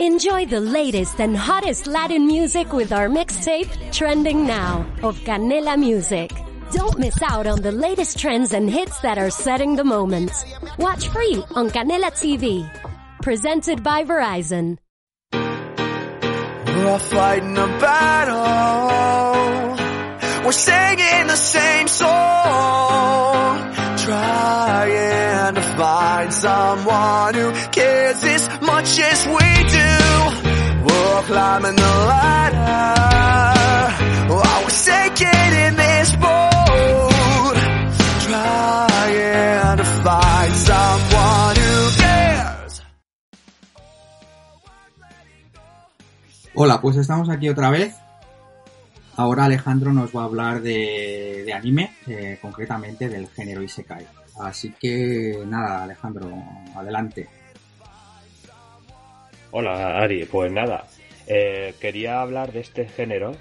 Enjoy 0.00 0.46
the 0.46 0.60
latest 0.60 1.20
and 1.20 1.36
hottest 1.36 1.88
Latin 1.88 2.24
music 2.24 2.72
with 2.72 2.92
our 2.92 3.08
mixtape, 3.08 3.68
Trending 3.92 4.46
Now, 4.46 4.86
of 5.02 5.18
Canela 5.22 5.76
Music. 5.76 6.30
Don't 6.70 7.00
miss 7.00 7.20
out 7.20 7.48
on 7.48 7.62
the 7.62 7.72
latest 7.72 8.16
trends 8.16 8.52
and 8.52 8.70
hits 8.70 9.00
that 9.00 9.18
are 9.18 9.28
setting 9.28 9.74
the 9.74 9.82
moment. 9.82 10.30
Watch 10.78 11.08
free 11.08 11.42
on 11.50 11.68
Canela 11.70 12.12
TV. 12.12 12.70
Presented 13.22 13.82
by 13.82 14.04
Verizon. 14.04 14.78
We're 15.32 16.86
all 16.86 17.00
fighting 17.00 17.58
a 17.58 17.66
battle. 17.80 18.44
We're 20.44 20.52
singing 20.52 21.26
the 21.26 21.34
same 21.34 21.88
song. 21.88 22.08
Trying 23.98 25.56
to 25.56 25.62
find 25.62 26.32
someone 26.32 27.34
who 27.34 27.52
cares 27.72 28.22
as 28.22 28.48
much 28.60 29.00
as 29.00 29.26
we 29.26 29.57
do. 31.18 31.24
We're 31.24 31.26
climbing 31.26 31.76
the 31.76 31.82
ladder. 31.82 32.94
Oh, 34.30 34.62
we're 34.64 34.70
sinking 34.70 35.52
in 35.66 35.76
this 35.76 36.16
boat. 36.16 37.56
Trying 38.26 39.76
to 39.78 39.84
find 39.84 40.54
someone 40.54 41.56
who 41.56 41.90
cares. 41.98 42.82
Hola, 46.54 46.80
pues 46.80 46.96
estamos 46.96 47.28
aquí 47.28 47.48
otra 47.48 47.70
vez. 47.70 47.94
Ahora 49.16 49.46
Alejandro 49.46 49.92
nos 49.92 50.14
va 50.14 50.22
a 50.22 50.24
hablar 50.24 50.62
de, 50.62 51.42
de 51.44 51.52
anime, 51.52 51.90
eh, 52.06 52.38
concretamente 52.40 53.08
del 53.08 53.28
género 53.28 53.62
Isekai. 53.62 54.06
Así 54.40 54.72
que 54.78 55.42
nada, 55.44 55.82
Alejandro, 55.82 56.30
adelante. 56.76 57.28
Hola 59.50 59.98
Ari, 59.98 60.24
pues 60.26 60.52
nada, 60.52 60.84
eh, 61.30 61.74
quería 61.78 62.22
hablar 62.22 62.52
de 62.52 62.60
este 62.60 62.88
género 62.88 63.32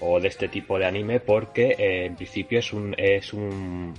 o 0.00 0.18
de 0.18 0.26
este 0.26 0.48
tipo 0.48 0.80
de 0.80 0.86
anime 0.86 1.20
porque 1.20 1.76
eh, 1.78 2.06
en 2.06 2.16
principio 2.16 2.58
es 2.58 2.72
un 2.72 2.92
es 2.98 3.32
un 3.32 3.94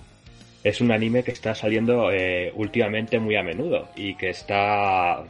es 0.64 0.82
un 0.82 0.92
anime 0.92 1.24
que 1.24 1.32
está 1.32 1.56
saliendo 1.56 2.12
eh, 2.12 2.52
últimamente 2.56 3.20
muy 3.20 3.38
a 3.38 3.44
menudo 3.44 3.88
y 3.96 4.16
que 4.16 4.30
está 4.30 5.24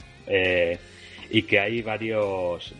y 1.29 1.41
que 1.43 1.59
hay 1.59 1.81
varios 1.83 2.73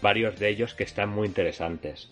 varios 0.00 0.38
de 0.38 0.48
ellos 0.48 0.74
que 0.74 0.84
están 0.84 1.10
muy 1.10 1.26
interesantes. 1.26 2.10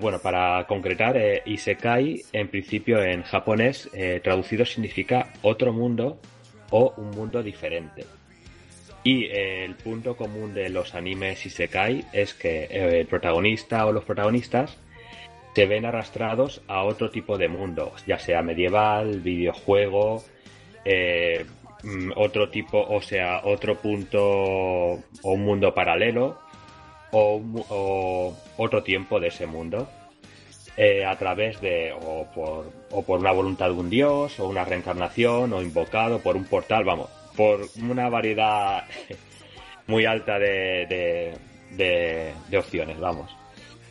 Bueno, 0.00 0.18
para 0.20 0.66
concretar, 0.66 1.16
Isekai 1.44 2.22
en 2.32 2.48
principio 2.48 3.00
en 3.04 3.22
japonés 3.22 3.88
traducido 4.24 4.64
significa 4.64 5.32
otro 5.42 5.72
mundo 5.72 6.18
o 6.70 6.92
un 6.96 7.10
mundo 7.10 7.40
diferente. 7.40 8.04
Y 9.04 9.24
eh, 9.24 9.64
el 9.64 9.74
punto 9.74 10.16
común 10.16 10.54
de 10.54 10.68
los 10.68 10.94
animes 10.94 11.44
Isekai 11.44 12.04
es 12.12 12.34
que 12.34 12.64
eh, 12.64 13.00
el 13.00 13.06
protagonista 13.06 13.84
o 13.86 13.92
los 13.92 14.04
protagonistas 14.04 14.76
se 15.54 15.66
ven 15.66 15.84
arrastrados 15.84 16.62
a 16.68 16.84
otro 16.84 17.10
tipo 17.10 17.36
de 17.36 17.48
mundo, 17.48 17.92
ya 18.06 18.18
sea 18.18 18.42
medieval, 18.42 19.20
videojuego, 19.20 20.22
eh, 20.84 21.44
mm, 21.82 22.12
otro 22.16 22.48
tipo, 22.48 22.80
o 22.80 23.02
sea, 23.02 23.40
otro 23.44 23.76
punto 23.76 24.22
o 24.22 25.00
un 25.22 25.44
mundo 25.44 25.74
paralelo 25.74 26.38
o, 27.10 28.34
otro 28.56 28.82
tiempo 28.82 29.20
de 29.20 29.28
ese 29.28 29.46
mundo 29.46 29.88
a 31.06 31.16
través 31.16 31.60
de 31.60 31.92
o 31.92 32.26
por, 32.34 32.72
o 32.90 33.02
por 33.02 33.20
una 33.20 33.32
voluntad 33.32 33.66
de 33.66 33.72
un 33.72 33.90
dios 33.90 34.40
o 34.40 34.48
una 34.48 34.64
reencarnación 34.64 35.52
o 35.52 35.60
invocado 35.60 36.20
por 36.20 36.34
un 36.34 36.44
portal, 36.44 36.84
vamos, 36.84 37.10
por 37.36 37.68
una 37.80 38.08
variedad 38.08 38.84
muy 39.86 40.04
alta 40.06 40.38
de, 40.38 40.86
de, 40.86 41.32
de- 41.76 42.32
de 42.48 42.58
opciones, 42.58 42.98
vamos. 42.98 43.34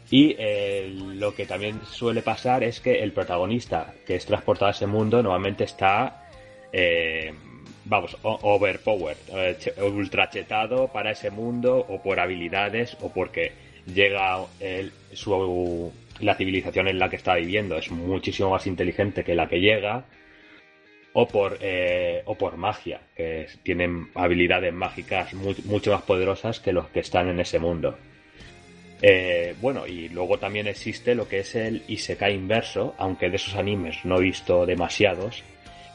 Y 0.09 0.35
eh, 0.37 0.89
lo 0.93 1.33
que 1.33 1.45
también 1.45 1.79
suele 1.85 2.21
pasar 2.21 2.63
es 2.63 2.81
que 2.81 3.01
el 3.01 3.13
protagonista 3.13 3.93
que 4.05 4.15
es 4.15 4.25
transportado 4.25 4.67
a 4.67 4.71
ese 4.71 4.85
mundo 4.87 5.23
normalmente 5.23 5.63
está, 5.63 6.27
eh, 6.73 7.33
vamos, 7.85 8.17
overpowered, 8.23 9.17
eh, 9.33 9.55
che- 9.57 9.81
ultrachetado 9.81 10.89
para 10.89 11.11
ese 11.11 11.31
mundo 11.31 11.77
o 11.87 12.01
por 12.01 12.19
habilidades 12.19 12.97
o 13.01 13.09
porque 13.09 13.53
llega 13.85 14.39
el- 14.59 14.91
su, 15.13 15.91
la 16.19 16.35
civilización 16.35 16.87
en 16.89 16.99
la 16.99 17.09
que 17.09 17.15
está 17.15 17.35
viviendo 17.35 17.77
es 17.77 17.89
muchísimo 17.89 18.49
más 18.51 18.67
inteligente 18.67 19.23
que 19.23 19.33
la 19.33 19.47
que 19.47 19.59
llega 19.61 20.03
o 21.13 21.27
por, 21.27 21.57
eh, 21.61 22.21
o 22.25 22.35
por 22.35 22.57
magia, 22.57 23.01
que 23.15 23.47
tienen 23.63 24.09
habilidades 24.15 24.73
mágicas 24.73 25.33
mu- 25.33 25.53
mucho 25.65 25.91
más 25.91 26.03
poderosas 26.03 26.59
que 26.59 26.71
los 26.71 26.87
que 26.89 27.01
están 27.01 27.27
en 27.29 27.39
ese 27.39 27.59
mundo. 27.59 27.97
Eh, 29.01 29.55
bueno, 29.59 29.87
y 29.87 30.09
luego 30.09 30.37
también 30.37 30.67
existe 30.67 31.15
lo 31.15 31.27
que 31.27 31.39
es 31.39 31.55
el 31.55 31.83
Isekai 31.87 32.35
inverso, 32.35 32.93
aunque 32.97 33.29
de 33.29 33.35
esos 33.37 33.55
animes 33.55 34.05
no 34.05 34.19
he 34.19 34.21
visto 34.21 34.65
demasiados, 34.65 35.43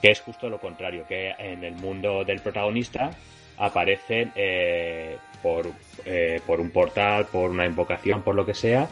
que 0.02 0.10
es 0.10 0.20
justo 0.20 0.50
lo 0.50 0.58
contrario, 0.58 1.06
que 1.08 1.30
en 1.38 1.64
el 1.64 1.74
mundo 1.74 2.24
del 2.24 2.40
protagonista 2.40 3.10
aparecen 3.58 4.32
eh, 4.34 5.16
por, 5.42 5.66
eh, 6.04 6.40
por 6.46 6.60
un 6.60 6.70
portal, 6.70 7.26
por 7.26 7.50
una 7.50 7.64
invocación, 7.64 8.22
por 8.22 8.34
lo 8.34 8.44
que 8.44 8.54
sea, 8.54 8.88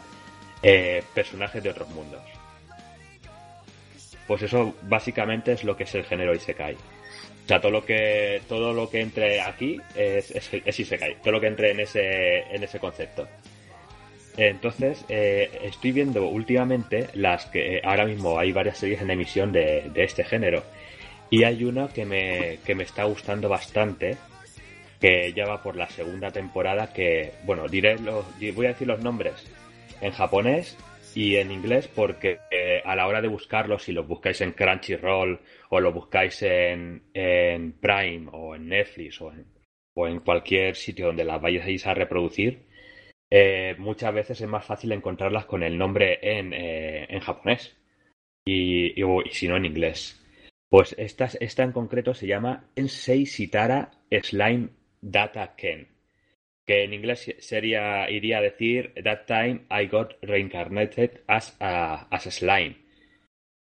eh, 0.63 1.03
personajes 1.13 1.63
de 1.63 1.71
otros 1.71 1.89
mundos. 1.91 2.23
Pues 4.27 4.43
eso 4.43 4.75
básicamente 4.83 5.53
es 5.53 5.65
lo 5.65 5.77
que 5.77 5.85
es 5.85 5.95
el 5.95 6.05
género 6.05 6.35
Isekai. 6.35 6.75
O 6.75 7.47
sea, 7.47 7.61
todo 7.61 7.73
lo 7.73 7.85
que, 7.85 8.41
todo 8.49 8.73
lo 8.73 8.89
que 8.89 9.01
entre 9.01 9.41
aquí 9.41 9.79
es, 9.95 10.31
es, 10.31 10.81
Isekai, 10.81 11.17
todo 11.23 11.33
lo 11.33 11.41
que 11.41 11.49
entre 11.49 11.73
en 11.73 11.81
ese, 11.81 12.41
en 12.55 12.63
ese 12.63 12.79
concepto. 12.79 13.29
Entonces, 14.37 15.05
eh, 15.09 15.51
estoy 15.63 15.93
viendo 15.93 16.27
últimamente 16.27 17.09
las 17.15 17.47
que 17.47 17.81
ahora 17.85 18.07
mismo 18.07 18.39
hay 18.39 18.51
varias 18.51 18.79
series 18.79 19.03
en 19.03 19.11
emisión 19.11 19.53
de, 19.53 19.91
de 19.93 20.05
este 20.05 20.25
género. 20.25 20.63
Y 21.31 21.45
hay 21.45 21.65
una 21.65 21.89
que 21.89 22.05
me, 22.05 22.59
que 22.65 22.75
me 22.75 22.85
está 22.85 23.05
gustando 23.05 23.49
bastante, 23.49 24.17
que 25.01 25.33
ya 25.35 25.47
va 25.47 25.63
por 25.63 25.77
la 25.77 25.89
segunda 25.89 26.31
temporada, 26.31 26.93
que, 26.93 27.33
bueno, 27.45 27.69
diré 27.69 27.99
los, 27.99 28.25
voy 28.55 28.67
a 28.67 28.71
decir 28.71 28.89
los 28.89 29.01
nombres 29.01 29.35
en 30.01 30.13
japonés 30.13 30.77
y 31.15 31.37
en 31.37 31.51
inglés 31.51 31.89
porque 31.89 32.39
eh, 32.51 32.83
a 32.85 32.97
la 32.97 33.07
hora 33.07 33.21
de 33.23 33.29
buscarlos, 33.29 33.83
si 33.85 33.93
los 33.93 34.07
buscáis 34.07 34.41
en 34.41 34.53
Crunchyroll 34.53 35.41
o 35.71 35.81
lo 35.81 35.93
buscáis 35.93 36.43
en, 36.43 37.03
en 37.15 37.73
Prime 37.73 38.29
o 38.33 38.55
en 38.55 38.69
Netflix 38.69 39.21
o 39.21 39.33
en, 39.33 39.47
o 39.95 40.07
en 40.09 40.21
cualquier 40.21 40.77
sitio 40.77 41.07
donde 41.07 41.25
las 41.25 41.41
vayáis 41.41 41.87
a 41.87 41.95
reproducir, 41.95 42.65
eh, 43.31 43.75
muchas 43.79 44.13
veces 44.15 44.41
es 44.41 44.49
más 44.49 44.65
fácil 44.65 44.93
encontrarlas 44.93 45.47
con 45.47 45.63
el 45.63 45.77
nombre 45.79 46.19
en, 46.23 46.53
eh, 46.53 47.07
en 47.09 47.21
japonés 47.21 47.77
y, 48.45 48.99
y, 48.99 49.03
o- 49.03 49.23
y 49.23 49.31
si 49.31 49.49
no 49.49 49.57
en 49.57 49.65
inglés. 49.67 50.21
Pues 50.69 50.95
esta, 50.99 51.29
esta 51.41 51.63
en 51.63 51.73
concreto 51.73 52.15
se 52.15 52.27
llama 52.27 52.69
Ensei 52.75 53.27
Sitara 53.27 53.93
Slime 54.11 54.71
Data 55.01 55.55
Ken, 55.57 55.87
que 56.67 56.85
en 56.85 56.95
inglés 56.95 57.35
sería, 57.39 58.09
iría 58.11 58.39
a 58.39 58.43
decir 58.43 58.93
That 59.03 59.27
time 59.27 59.67
I 59.71 59.87
got 59.87 60.15
reincarnated 60.23 61.23
as 61.27 61.57
a, 61.61 62.07
as 62.11 62.25
slime. 62.25 62.77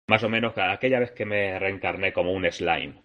Más 0.07 0.23
o 0.23 0.29
menos 0.29 0.57
aquella 0.57 0.99
vez 0.99 1.11
que 1.11 1.25
me 1.25 1.59
reencarné 1.59 2.11
como 2.13 2.33
un 2.33 2.51
slime. 2.51 2.95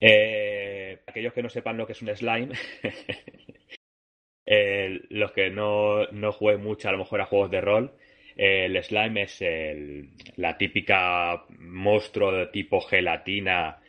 Eh, 0.00 1.00
aquellos 1.06 1.32
que 1.32 1.42
no 1.42 1.48
sepan 1.48 1.76
lo 1.76 1.86
que 1.86 1.92
es 1.92 2.02
un 2.02 2.14
slime, 2.14 2.50
eh, 4.46 5.00
los 5.10 5.32
que 5.32 5.48
no, 5.50 6.06
no 6.08 6.32
jueguen 6.32 6.62
mucho 6.64 6.88
a 6.88 6.92
lo 6.92 6.98
mejor 6.98 7.20
a 7.20 7.26
juegos 7.26 7.50
de 7.50 7.60
rol, 7.60 7.92
eh, 8.36 8.64
el 8.66 8.82
slime 8.82 9.22
es 9.22 9.40
el- 9.42 10.10
la 10.36 10.58
típica 10.58 11.44
monstruo 11.58 12.32
de 12.32 12.46
tipo 12.48 12.80
gelatina, 12.80 13.80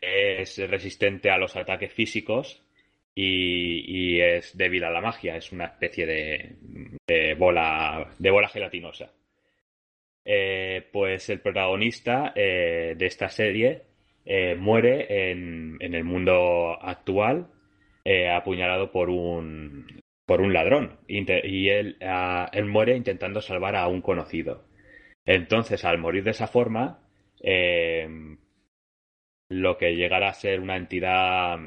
es 0.00 0.58
resistente 0.68 1.30
a 1.30 1.38
los 1.38 1.56
ataques 1.56 1.92
físicos 1.92 2.61
y, 3.14 4.14
y 4.16 4.20
es 4.20 4.56
débil 4.56 4.84
a 4.84 4.90
la 4.90 5.00
magia, 5.00 5.36
es 5.36 5.52
una 5.52 5.66
especie 5.66 6.06
de, 6.06 7.34
bola, 7.34 8.10
de 8.18 8.30
bola 8.30 8.48
gelatinosa. 8.48 9.12
Eh, 10.24 10.88
pues 10.92 11.28
el 11.30 11.40
protagonista 11.40 12.32
eh, 12.34 12.94
de 12.96 13.06
esta 13.06 13.28
serie 13.28 13.82
eh, 14.24 14.54
muere 14.54 15.30
en, 15.30 15.76
en 15.80 15.94
el 15.94 16.04
mundo 16.04 16.78
actual 16.80 17.48
eh, 18.04 18.30
apuñalado 18.30 18.92
por 18.92 19.10
un 19.10 20.00
por 20.24 20.40
un 20.40 20.52
ladrón 20.52 21.00
y 21.08 21.68
él, 21.68 21.96
ah, 22.00 22.48
él 22.52 22.66
muere 22.66 22.96
intentando 22.96 23.40
salvar 23.40 23.74
a 23.74 23.88
un 23.88 24.00
conocido. 24.00 24.64
Entonces, 25.26 25.84
al 25.84 25.98
morir 25.98 26.22
de 26.22 26.30
esa 26.30 26.46
forma, 26.46 27.00
lo 29.48 29.76
que 29.76 29.96
llegará 29.96 30.28
a 30.28 30.34
ser 30.34 30.60
una 30.60 30.76
entidad 30.76 31.58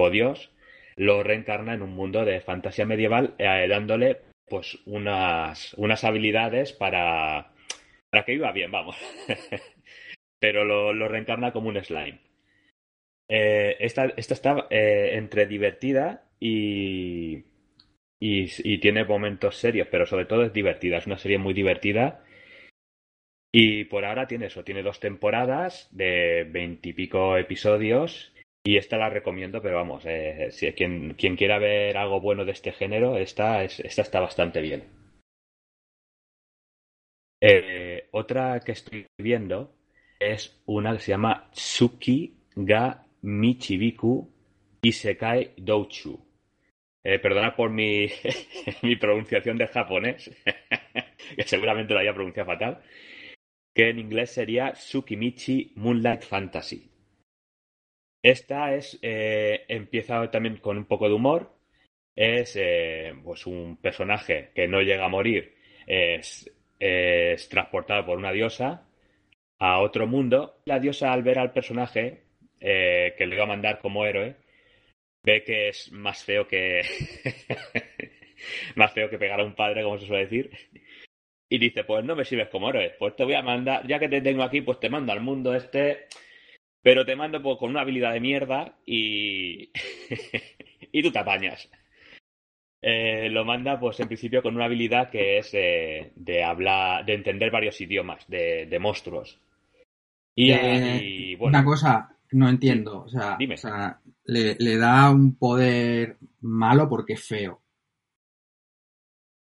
eh, 0.00 0.06
o 0.06 0.10
Dios 0.10 0.50
lo 0.96 1.22
reencarna 1.22 1.74
en 1.74 1.82
un 1.82 1.94
mundo 1.94 2.24
de 2.24 2.40
fantasía 2.40 2.84
medieval, 2.84 3.34
eh, 3.38 3.66
dándole 3.68 4.18
pues 4.46 4.78
unas, 4.84 5.72
unas 5.74 6.04
habilidades 6.04 6.72
para, 6.72 7.52
para 8.10 8.24
que 8.24 8.32
viva 8.32 8.52
bien, 8.52 8.70
vamos. 8.70 8.96
Pero 10.40 10.64
lo, 10.64 10.92
lo 10.92 11.08
reencarna 11.08 11.52
como 11.52 11.68
un 11.68 11.82
slime. 11.82 12.20
Eh, 13.28 13.76
esta, 13.80 14.06
esta 14.16 14.34
está 14.34 14.66
eh, 14.70 15.10
entre 15.12 15.46
divertida 15.46 16.28
y, 16.40 17.44
y 18.18 18.78
tiene 18.78 19.04
momentos 19.04 19.56
serios, 19.56 19.88
pero 19.88 20.04
sobre 20.04 20.24
todo 20.24 20.42
es 20.42 20.52
divertida. 20.52 20.98
Es 20.98 21.06
una 21.06 21.18
serie 21.18 21.38
muy 21.38 21.54
divertida. 21.54 22.24
Y 23.52 23.84
por 23.84 24.04
ahora 24.04 24.26
tiene 24.26 24.46
eso, 24.46 24.64
tiene 24.64 24.82
dos 24.82 25.00
temporadas 25.00 25.88
de 25.92 26.44
veintipico 26.50 27.36
episodios 27.36 28.32
y 28.64 28.76
esta 28.76 28.98
la 28.98 29.08
recomiendo, 29.08 29.62
pero 29.62 29.76
vamos, 29.76 30.04
eh, 30.06 30.48
si 30.50 30.70
quien, 30.72 31.14
quien 31.14 31.36
quiera 31.36 31.58
ver 31.58 31.96
algo 31.96 32.20
bueno 32.20 32.44
de 32.44 32.52
este 32.52 32.72
género, 32.72 33.16
esta, 33.16 33.64
es, 33.64 33.80
esta 33.80 34.02
está 34.02 34.20
bastante 34.20 34.60
bien. 34.60 34.84
Eh, 37.42 38.08
otra 38.12 38.60
que 38.60 38.72
estoy 38.72 39.06
viendo 39.16 39.74
es 40.18 40.62
una 40.66 40.92
que 40.92 40.98
se 40.98 41.12
llama 41.12 41.50
Tsuki 41.52 42.34
ga 42.54 43.06
Michibiku 43.22 44.30
Isekai 44.82 45.54
Douchu. 45.56 46.18
Eh, 47.02 47.18
perdona 47.18 47.56
por 47.56 47.70
mi, 47.70 48.08
mi 48.82 48.96
pronunciación 48.96 49.56
de 49.56 49.68
japonés, 49.68 50.30
que 51.36 51.44
seguramente 51.44 51.94
lo 51.94 52.00
haya 52.00 52.12
pronunciado 52.12 52.50
fatal, 52.50 52.82
que 53.74 53.88
en 53.88 53.98
inglés 53.98 54.32
sería 54.32 54.72
Tsukimichi 54.72 55.72
Moonlight 55.76 56.22
Fantasy. 56.24 56.89
Esta 58.22 58.74
es 58.74 58.98
eh, 59.02 59.64
empieza 59.68 60.30
también 60.30 60.58
con 60.58 60.76
un 60.76 60.84
poco 60.86 61.08
de 61.08 61.14
humor. 61.14 61.56
Es 62.14 62.56
eh, 62.56 63.14
pues 63.24 63.46
un 63.46 63.76
personaje 63.78 64.50
que 64.54 64.68
no 64.68 64.82
llega 64.82 65.06
a 65.06 65.08
morir, 65.08 65.54
es, 65.86 66.50
es 66.78 67.48
transportado 67.48 68.04
por 68.04 68.18
una 68.18 68.32
diosa 68.32 68.86
a 69.58 69.80
otro 69.80 70.06
mundo. 70.06 70.60
La 70.66 70.80
diosa 70.80 71.12
al 71.12 71.22
ver 71.22 71.38
al 71.38 71.52
personaje 71.52 72.24
eh, 72.60 73.14
que 73.16 73.26
le 73.26 73.36
iba 73.36 73.44
a 73.44 73.48
mandar 73.48 73.80
como 73.80 74.04
héroe 74.04 74.36
ve 75.22 75.44
que 75.44 75.68
es 75.68 75.92
más 75.92 76.24
feo 76.24 76.46
que 76.46 76.82
más 78.76 78.92
feo 78.92 79.08
que 79.10 79.18
pegar 79.18 79.40
a 79.40 79.44
un 79.44 79.54
padre, 79.54 79.82
como 79.82 79.98
se 79.98 80.06
suele 80.06 80.24
decir. 80.24 80.50
Y 81.48 81.58
dice, 81.58 81.84
pues 81.84 82.04
no 82.04 82.14
me 82.14 82.24
sirves 82.24 82.48
como 82.48 82.70
héroe, 82.70 82.94
pues 82.98 83.16
te 83.16 83.24
voy 83.24 83.34
a 83.34 83.42
mandar, 83.42 83.86
ya 83.86 83.98
que 83.98 84.08
te 84.08 84.20
tengo 84.20 84.42
aquí, 84.42 84.60
pues 84.60 84.78
te 84.78 84.88
mando 84.88 85.12
al 85.12 85.20
mundo 85.20 85.54
este 85.54 86.06
pero 86.82 87.04
te 87.04 87.16
mando 87.16 87.42
pues, 87.42 87.58
con 87.58 87.70
una 87.70 87.82
habilidad 87.82 88.12
de 88.12 88.20
mierda 88.20 88.78
y. 88.86 89.70
y 90.92 91.02
tú 91.02 91.10
te 91.10 91.18
apañas. 91.18 91.68
Eh, 92.82 93.28
lo 93.28 93.44
manda, 93.44 93.78
pues 93.78 94.00
en 94.00 94.06
principio, 94.06 94.42
con 94.42 94.54
una 94.56 94.64
habilidad 94.64 95.10
que 95.10 95.38
es 95.38 95.50
eh, 95.52 96.12
de 96.16 96.42
hablar, 96.42 97.04
de 97.04 97.14
entender 97.14 97.50
varios 97.50 97.78
idiomas, 97.80 98.26
de, 98.26 98.66
de 98.66 98.78
monstruos. 98.78 99.38
Y, 100.34 100.50
Eh, 100.52 101.00
y, 101.02 101.34
bueno, 101.34 101.58
Una 101.58 101.64
cosa, 101.64 102.16
no 102.32 102.48
entiendo. 102.48 103.02
O 103.04 103.08
sea, 103.08 103.36
Dime. 103.38 103.54
o 103.54 103.58
sea, 103.58 104.00
le, 104.24 104.56
le 104.58 104.76
da 104.78 105.10
un 105.10 105.36
poder 105.36 106.16
malo 106.40 106.88
porque 106.88 107.14
es 107.14 107.26
feo. 107.26 107.60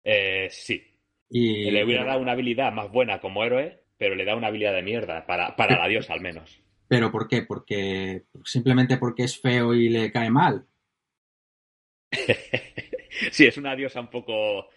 eh, 0.04 0.48
sí. 0.50 0.82
Y, 1.28 1.70
Le 1.70 1.84
hubiera 1.84 2.04
dado 2.04 2.20
una 2.20 2.32
habilidad 2.32 2.72
más 2.72 2.90
buena 2.90 3.20
como 3.20 3.44
héroe, 3.44 3.84
pero 3.98 4.14
le 4.14 4.24
da 4.24 4.34
una 4.34 4.48
habilidad 4.48 4.74
de 4.74 4.82
mierda 4.82 5.26
para, 5.26 5.54
para 5.56 5.78
la 5.78 5.86
diosa 5.88 6.12
al 6.14 6.20
menos. 6.20 6.60
¿Pero 6.90 7.12
por 7.12 7.28
qué? 7.28 7.42
Porque 7.42 8.24
simplemente 8.44 8.96
porque 8.96 9.22
es 9.22 9.40
feo 9.40 9.74
y 9.74 9.88
le 9.88 10.10
cae 10.10 10.28
mal. 10.28 10.66
sí, 13.30 13.46
es 13.46 13.56
una 13.56 13.76
diosa 13.76 14.00
un 14.00 14.10
poco 14.10 14.68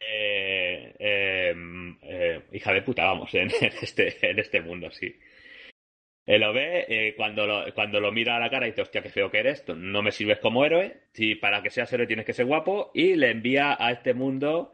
eh, 0.00 0.94
eh, 0.98 1.54
eh, 2.00 2.42
hija 2.52 2.72
de 2.72 2.80
puta, 2.80 3.04
vamos, 3.04 3.34
en, 3.34 3.50
este, 3.82 4.16
en 4.30 4.38
este 4.38 4.62
mundo, 4.62 4.90
sí. 4.90 5.14
Eh, 6.24 6.38
lo 6.38 6.54
ve, 6.54 6.86
eh, 6.88 7.14
cuando, 7.14 7.46
lo, 7.46 7.74
cuando 7.74 8.00
lo 8.00 8.12
mira 8.12 8.36
a 8.36 8.40
la 8.40 8.48
cara 8.48 8.64
dice, 8.64 8.80
hostia, 8.80 9.02
qué 9.02 9.10
feo 9.10 9.30
que 9.30 9.40
eres, 9.40 9.62
no 9.68 10.00
me 10.00 10.10
sirves 10.10 10.38
como 10.38 10.64
héroe, 10.64 11.02
si 11.12 11.34
para 11.34 11.62
que 11.62 11.68
seas 11.68 11.92
héroe 11.92 12.06
tienes 12.06 12.24
que 12.24 12.32
ser 12.32 12.46
guapo, 12.46 12.92
y 12.94 13.14
le 13.14 13.30
envía 13.30 13.76
a 13.78 13.92
este 13.92 14.14
mundo, 14.14 14.72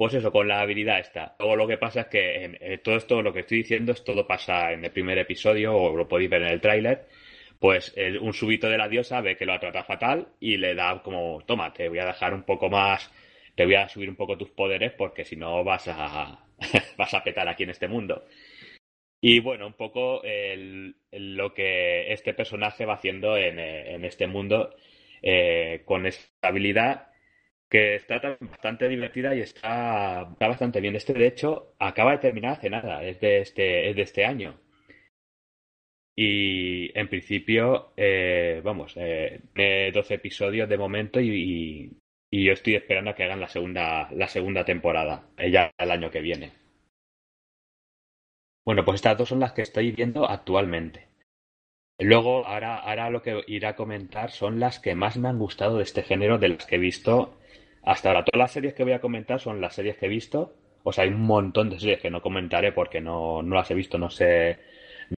pues 0.00 0.14
eso, 0.14 0.32
con 0.32 0.48
la 0.48 0.62
habilidad 0.62 0.98
esta. 0.98 1.36
Luego 1.38 1.56
lo 1.56 1.68
que 1.68 1.76
pasa 1.76 2.00
es 2.00 2.06
que 2.06 2.56
eh, 2.58 2.78
todo 2.78 2.96
esto, 2.96 3.20
lo 3.20 3.34
que 3.34 3.40
estoy 3.40 3.58
diciendo, 3.58 3.92
es 3.92 4.02
todo 4.02 4.26
pasa 4.26 4.72
en 4.72 4.82
el 4.82 4.90
primer 4.92 5.18
episodio, 5.18 5.76
o 5.76 5.94
lo 5.94 6.08
podéis 6.08 6.30
ver 6.30 6.40
en 6.40 6.48
el 6.48 6.60
tráiler, 6.62 7.06
pues 7.58 7.94
un 8.22 8.32
súbito 8.32 8.66
de 8.70 8.78
la 8.78 8.88
diosa 8.88 9.20
ve 9.20 9.36
que 9.36 9.44
lo 9.44 9.52
ha 9.52 9.60
tratado 9.60 9.84
fatal 9.84 10.28
y 10.40 10.56
le 10.56 10.74
da 10.74 11.02
como, 11.02 11.42
toma, 11.44 11.74
te 11.74 11.90
voy 11.90 11.98
a 11.98 12.06
dejar 12.06 12.32
un 12.32 12.44
poco 12.44 12.70
más, 12.70 13.12
te 13.54 13.66
voy 13.66 13.74
a 13.74 13.90
subir 13.90 14.08
un 14.08 14.16
poco 14.16 14.38
tus 14.38 14.48
poderes 14.48 14.92
porque 14.92 15.26
si 15.26 15.36
no 15.36 15.62
vas 15.64 15.86
a, 15.88 16.46
vas 16.96 17.12
a 17.12 17.22
petar 17.22 17.46
aquí 17.46 17.64
en 17.64 17.70
este 17.70 17.86
mundo. 17.86 18.24
Y 19.20 19.40
bueno, 19.40 19.66
un 19.66 19.74
poco 19.74 20.22
lo 21.12 21.52
que 21.52 22.10
este 22.10 22.32
personaje 22.32 22.86
va 22.86 22.94
haciendo 22.94 23.36
en, 23.36 23.58
eh, 23.58 23.98
este 24.06 24.26
mundo 24.26 24.74
eh, 25.20 25.82
con 25.84 26.06
esta 26.06 26.48
habilidad 26.48 27.09
que 27.70 27.94
está 27.96 28.20
tan- 28.20 28.36
bastante 28.40 28.88
divertida 28.88 29.34
y 29.34 29.40
está, 29.40 30.28
está 30.32 30.48
bastante 30.48 30.80
bien. 30.80 30.96
Este, 30.96 31.12
de 31.14 31.26
hecho, 31.26 31.74
acaba 31.78 32.12
de 32.12 32.18
terminar 32.18 32.52
hace 32.52 32.70
nada, 32.70 33.02
es 33.04 33.20
de 33.20 33.40
este, 33.40 33.90
es 33.90 33.96
de 33.96 34.02
este 34.02 34.24
año. 34.26 34.60
Y 36.16 36.96
en 36.98 37.08
principio, 37.08 37.92
eh, 37.96 38.60
vamos, 38.64 38.92
eh, 38.96 39.40
tiene 39.54 39.90
12 39.92 40.14
episodios 40.14 40.68
de 40.68 40.78
momento 40.78 41.20
y, 41.20 41.96
y- 42.30 42.44
yo 42.44 42.52
estoy 42.52 42.74
esperando 42.76 43.10
a 43.10 43.14
que 43.14 43.24
hagan 43.24 43.40
la 43.40 43.48
segunda, 43.48 44.08
la 44.12 44.28
segunda 44.28 44.64
temporada, 44.64 45.28
eh, 45.38 45.50
ya 45.50 45.70
el 45.78 45.90
año 45.90 46.10
que 46.10 46.20
viene. 46.20 46.52
Bueno, 48.64 48.86
pues 48.86 48.94
estas 48.96 49.18
dos 49.18 49.28
son 49.28 49.40
las 49.40 49.52
que 49.52 49.60
estoy 49.60 49.92
viendo 49.92 50.26
actualmente. 50.26 51.08
Luego, 52.00 52.46
ahora, 52.46 52.76
ahora 52.78 53.10
lo 53.10 53.22
que 53.22 53.44
iré 53.48 53.66
a 53.68 53.76
comentar 53.76 54.30
son 54.32 54.60
las 54.60 54.80
que 54.80 54.94
más 54.96 55.18
me 55.18 55.28
han 55.28 55.38
gustado 55.40 55.78
de 55.78 55.84
este 55.84 56.04
género, 56.04 56.38
de 56.38 56.50
las 56.50 56.66
que 56.66 56.76
he 56.76 56.80
visto 56.80 57.39
hasta 57.82 58.08
ahora. 58.08 58.24
Todas 58.24 58.38
las 58.38 58.52
series 58.52 58.74
que 58.74 58.84
voy 58.84 58.92
a 58.92 59.00
comentar 59.00 59.40
son 59.40 59.60
las 59.60 59.74
series 59.74 59.96
que 59.96 60.06
he 60.06 60.08
visto. 60.08 60.54
O 60.82 60.92
sea, 60.92 61.04
hay 61.04 61.10
un 61.10 61.22
montón 61.22 61.70
de 61.70 61.78
series 61.78 62.00
que 62.00 62.10
no 62.10 62.22
comentaré 62.22 62.72
porque 62.72 63.00
no, 63.00 63.42
no 63.42 63.54
las 63.56 63.70
he 63.70 63.74
visto, 63.74 63.98
no 63.98 64.10
sé, 64.10 64.58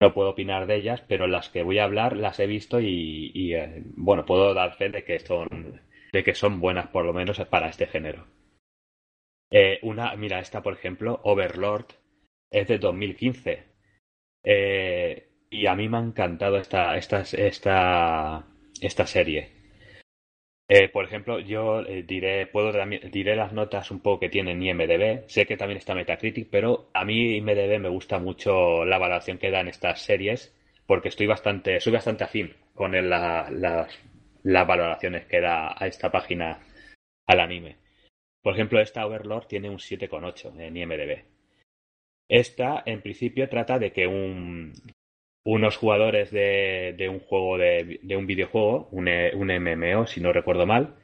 no 0.00 0.12
puedo 0.14 0.31
opinar 0.31 0.67
de 0.67 0.76
ellas, 0.76 1.03
pero 1.06 1.26
las 1.26 1.49
que 1.50 1.62
voy 1.62 1.79
a 1.79 1.85
hablar 1.85 2.17
las 2.17 2.41
he 2.41 2.47
visto 2.47 2.81
y, 2.81 3.55
eh, 3.55 3.82
bueno, 3.97 4.25
puedo 4.26 4.55
dar 4.55 4.76
fe 4.76 4.88
de 4.91 5.05
que 5.05 5.19
son, 5.20 5.81
de 6.12 6.25
que 6.25 6.35
son 6.35 6.61
buenas 6.61 6.88
por 6.88 7.05
lo 7.05 7.12
menos 7.12 7.38
para 7.50 7.69
este 7.69 7.87
género. 7.87 8.26
Eh, 9.50 9.79
una, 9.82 10.17
mira, 10.17 10.41
esta 10.41 10.62
por 10.62 10.73
ejemplo, 10.75 11.20
Overlord, 11.25 11.87
es 12.50 12.67
de 12.69 12.79
2015. 12.79 13.64
Eh, 14.44 15.29
y 15.50 15.67
a 15.67 15.75
mí 15.75 15.88
me 15.88 15.99
ha 15.99 16.00
encantado 16.00 16.56
esta, 16.59 16.97
esta, 16.97 17.20
esta, 17.23 18.47
esta 18.81 19.06
serie. 19.06 19.62
Eh, 20.75 20.89
por 20.89 21.05
ejemplo, 21.05 21.39
yo 21.39 21.81
eh, 21.83 22.03
diré, 22.03 22.47
puedo 22.47 22.73
diré 23.11 23.37
las 23.37 23.52
notas 23.52 23.91
un 23.91 24.00
poco 24.00 24.21
que 24.21 24.31
tiene 24.31 24.52
en 24.52 24.62
IMDb. 24.62 25.25
Sé 25.29 25.45
que 25.45 25.59
también 25.59 25.76
está 25.76 25.95
Metacritic, 25.95 26.49
pero 26.50 26.88
a 26.95 27.05
mí 27.05 27.37
IMDb 27.37 27.79
me 27.79 27.91
gusta 27.91 28.19
mucho 28.19 28.83
la 28.87 28.97
valoración 28.97 29.37
que 29.37 29.50
dan 29.50 29.69
estas 29.69 30.00
series, 30.00 30.57
porque 30.87 31.09
estoy 31.09 31.26
bastante, 31.26 31.79
soy 31.79 31.93
bastante 31.93 32.25
afín 32.25 32.55
con 32.75 32.93
la- 33.11 33.50
las 34.43 34.67
valoraciones 34.67 35.26
que 35.26 35.41
da 35.43 35.75
a 35.79 35.87
esta 35.87 36.11
página 36.11 36.61
al 37.26 37.41
anime. 37.41 37.76
Por 38.43 38.55
ejemplo, 38.55 38.81
esta 38.81 39.07
Overlord 39.07 39.47
tiene 39.49 39.71
un 39.71 39.79
7,8 39.81 40.55
en 40.59 40.76
IMDb. 40.76 41.25
Esta, 42.29 42.83
en 42.87 43.00
principio, 43.02 43.49
trata 43.49 43.79
de 43.79 43.93
que 43.93 44.07
un, 44.09 44.73
unos 45.44 45.76
jugadores 45.76 46.30
de, 46.30 46.94
de 46.96 47.08
un 47.08 47.20
juego 47.20 47.58
de, 47.58 48.00
de 48.02 48.16
un 48.16 48.26
videojuego, 48.26 48.88
un, 48.92 49.08
eh, 49.08 49.32
un 49.34 49.49
MMO, 49.50 50.06
si 50.06 50.20
no 50.20 50.32
recuerdo 50.32 50.66
mal, 50.66 50.96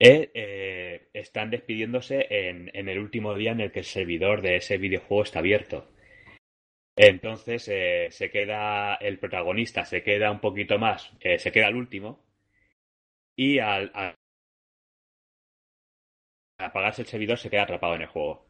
eh, 0.00 0.30
eh, 0.34 1.08
están 1.12 1.50
despidiéndose 1.50 2.26
en, 2.30 2.70
en 2.74 2.88
el 2.88 2.98
último 2.98 3.34
día 3.34 3.52
en 3.52 3.60
el 3.60 3.72
que 3.72 3.80
el 3.80 3.84
servidor 3.84 4.42
de 4.42 4.56
ese 4.56 4.78
videojuego 4.78 5.22
está 5.24 5.40
abierto. 5.40 5.88
Entonces 6.96 7.68
eh, 7.68 8.08
se 8.10 8.30
queda 8.30 8.94
el 8.96 9.18
protagonista, 9.18 9.84
se 9.84 10.02
queda 10.02 10.30
un 10.30 10.40
poquito 10.40 10.78
más, 10.78 11.12
se 11.20 11.52
queda 11.52 11.68
el 11.68 11.76
último 11.76 12.20
y 13.36 13.58
al, 13.60 13.90
al 13.94 14.14
apagarse 16.58 17.02
el 17.02 17.08
servidor 17.08 17.38
se 17.38 17.50
queda 17.50 17.62
atrapado 17.62 17.94
en 17.94 18.02
el 18.02 18.08
juego. 18.08 18.47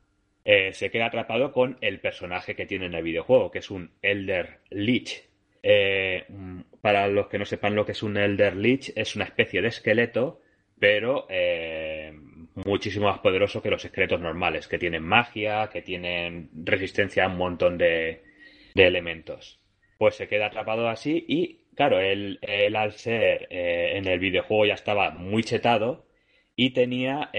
Eh, 0.51 0.73
se 0.73 0.91
queda 0.91 1.05
atrapado 1.05 1.53
con 1.53 1.77
el 1.83 2.01
personaje 2.01 2.57
que 2.57 2.65
tiene 2.65 2.87
en 2.87 2.95
el 2.95 3.03
videojuego, 3.03 3.51
que 3.51 3.59
es 3.59 3.71
un 3.71 3.91
Elder 4.01 4.61
Lich. 4.71 5.29
Eh, 5.63 6.25
mm, 6.27 6.61
para 6.81 7.07
los 7.07 7.27
que 7.27 7.39
no 7.39 7.45
sepan 7.45 7.75
lo 7.75 7.85
que 7.85 7.93
es 7.93 8.03
un 8.03 8.17
Elder 8.17 8.57
Lich, 8.57 8.91
es 8.97 9.15
una 9.15 9.27
especie 9.27 9.61
de 9.61 9.69
esqueleto, 9.69 10.41
pero 10.79 11.27
eh, 11.29 12.15
muchísimo 12.65 13.09
más 13.09 13.19
poderoso 13.19 13.61
que 13.61 13.69
los 13.69 13.85
esqueletos 13.85 14.23
normales, 14.23 14.69
que 14.69 14.79
tienen 14.79 15.03
magia, 15.03 15.69
que 15.71 15.83
tienen 15.83 16.49
resistencia 16.65 17.27
a 17.27 17.29
un 17.29 17.37
montón 17.37 17.77
de, 17.77 18.23
elementos. 18.75 19.61
Pues 19.99 20.15
se 20.15 20.29
queda 20.29 20.47
atrapado 20.47 20.89
así 20.89 21.27
y, 21.29 21.67
claro, 21.75 22.01
él, 22.01 22.39
él 22.41 22.75
al 22.75 22.93
ser 22.93 23.49
en 23.51 24.07
el 24.09 24.19
videojuego 24.19 24.65
ya 24.65 24.75
estaba 24.75 25.11
muy 25.11 25.43
chetado 25.43 26.07
y 26.57 26.71
tenía, 26.71 27.31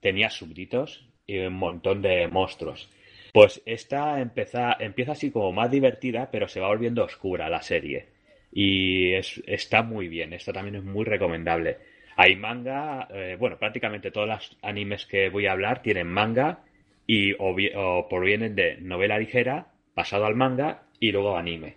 tenía 0.00 0.28
súbditos 0.28 1.13
y 1.26 1.38
un 1.38 1.54
montón 1.54 2.02
de 2.02 2.28
monstruos. 2.28 2.88
Pues 3.32 3.62
esta 3.66 4.20
empieza, 4.20 4.76
empieza 4.78 5.12
así 5.12 5.30
como 5.30 5.52
más 5.52 5.70
divertida, 5.70 6.30
pero 6.30 6.48
se 6.48 6.60
va 6.60 6.68
volviendo 6.68 7.04
oscura 7.04 7.48
la 7.48 7.62
serie. 7.62 8.08
y 8.52 9.12
es, 9.14 9.42
está 9.46 9.82
muy 9.82 10.08
bien. 10.08 10.32
Esta 10.32 10.52
también 10.52 10.76
es 10.76 10.84
muy 10.84 11.04
recomendable. 11.04 11.78
Hay 12.16 12.36
manga, 12.36 13.08
eh, 13.10 13.36
bueno, 13.38 13.58
prácticamente 13.58 14.10
todos 14.10 14.28
los 14.28 14.56
animes 14.62 15.06
que 15.06 15.28
voy 15.30 15.46
a 15.46 15.52
hablar 15.52 15.82
tienen 15.82 16.06
manga 16.06 16.60
y 17.06 17.32
o, 17.38 18.08
provienen 18.08 18.54
de 18.54 18.76
novela 18.80 19.18
ligera, 19.18 19.72
pasado 19.94 20.26
al 20.26 20.36
manga 20.36 20.84
y 21.00 21.12
luego 21.12 21.36
anime. 21.36 21.76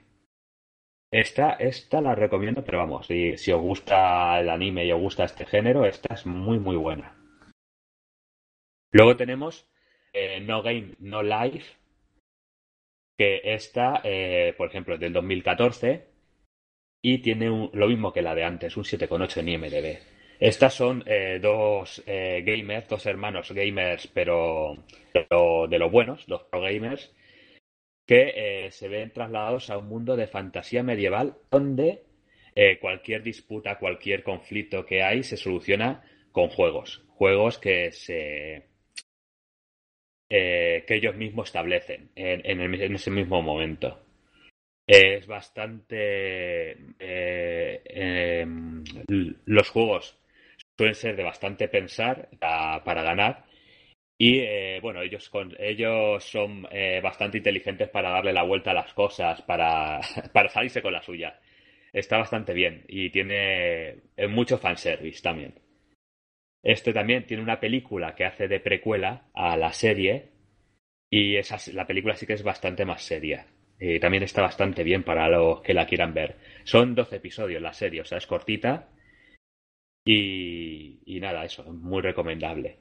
Esta, 1.11 1.51
esta 1.53 2.01
la 2.01 2.15
recomiendo, 2.15 2.63
pero 2.63 2.79
vamos, 2.79 3.07
si, 3.07 3.37
si 3.37 3.51
os 3.51 3.61
gusta 3.61 4.39
el 4.39 4.49
anime 4.49 4.85
y 4.85 4.91
os 4.91 5.01
gusta 5.01 5.23
este 5.23 5.45
género, 5.45 5.85
esta 5.85 6.13
es 6.13 6.25
muy, 6.25 6.59
muy 6.59 6.75
buena. 6.75 7.16
Luego 8.97 9.15
tenemos 9.15 9.69
eh, 10.11 10.39
No 10.41 10.63
Game, 10.63 10.95
No 10.97 11.21
Life, 11.21 11.75
que 13.15 13.41
esta, 13.43 14.01
eh, 14.03 14.55
por 14.57 14.69
ejemplo, 14.69 14.97
del 14.97 15.13
2014 15.13 16.07
y 17.03 17.19
tiene 17.19 17.69
lo 17.73 17.87
mismo 17.87 18.11
que 18.11 18.23
la 18.23 18.33
de 18.33 18.43
antes, 18.43 18.75
un 18.75 18.85
7,8 18.85 19.37
en 19.41 19.49
IMDb. 19.49 19.99
Estas 20.39 20.73
son 20.73 21.03
eh, 21.05 21.37
dos 21.39 22.03
gamers, 22.07 22.89
dos 22.89 23.05
hermanos 23.05 23.51
gamers, 23.51 24.07
pero, 24.07 24.83
de 25.13 25.77
los 25.77 25.91
buenos, 25.91 26.25
dos 26.25 26.45
pro 26.45 26.61
gamers, 26.61 27.15
que 28.07 28.67
se 28.71 28.87
ven 28.87 29.11
trasladados 29.11 29.69
a 29.69 29.77
un 29.77 29.89
mundo 29.89 30.15
de 30.15 30.25
fantasía 30.25 30.81
medieval 30.81 31.37
donde 31.51 32.03
cualquier 32.81 33.21
disputa, 33.21 33.77
cualquier 33.77 34.23
conflicto 34.23 34.87
que 34.87 35.03
hay 35.03 35.21
se 35.21 35.37
soluciona 35.37 36.03
con 36.31 36.49
juegos. 36.49 37.03
Juegos 37.09 37.57
que 37.57 37.91
se, 37.91 38.66
eh, 40.29 40.83
que 40.85 40.95
ellos 40.95 41.15
mismos 41.15 41.47
establecen 41.47 42.09
en, 42.15 42.93
ese 42.95 43.11
mismo 43.11 43.41
momento. 43.41 43.99
Es 44.87 45.27
bastante... 45.27 46.71
Eh, 46.99 47.81
em, 47.85 48.83
los 49.45 49.69
juegos 49.69 50.17
suelen 50.77 50.95
ser 50.95 51.15
de 51.15 51.23
bastante 51.23 51.67
pensar 51.69 52.29
para 52.39 53.03
ganar 53.03 53.45
y 54.17 54.39
eh, 54.39 54.79
bueno, 54.81 55.01
ellos, 55.01 55.31
ellos 55.59 56.23
son 56.23 56.63
bastante 57.03 57.37
inteligentes 57.37 57.89
para 57.89 58.09
darle 58.09 58.33
la 58.33 58.43
vuelta 58.43 58.71
a 58.71 58.73
las 58.75 58.93
cosas, 58.93 59.41
para, 59.43 59.99
para 60.33 60.49
salirse 60.49 60.81
con 60.81 60.93
la 60.93 61.03
suya. 61.03 61.39
Está 61.93 62.17
bastante 62.17 62.53
bien 62.53 62.83
y 62.87 63.09
tiene 63.11 63.97
mucho 64.29 64.57
fanservice 64.57 65.21
también. 65.21 65.53
Este 66.67 66.91
también 66.91 67.25
tiene 67.25 67.41
una 67.41 67.61
película 67.61 68.13
que 68.13 68.25
hace 68.25 68.49
de 68.49 68.59
precuela 68.59 69.29
a 69.33 69.55
la 69.55 69.71
serie 69.71 70.25
y 71.09 71.37
esa, 71.37 71.55
la 71.71 71.87
película 71.87 72.13
sí 72.13 72.25
que 72.27 72.33
es 72.33 72.43
bastante 72.43 72.83
más 72.83 73.03
seria. 73.03 73.47
Y 73.79 74.01
también 74.01 74.23
está 74.23 74.41
bastante 74.41 74.83
bien 74.83 75.03
para 75.03 75.29
los 75.29 75.61
que 75.61 75.73
la 75.73 75.87
quieran 75.87 76.13
ver. 76.13 76.35
Son 76.65 76.93
12 76.93 77.15
episodios 77.15 77.61
la 77.61 77.71
serie, 77.71 78.01
o 78.01 78.03
sea, 78.03 78.17
es 78.17 78.27
cortita. 78.27 78.89
Y, 80.03 80.99
y 81.05 81.21
nada, 81.21 81.45
eso, 81.45 81.63
muy 81.71 82.01
recomendable. 82.01 82.79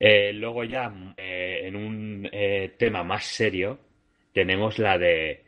Eh, 0.00 0.32
luego 0.32 0.64
ya, 0.64 0.92
eh, 1.16 1.60
en 1.62 1.76
un 1.76 2.28
eh, 2.32 2.74
tema 2.76 3.04
más 3.04 3.24
serio, 3.26 3.78
tenemos 4.32 4.80
la 4.80 4.98
de 4.98 5.44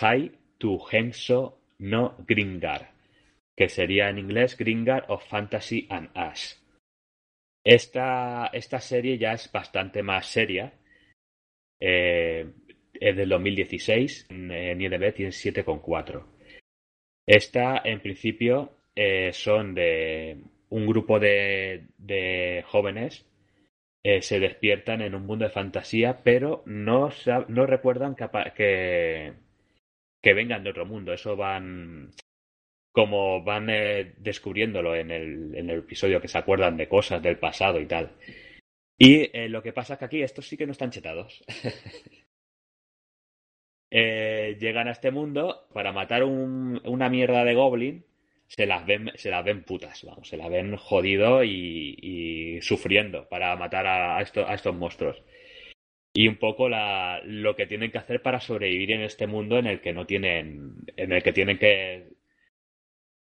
High 0.00 0.32
to 0.56 0.78
Henso 0.90 1.60
no 1.80 2.16
Gringar 2.26 2.95
que 3.56 3.68
sería 3.68 4.08
en 4.10 4.18
inglés 4.18 4.56
Gringar 4.56 5.06
of 5.08 5.26
Fantasy 5.26 5.86
and 5.90 6.10
Ash. 6.14 6.54
Esta, 7.64 8.48
esta 8.52 8.80
serie 8.80 9.18
ya 9.18 9.32
es 9.32 9.50
bastante 9.50 10.02
más 10.02 10.26
seria. 10.26 10.72
Eh, 11.80 12.46
es 12.94 13.16
del 13.16 13.28
2016, 13.28 14.26
en 14.30 14.80
IDB 14.80 15.12
tiene 15.14 15.32
7,4. 15.32 16.24
Esta, 17.26 17.82
en 17.84 18.00
principio, 18.00 18.78
eh, 18.94 19.32
son 19.32 19.74
de 19.74 20.38
un 20.70 20.86
grupo 20.86 21.18
de, 21.18 21.86
de 21.98 22.64
jóvenes 22.66 23.26
eh, 24.08 24.22
se 24.22 24.38
despiertan 24.38 25.02
en 25.02 25.16
un 25.16 25.26
mundo 25.26 25.46
de 25.46 25.50
fantasía, 25.50 26.22
pero 26.22 26.62
no, 26.64 27.10
no 27.48 27.66
recuerdan 27.66 28.14
que, 28.14 28.28
que, 28.54 29.32
que, 30.22 30.32
vengan 30.32 30.62
de 30.62 30.70
otro 30.70 30.86
mundo. 30.86 31.12
Eso 31.12 31.34
van 31.34 32.12
como 32.96 33.42
van 33.42 33.68
eh, 33.68 34.14
descubriéndolo 34.16 34.96
en 34.96 35.10
el, 35.10 35.68
episodio 35.68 36.18
que 36.18 36.28
se 36.28 36.38
acuerdan 36.38 36.78
de 36.78 36.88
cosas 36.88 37.22
del 37.22 37.38
pasado 37.38 37.78
y 37.78 37.84
tal. 37.84 38.12
Y 38.96 39.28
eh, 39.36 39.50
lo 39.50 39.62
que 39.62 39.74
pasa 39.74 39.92
es 39.92 39.98
que 39.98 40.04
aquí 40.06 40.22
estos 40.22 40.48
sí 40.48 40.56
que 40.56 40.64
no 40.64 40.72
están 40.72 40.90
chetados. 40.90 41.44
Eh, 43.88 44.56
llegan 44.58 44.88
a 44.88 44.90
este 44.90 45.12
mundo 45.12 45.68
para 45.72 45.92
matar 45.92 46.24
una 46.24 47.08
mierda 47.08 47.44
de 47.44 47.54
goblin. 47.54 48.04
Se 48.48 48.66
las 48.66 48.84
ven, 48.84 49.12
se 49.14 49.30
las 49.30 49.44
ven 49.44 49.62
putas, 49.62 50.02
vamos, 50.04 50.28
se 50.28 50.36
las 50.36 50.50
ven 50.50 50.76
jodido 50.76 51.44
y, 51.44 52.58
sufriendo 52.62 53.28
para 53.28 53.54
matar 53.54 53.86
a, 53.86 54.20
estos 54.20 54.74
monstruos. 54.74 55.22
Y 56.12 56.26
un 56.26 56.36
poco 56.36 56.68
lo 56.68 57.54
que 57.54 57.66
tienen 57.66 57.92
que 57.92 57.98
hacer 57.98 58.20
para 58.20 58.40
sobrevivir 58.40 58.90
en 58.90 59.02
este 59.02 59.28
mundo 59.28 59.56
en 59.56 59.68
el 59.68 59.80
que 59.80 59.92
no 59.92 60.04
tienen, 60.04 60.78
en 60.96 61.12
el 61.12 61.22
que 61.22 61.32
tienen 61.32 61.56
que 61.56 62.15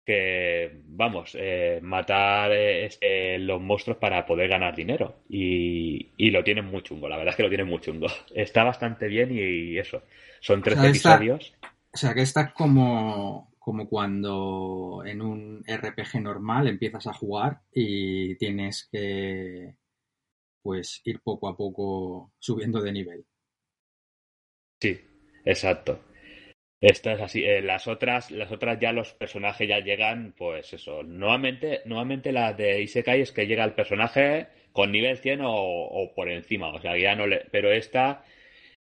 que, 0.09 0.81
vamos, 0.87 1.37
eh, 1.39 1.79
matar 1.83 2.49
eh, 2.51 3.37
los 3.39 3.61
monstruos 3.61 3.99
para 3.99 4.25
poder 4.25 4.49
ganar 4.49 4.75
dinero. 4.75 5.21
Y, 5.29 6.31
lo 6.31 6.43
tienen 6.43 6.65
muy 6.65 6.81
chungo, 6.81 7.07
la 7.07 7.15
verdad 7.15 7.33
es 7.33 7.35
que 7.35 7.43
lo 7.43 7.49
tienen 7.49 7.67
muy 7.67 7.79
chungo. 7.79 8.07
Está 8.33 8.63
bastante 8.63 9.07
bien 9.07 9.29
y, 9.31 9.77
eso. 9.77 10.01
Son 10.39 10.63
tres 10.63 10.83
episodios. 10.83 11.53
o 11.93 11.97
sea, 11.97 12.15
que 12.15 12.21
está 12.21 12.51
como, 12.53 13.53
como 13.59 13.87
cuando 13.87 15.03
en 15.05 15.21
un 15.21 15.63
RPG 15.67 16.21
normal 16.21 16.67
empiezas 16.67 17.05
a 17.05 17.13
jugar 17.13 17.59
y 17.71 18.35
tienes 18.37 18.89
que 18.91 19.75
pues 20.63 21.01
ir 21.03 21.19
poco 21.21 21.49
a 21.49 21.55
poco 21.55 22.31
subiendo 22.39 22.81
de 22.81 22.91
nivel. 22.93 23.25
Sí, 24.81 24.99
exacto. 25.45 25.99
Esta 26.81 27.13
es 27.13 27.21
así. 27.21 27.43
Eh, 27.43 27.62
las 27.62 27.88
otras, 27.88 28.31
las 28.31 28.51
otras 28.51 28.79
ya 28.79 28.93
los 28.93 29.13
personajes 29.13 29.67
ya 29.67 29.79
llegan, 29.79 30.33
pues 30.38 30.74
eso. 30.74 31.03
Nuevamente, 31.03 31.81
nuevamente 31.86 32.31
la 32.31 32.53
de 32.53 32.81
Isekai 32.81 33.21
es 33.21 33.31
que 33.31 33.48
llega 33.48 33.65
el 33.65 33.74
personaje 33.74 34.48
con 34.71 34.91
nivel 34.91 35.17
100 35.17 35.41
o, 35.43 36.12
por 36.15 36.29
encima. 36.29 36.69
O 36.69 36.79
sea, 36.81 36.98
ya 36.98 37.15
no 37.15 37.27
le, 37.27 37.45
pero 37.51 37.71
esta 37.71 38.24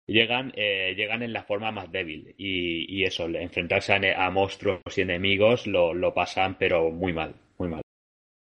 llegan, 0.07 0.53
eh, 0.57 0.95
llegan 0.97 1.23
en 1.23 1.33
la 1.33 1.45
forma 1.45 1.73
más 1.73 1.91
débil. 1.91 2.35
Y, 2.39 3.01
y 3.01 3.05
eso, 3.05 3.27
enfrentarse 3.27 3.93
a, 4.15 4.31
monstruos 4.31 4.81
y 4.97 5.01
enemigos 5.03 5.67
lo, 5.67 5.93
lo, 5.95 6.15
pasan, 6.15 6.57
pero 6.59 6.91
muy 6.91 7.13
mal, 7.13 7.35
muy 7.59 7.69
mal. 7.69 7.83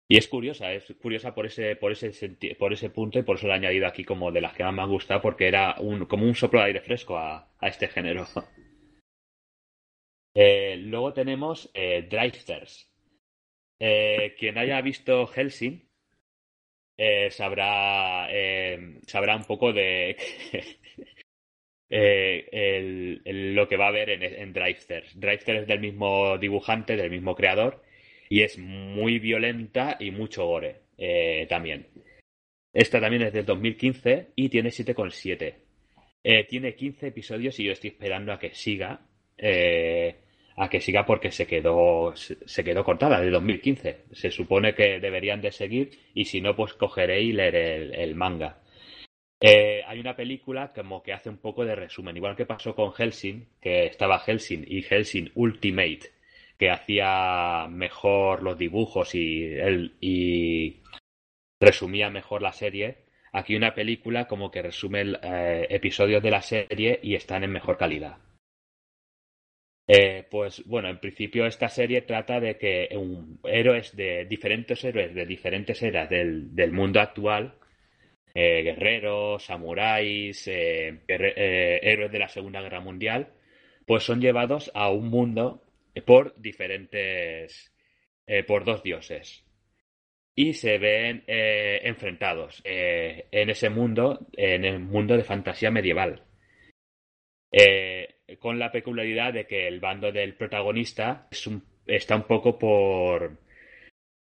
Y 0.08 0.18
es 0.18 0.28
curiosa, 0.28 0.72
es 0.72 0.92
curiosa 1.00 1.34
por 1.34 1.46
ese, 1.46 1.76
por 1.76 1.92
ese 1.92 2.12
por 2.58 2.72
ese 2.72 2.90
punto 2.90 3.18
y 3.18 3.22
por 3.22 3.36
eso 3.36 3.46
la 3.46 3.54
he 3.54 3.58
añadido 3.58 3.86
aquí 3.86 4.04
como 4.04 4.32
de 4.32 4.42
las 4.42 4.52
que 4.54 4.64
más 4.64 4.74
me 4.74 4.82
han 4.82 4.90
gustado, 4.90 5.22
porque 5.22 5.48
era 5.48 5.76
un, 5.80 6.06
como 6.06 6.26
un 6.26 6.34
soplo 6.34 6.60
de 6.60 6.66
aire 6.66 6.80
fresco 6.80 7.16
a, 7.16 7.48
a 7.58 7.68
este 7.68 7.88
género. 7.88 8.26
Eh, 10.34 10.76
luego 10.78 11.12
tenemos 11.12 11.70
eh, 11.74 12.06
Drivers. 12.10 12.90
Eh, 13.78 14.34
quien 14.38 14.58
haya 14.58 14.80
visto 14.80 15.26
Helsing 15.26 15.88
eh, 16.96 17.30
sabrá, 17.30 18.28
sabrá 19.06 19.36
un 19.36 19.44
poco 19.44 19.72
de 19.72 20.16
lo 23.58 23.68
que 23.68 23.76
va 23.76 23.86
a 23.86 23.88
haber 23.88 24.10
en, 24.10 24.22
en 24.22 24.52
Drivers. 24.52 25.18
Drivers 25.18 25.48
es 25.48 25.66
del 25.66 25.80
mismo 25.80 26.38
dibujante, 26.38 26.96
del 26.96 27.10
mismo 27.10 27.34
creador, 27.34 27.82
y 28.28 28.42
es 28.42 28.58
muy 28.58 29.18
violenta 29.18 29.96
y 30.00 30.10
mucho 30.10 30.46
gore 30.46 30.82
también. 31.48 31.86
Esta 32.72 33.00
también 33.00 33.22
es 33.22 33.32
del 33.32 33.44
2015 33.44 34.32
y 34.34 34.48
tiene 34.48 34.70
7,7. 34.70 36.46
tiene 36.48 36.74
15 36.74 37.08
episodios 37.08 37.58
y 37.60 37.64
yo 37.64 37.72
estoy 37.72 37.90
esperando 37.90 38.32
a 38.32 38.38
que 38.38 38.54
siga. 38.54 39.00
Eh, 39.36 40.23
a 40.56 40.68
que 40.68 40.80
siga 40.80 41.04
porque 41.04 41.30
se 41.30 41.46
quedó 41.46 42.14
se 42.14 42.64
quedó 42.64 42.84
cortada 42.84 43.20
de 43.20 43.30
2015. 43.30 44.04
Se 44.12 44.30
supone 44.30 44.74
que 44.74 45.00
deberían 45.00 45.40
de 45.40 45.52
seguir 45.52 45.90
y 46.14 46.24
si 46.26 46.40
no, 46.40 46.54
pues 46.54 46.74
cogeré 46.74 47.22
y 47.22 47.32
leeré 47.32 48.02
el, 48.02 48.14
manga. 48.14 48.58
Eh, 49.40 49.82
hay 49.86 50.00
una 50.00 50.16
película 50.16 50.72
como 50.72 51.02
que 51.02 51.12
hace 51.12 51.28
un 51.28 51.38
poco 51.38 51.64
de 51.64 51.74
resumen, 51.74 52.16
igual 52.16 52.36
que 52.36 52.46
pasó 52.46 52.74
con 52.74 52.92
Helsing, 52.92 53.46
que 53.60 53.86
estaba 53.86 54.20
Helsing 54.20 54.64
y 54.66 54.82
Helsing 54.82 55.32
Ultimate, 55.34 56.12
que 56.58 56.70
hacía 56.70 57.66
mejor 57.68 58.42
los 58.42 58.56
dibujos 58.56 59.14
y, 59.14 59.44
el, 59.44 59.96
y 60.00 60.82
resumía 61.60 62.10
mejor 62.10 62.42
la 62.42 62.52
serie. 62.52 63.04
Aquí 63.32 63.56
una 63.56 63.74
película 63.74 64.28
como 64.28 64.50
que 64.50 64.62
resume 64.62 65.02
eh, 65.22 65.66
episodios 65.68 66.22
de 66.22 66.30
la 66.30 66.40
serie 66.40 67.00
y 67.02 67.16
están 67.16 67.42
en 67.42 67.50
mejor 67.50 67.76
calidad. 67.76 68.18
Eh, 69.86 70.26
pues 70.30 70.64
bueno, 70.64 70.88
en 70.88 70.98
principio 70.98 71.44
esta 71.46 71.68
serie 71.68 72.02
trata 72.02 72.40
de 72.40 72.56
que 72.56 72.88
héroes 73.44 73.94
de 73.94 74.24
diferentes 74.24 74.82
héroes 74.82 75.14
de 75.14 75.26
diferentes 75.26 75.82
eras 75.82 76.08
del, 76.08 76.72
mundo 76.72 77.00
actual, 77.00 77.54
eh, 78.34 78.62
guerreros, 78.62 79.44
samuráis, 79.44 80.48
eh, 80.48 81.00
héroes 81.06 82.10
de 82.10 82.18
la 82.18 82.28
Segunda 82.28 82.62
Guerra 82.62 82.80
Mundial, 82.80 83.28
pues 83.86 84.04
son 84.04 84.20
llevados 84.20 84.70
a 84.74 84.90
un 84.90 85.08
mundo 85.10 85.62
por 86.06 86.34
diferentes, 86.40 87.72
por 88.46 88.64
dos 88.64 88.82
dioses. 88.82 89.44
Y 90.34 90.54
se 90.54 90.78
ven 90.78 91.24
enfrentados 91.26 92.62
en 92.64 93.50
ese 93.50 93.70
mundo, 93.70 94.26
en 94.36 94.64
el 94.64 94.80
mundo 94.80 95.16
de 95.16 95.24
fantasía 95.24 95.70
medieval. 95.70 96.24
Con 98.38 98.58
la 98.58 98.72
peculiaridad 98.72 99.32
de 99.32 99.46
que 99.46 99.68
el 99.68 99.80
bando 99.80 100.12
del 100.12 100.34
protagonista 100.34 101.28
está 101.86 102.16
un 102.16 102.22
poco 102.24 102.58
por 102.58 103.38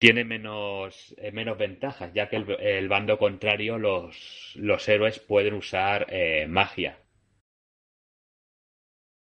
tiene 0.04 0.26
menos, 0.26 1.16
eh, 1.18 1.32
menos 1.32 1.58
ventajas, 1.58 2.14
ya 2.14 2.28
que 2.28 2.36
el, 2.36 2.90
bando 2.90 3.18
contrario, 3.18 3.78
los, 3.78 4.52
los, 4.56 4.90
héroes 4.90 5.20
pueden 5.20 5.54
usar 5.54 6.08
eh, 6.10 6.46
magia. 6.46 7.00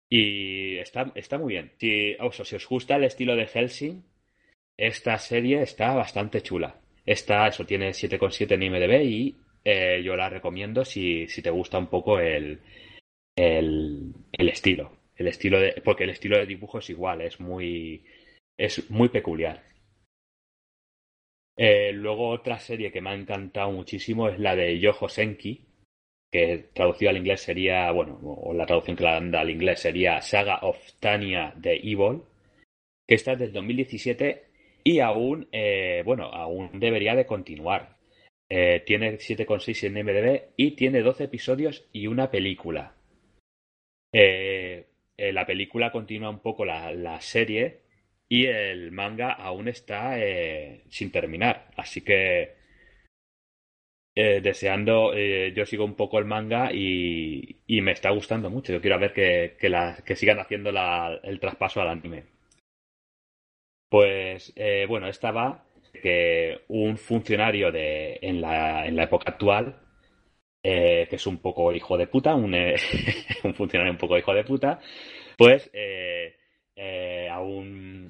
Y 0.09 0.77
está, 0.77 1.11
está 1.15 1.37
muy 1.37 1.53
bien. 1.53 1.73
Si, 1.77 2.15
si 2.45 2.55
os 2.55 2.67
gusta 2.69 2.95
el 2.95 3.03
estilo 3.03 3.35
de 3.35 3.47
Helsing, 3.47 4.01
esta 4.77 5.17
serie 5.17 5.61
está 5.61 5.93
bastante 5.93 6.41
chula. 6.41 6.79
Esta, 7.05 7.47
eso 7.47 7.65
tiene 7.65 7.89
7,7 7.89 8.53
en 8.53 8.63
IMDB 8.63 9.01
y 9.03 9.35
eh, 9.65 10.01
yo 10.03 10.15
la 10.15 10.29
recomiendo 10.29 10.85
si, 10.85 11.27
si, 11.27 11.41
te 11.41 11.49
gusta 11.49 11.79
un 11.79 11.87
poco 11.87 12.17
el, 12.19 12.61
el, 13.35 14.13
estilo. 14.31 14.91
El 15.15 15.27
estilo 15.27 15.59
de, 15.59 15.81
porque 15.83 16.03
el 16.03 16.09
estilo 16.11 16.37
de 16.37 16.45
dibujo 16.45 16.79
es 16.79 16.89
igual, 16.89 17.21
es 17.21 17.39
muy, 17.39 18.03
es 18.57 18.89
muy 18.89 19.09
peculiar. 19.09 19.63
Eh, 21.57 21.91
luego 21.93 22.29
otra 22.29 22.59
serie 22.59 22.91
que 22.91 23.01
me 23.01 23.11
ha 23.11 23.15
encantado 23.15 23.71
muchísimo 23.71 24.29
es 24.29 24.39
la 24.39 24.55
de 24.55 24.79
Yojo 24.79 25.09
Senki, 25.09 25.65
que 26.31 26.69
traducido 26.73 27.11
al 27.11 27.17
inglés 27.17 27.41
sería, 27.41 27.91
bueno, 27.91 28.19
o 28.23 28.53
la 28.53 28.65
traducción 28.65 28.95
que 28.95 29.03
la 29.03 29.13
dan 29.13 29.35
al 29.35 29.49
inglés 29.49 29.81
sería 29.81 30.21
Saga 30.21 30.59
of 30.61 30.77
Tanya 30.99 31.53
de 31.57 31.75
Evil, 31.75 32.23
que 33.07 33.15
está 33.15 33.35
desde 33.35 33.53
2017 33.53 34.45
y 34.83 34.99
aún, 34.99 35.47
eh, 35.51 36.01
bueno, 36.05 36.25
aún 36.25 36.79
debería 36.79 37.15
de 37.15 37.25
continuar. 37.25 37.97
Eh, 38.49 38.83
tiene 38.85 39.17
7,6 39.17 39.83
en 39.83 39.93
MDB 39.93 40.53
y 40.57 40.71
tiene 40.71 41.01
12 41.01 41.25
episodios 41.25 41.85
y 41.93 42.07
una 42.07 42.31
película. 42.31 42.95
La 44.11 45.45
película 45.45 45.91
continúa 45.91 46.29
un 46.29 46.41
poco 46.41 46.65
la 46.65 47.19
serie 47.21 47.81
y 48.31 48.45
el 48.45 48.91
manga 48.93 49.33
aún 49.33 49.67
está 49.67 50.17
eh, 50.17 50.85
sin 50.89 51.11
terminar. 51.11 51.69
Así 51.75 51.99
que 52.01 52.55
eh, 54.15 54.39
deseando, 54.41 55.13
eh, 55.13 55.51
yo 55.53 55.65
sigo 55.65 55.83
un 55.83 55.95
poco 55.95 56.17
el 56.17 56.23
manga 56.23 56.71
y, 56.73 57.59
me 57.67 57.91
está 57.91 58.09
gustando 58.11 58.49
mucho. 58.49 58.71
Yo 58.71 58.79
quiero 58.79 58.99
ver 58.99 59.11
que, 59.11 59.57
que, 59.59 60.15
sigan 60.15 60.39
haciendo 60.39 60.69
el 61.23 61.39
traspaso 61.41 61.81
al 61.81 61.89
anime. 61.89 62.23
Pues 63.89 64.53
bueno, 64.87 65.07
esta 65.07 65.31
va 65.31 65.65
que 66.01 66.61
un 66.69 66.97
funcionario 66.97 67.69
de, 67.73 68.17
en, 68.21 68.39
la, 68.39 68.87
en 68.87 68.95
la 68.95 69.03
época 69.03 69.31
actual, 69.31 69.75
que 70.61 71.07
es 71.11 71.27
un 71.27 71.39
poco 71.39 71.73
hijo 71.73 71.97
de 71.97 72.07
puta, 72.07 72.35
un, 72.35 72.55
un 73.43 73.53
funcionario 73.53 73.91
un 73.91 73.97
poco 73.97 74.17
hijo 74.17 74.33
de 74.33 74.43
puta, 74.43 74.79
pues 75.37 75.71
a 77.29 77.39
un 77.41 78.07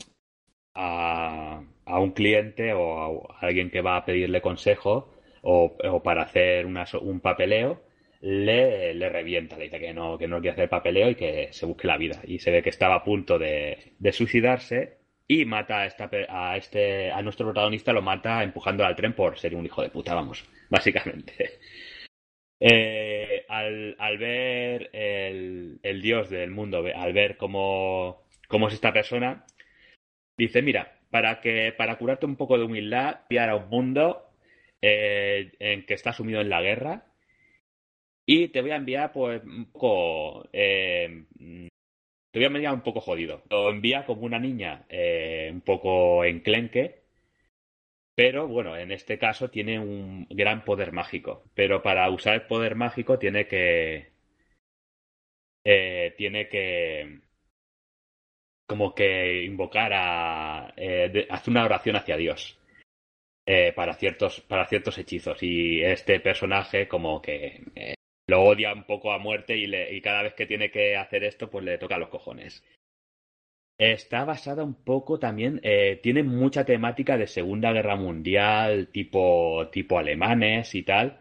a, 0.74 1.62
un 2.00 2.12
cliente 2.12 2.74
o 2.74 3.30
a, 3.32 3.38
alguien 3.40 3.70
que 3.70 3.82
va 3.82 3.98
a 3.98 4.06
pedirle 4.06 4.42
consejo 4.42 5.14
o, 5.42 6.02
para 6.04 6.24
hacer 6.24 6.66
un 6.66 7.20
papeleo, 7.20 7.82
le, 8.22 8.94
le, 8.94 9.10
revienta, 9.10 9.58
le 9.58 9.66
dice 9.66 9.80
que 9.80 9.94
no, 9.94 10.18
que 10.18 10.28
no 10.28 10.40
quiere 10.40 10.54
hacer 10.54 10.70
papeleo 10.70 11.10
y 11.10 11.16
que 11.16 11.50
se 11.52 11.66
busque 11.66 11.88
la 11.88 11.98
vida. 11.98 12.22
Y 12.24 12.40
se 12.40 12.52
ve 12.52 12.62
que 12.62 12.70
estaba 12.70 12.96
a 12.96 13.04
punto 13.04 13.40
de, 13.40 13.96
suicidarse 14.12 14.98
y 15.28 15.46
mata 15.46 15.80
a, 15.80 15.86
esta, 15.88 16.10
a, 16.30 16.58
este, 16.58 17.12
a 17.12 17.22
nuestro 17.24 17.48
protagonista, 17.48 17.94
lo 17.94 18.02
mata 18.02 18.44
empujando 18.44 18.86
al 18.86 18.96
tren 18.96 19.14
por 19.14 19.40
ser 19.40 19.56
un 19.56 19.66
hijo 19.66 19.82
de 19.82 19.90
puta, 19.90 20.14
vamos, 20.14 20.46
básicamente. 20.70 21.60
Eh, 22.64 23.44
al, 23.50 24.18
ver 24.20 24.92
el, 24.94 26.02
dios 26.04 26.30
del 26.30 26.52
mundo, 26.52 26.86
al 26.96 27.12
ver 27.12 27.36
cómo, 27.36 28.22
es 28.68 28.74
esta 28.74 28.94
persona, 28.94 29.46
Dice, 30.38 30.62
mira, 30.62 31.00
para 31.12 31.42
que 31.42 31.74
para 31.78 31.98
curarte 31.98 32.26
un 32.26 32.36
poco 32.36 32.58
de 32.58 32.64
humildad, 32.64 33.22
enviar 33.24 33.50
a 33.50 33.56
un 33.58 33.70
mundo 33.70 34.32
eh, 34.82 35.52
en 35.60 35.86
que 35.86 35.94
está 35.94 36.14
sumido 36.14 36.42
en 36.42 36.50
la 36.50 36.62
guerra 36.62 37.06
y 38.26 38.48
te 38.48 38.62
voy 38.62 38.72
a 38.72 38.78
enviar 38.78 39.12
pues 39.12 39.44
un 39.44 39.72
poco 39.72 40.48
eh, 40.54 41.26
te 42.32 42.40
voy 42.40 42.44
a 42.44 42.48
enviar 42.48 42.74
un 42.74 42.82
poco 42.82 43.02
jodido. 43.02 43.44
Lo 43.50 43.70
envía 43.70 44.06
como 44.06 44.22
una 44.24 44.40
niña 44.40 44.86
un 45.52 45.62
poco 45.62 46.24
enclenque, 46.24 47.01
pero 48.16 48.48
bueno, 48.48 48.78
en 48.78 48.92
este 48.92 49.18
caso 49.18 49.50
tiene 49.50 49.80
un 49.80 50.28
gran 50.30 50.64
poder 50.64 50.92
mágico. 50.92 51.44
Pero 51.56 51.82
para 51.82 52.10
usar 52.10 52.36
el 52.36 52.48
poder 52.48 52.76
mágico 52.76 53.18
tiene 53.20 53.48
que 53.48 54.12
tiene 56.18 56.48
que 56.50 57.22
como 58.72 58.96
que 58.96 59.44
invocar 59.44 59.92
a. 59.94 60.74
Eh, 60.78 61.28
hacer 61.30 61.52
una 61.52 61.66
oración 61.66 61.98
hacia 61.98 62.16
Dios. 62.16 62.58
Eh, 63.46 63.74
para, 63.74 63.94
ciertos, 63.96 64.40
para 64.40 64.66
ciertos 64.66 64.98
hechizos. 64.98 65.44
Y 65.44 65.82
este 65.84 66.22
personaje, 66.22 66.88
como 66.88 67.22
que 67.22 67.64
eh, 67.76 67.96
lo 68.28 68.44
odia 68.44 68.72
un 68.72 68.86
poco 68.86 69.12
a 69.12 69.18
muerte 69.18 69.58
y, 69.58 69.66
y, 69.66 70.02
cada 70.02 70.24
vez 70.24 70.36
que 70.36 70.46
tiene 70.46 70.72
que 70.72 70.96
hacer 70.96 71.26
esto, 71.26 71.50
pues 71.50 71.66
le 71.66 71.78
toca 71.78 71.98
los 71.98 72.08
cojones. 72.08 72.64
Está 73.82 74.26
basada 74.26 74.64
un 74.64 74.76
poco 74.76 75.18
también, 75.20 75.60
tiene 76.04 76.24
mucha 76.24 76.66
temática 76.66 77.18
de 77.18 77.26
Segunda 77.28 77.74
Guerra 77.74 77.96
Mundial, 77.96 78.90
tipo, 78.92 79.70
tipo 79.72 79.98
alemanes 79.98 80.76
y 80.76 80.84
tal. 80.84 81.20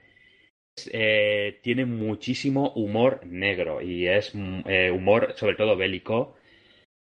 tiene 1.62 1.87
muchísimo 1.87 2.73
humor 2.75 3.27
negro 3.27 3.81
y 3.81 4.07
es 4.07 4.35
humor 4.35 5.35
sobre 5.37 5.57
todo 5.57 5.77
bélico 5.77 6.37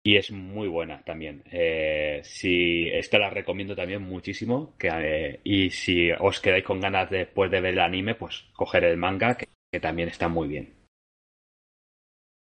y 0.06 0.18
es 0.18 0.32
muy 0.32 0.68
buena 0.68 1.02
también. 1.04 1.44
Eh, 1.52 2.22
si 2.24 2.88
esta 2.90 3.18
la 3.18 3.32
recomiendo 3.32 3.76
también 3.76 4.04
muchísimo. 4.04 4.76
Que, 4.78 4.90
eh, 4.94 5.40
y 5.44 5.72
si 5.72 6.12
os 6.12 6.40
quedáis 6.40 6.64
con 6.64 6.80
ganas 6.80 7.10
después 7.10 7.50
de 7.50 7.60
ver 7.60 7.74
el 7.74 7.80
anime, 7.80 8.14
pues 8.14 8.46
coger 8.54 8.84
el 8.84 8.98
manga, 8.98 9.36
que, 9.36 9.48
también 9.80 10.10
está 10.10 10.28
muy 10.28 10.48
bien. 10.48 10.75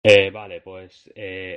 Eh, 0.08 0.30
vale, 0.30 0.62
pues 0.62 1.12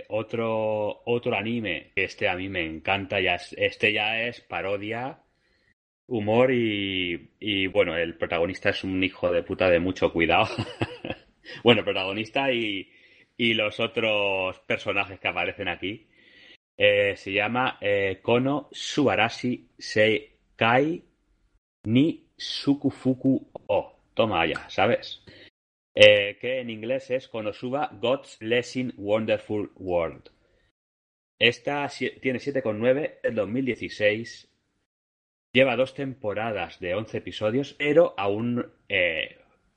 otro, 0.09 1.03
otro 1.05 1.37
anime 1.37 1.93
que 1.95 2.05
este 2.05 2.29
a 2.29 2.35
mí 2.35 2.49
me 2.49 2.65
encanta. 2.65 3.21
Ya 3.21 3.35
este 3.57 3.93
ya 3.93 4.23
es 4.23 4.41
parodia, 4.41 5.21
humor 6.07 6.53
y, 6.53 7.33
y 7.41 7.67
bueno, 7.67 7.97
el 7.97 8.17
protagonista 8.17 8.71
es 8.71 8.85
un 8.85 9.03
hijo 9.05 9.31
de 9.31 9.43
puta 9.43 9.69
de 9.71 9.81
mucho 9.81 10.13
cuidado. 10.13 10.47
bueno, 11.65 11.85
protagonista 11.85 12.51
y, 12.53 12.91
y 13.37 13.55
los 13.55 13.81
otros 13.81 14.59
personajes 14.61 15.21
que 15.21 15.29
aparecen 15.29 15.69
aquí. 15.69 16.09
Eh, 16.77 17.17
se 17.17 17.33
llama 17.33 17.79
eh, 17.81 18.21
Kono 18.23 18.69
Subarashi 18.73 19.69
Seikai 19.79 21.05
ni 21.85 22.29
Sukufuku 22.37 23.51
O. 23.67 23.95
Toma 24.15 24.47
ya, 24.47 24.69
¿sabes? 24.69 25.23
Eh, 26.01 26.39
que 26.41 26.61
en 26.61 26.71
inglés 26.71 27.11
es 27.11 27.27
Konosuba 27.27 27.91
God's 28.01 28.39
Blessing 28.39 28.93
Wonderful 28.97 29.73
World. 29.75 30.31
Esta 31.41 31.89
tiene 32.23 32.39
7,9 32.39 33.19
en 33.25 33.35
2016. 33.35 34.49
Lleva 35.53 35.75
dos 35.75 35.95
temporadas 35.95 36.79
de 36.79 36.95
11 36.95 37.19
episodios, 37.19 37.75
pero 37.75 38.15
aún, 38.17 38.65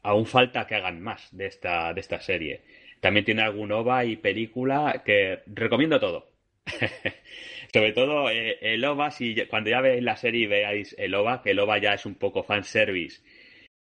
aún 0.04 0.28
falta 0.28 0.68
que 0.68 0.76
hagan 0.76 1.02
más 1.02 1.36
de 1.36 1.48
esta, 1.48 1.92
de 1.92 2.02
esta 2.02 2.22
serie. 2.22 2.66
También 3.00 3.26
tiene 3.26 3.42
algún 3.42 3.72
OVA 3.72 4.06
y 4.06 4.18
película 4.18 5.02
que 5.04 5.40
recomiendo 5.48 6.00
todo. 6.00 6.30
Sobre 7.74 7.94
todo 7.94 8.30
eh, 8.30 8.60
el 8.62 8.86
OVA, 8.86 9.10
si 9.10 9.36
cuando 9.48 9.72
ya 9.72 9.82
veáis 9.82 10.04
la 10.04 10.18
serie 10.18 10.44
y 10.44 10.48
veáis 10.48 10.96
el 11.00 11.16
OVA, 11.16 11.42
que 11.42 11.50
el 11.50 11.60
OVA 11.60 11.80
ya 11.80 11.94
es 11.96 12.06
un 12.06 12.14
poco 12.14 12.44
fanservice 12.44 13.24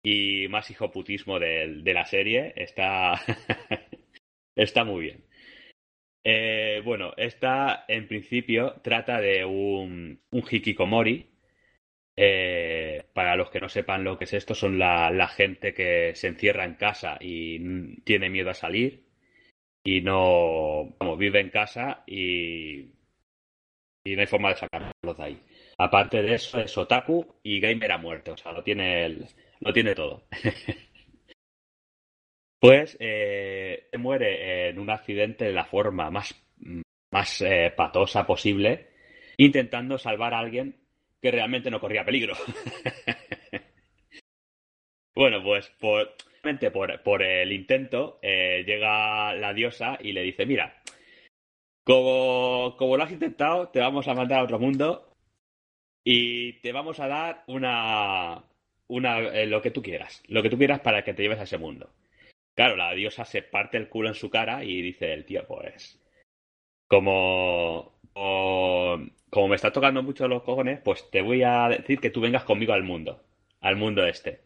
y 0.02 0.48
más 0.48 0.70
hijoputismo 0.70 1.38
de, 1.38 1.80
de 1.82 1.94
la 1.94 2.04
serie, 2.04 2.52
está, 2.56 3.14
está 4.56 4.84
muy 4.84 5.02
bien. 5.02 5.24
Eh, 6.24 6.80
bueno, 6.84 7.12
esta 7.16 7.84
en 7.88 8.06
principio 8.06 8.80
trata 8.82 9.20
de 9.20 9.44
un, 9.44 10.20
un 10.30 10.44
hikikomori. 10.50 11.28
Eh, 12.14 13.06
para 13.14 13.36
los 13.36 13.50
que 13.50 13.60
no 13.60 13.68
sepan 13.70 14.04
lo 14.04 14.18
que 14.18 14.24
es 14.24 14.34
esto, 14.34 14.54
son 14.54 14.78
la, 14.78 15.28
gente 15.28 15.72
que 15.74 16.14
se 16.14 16.28
encierra 16.28 16.64
en 16.64 16.74
casa 16.74 17.16
y 17.20 17.96
tiene 18.02 18.28
miedo 18.28 18.50
a 18.50 18.54
salir 18.54 19.06
y 19.84 20.02
no, 20.02 20.94
vamos, 20.98 21.18
vive 21.18 21.40
en 21.40 21.50
casa 21.50 22.04
y, 22.06 22.92
y 24.04 24.14
no 24.14 24.20
hay 24.20 24.26
forma 24.26 24.50
de 24.50 24.56
sacarlos 24.56 25.16
de 25.16 25.24
ahí. 25.24 25.42
Aparte 25.78 26.22
de 26.22 26.34
eso, 26.34 26.60
es 26.60 26.76
otaku 26.76 27.36
y 27.42 27.60
gamer 27.60 27.92
a 27.92 27.98
muerte, 27.98 28.30
o 28.32 28.36
sea, 28.36 28.52
lo 28.52 28.62
tiene, 28.62 29.06
el, 29.06 29.26
lo 29.62 29.72
tiene 29.72 29.94
todo. 29.94 30.24
pues 32.60 32.96
eh, 33.00 33.88
muere 33.98 34.68
en 34.68 34.78
un 34.78 34.90
accidente 34.90 35.46
de 35.46 35.52
la 35.52 35.64
forma 35.64 36.10
más 36.10 36.34
más 37.12 37.42
eh, 37.42 37.72
patosa 37.76 38.26
posible, 38.26 38.88
intentando 39.36 39.98
salvar 39.98 40.34
a 40.34 40.38
alguien 40.38 40.76
que 41.20 41.30
realmente 41.30 41.70
no 41.70 41.78
corría 41.78 42.04
peligro. 42.04 42.34
bueno, 45.14 45.42
pues 45.42 45.68
por, 45.78 46.14
por, 47.04 47.22
el 47.22 47.52
intento 47.52 48.18
eh, 48.22 48.64
llega 48.66 49.34
la 49.34 49.52
diosa 49.52 49.98
y 50.00 50.12
le 50.12 50.22
dice, 50.22 50.46
mira, 50.46 50.82
como, 51.84 52.76
como 52.78 52.96
lo 52.96 53.04
has 53.04 53.12
intentado, 53.12 53.68
te 53.68 53.80
vamos 53.80 54.08
a 54.08 54.14
mandar 54.14 54.40
a 54.40 54.44
otro 54.44 54.58
mundo 54.58 55.12
y 56.02 56.54
te 56.60 56.72
vamos 56.72 56.98
a 56.98 57.08
dar 57.08 57.44
una, 57.46 58.42
una 58.88 59.18
eh, 59.18 59.46
lo 59.46 59.62
que 59.62 59.70
tú 59.70 59.82
quieras, 59.82 60.22
lo 60.28 60.42
que 60.42 60.50
tú 60.50 60.58
quieras 60.58 60.80
para 60.80 61.04
que 61.04 61.14
te 61.14 61.22
lleves 61.22 61.38
a 61.38 61.44
ese 61.44 61.58
mundo. 61.58 61.90
Claro, 62.54 62.76
la 62.76 62.92
diosa 62.94 63.24
se 63.24 63.42
parte 63.42 63.78
el 63.78 63.88
culo 63.88 64.08
en 64.08 64.14
su 64.14 64.30
cara 64.30 64.64
y 64.64 64.82
dice 64.82 65.12
el 65.12 65.24
tío, 65.24 65.46
pues, 65.46 66.00
como, 66.86 67.98
como 68.12 69.48
me 69.48 69.56
está 69.56 69.72
tocando 69.72 70.02
mucho 70.02 70.28
los 70.28 70.42
cojones, 70.42 70.80
pues 70.84 71.10
te 71.10 71.22
voy 71.22 71.42
a 71.42 71.68
decir 71.68 71.98
que 72.00 72.10
tú 72.10 72.20
vengas 72.20 72.44
conmigo 72.44 72.74
al 72.74 72.82
mundo, 72.82 73.22
al 73.60 73.76
mundo 73.76 74.06
este. 74.06 74.40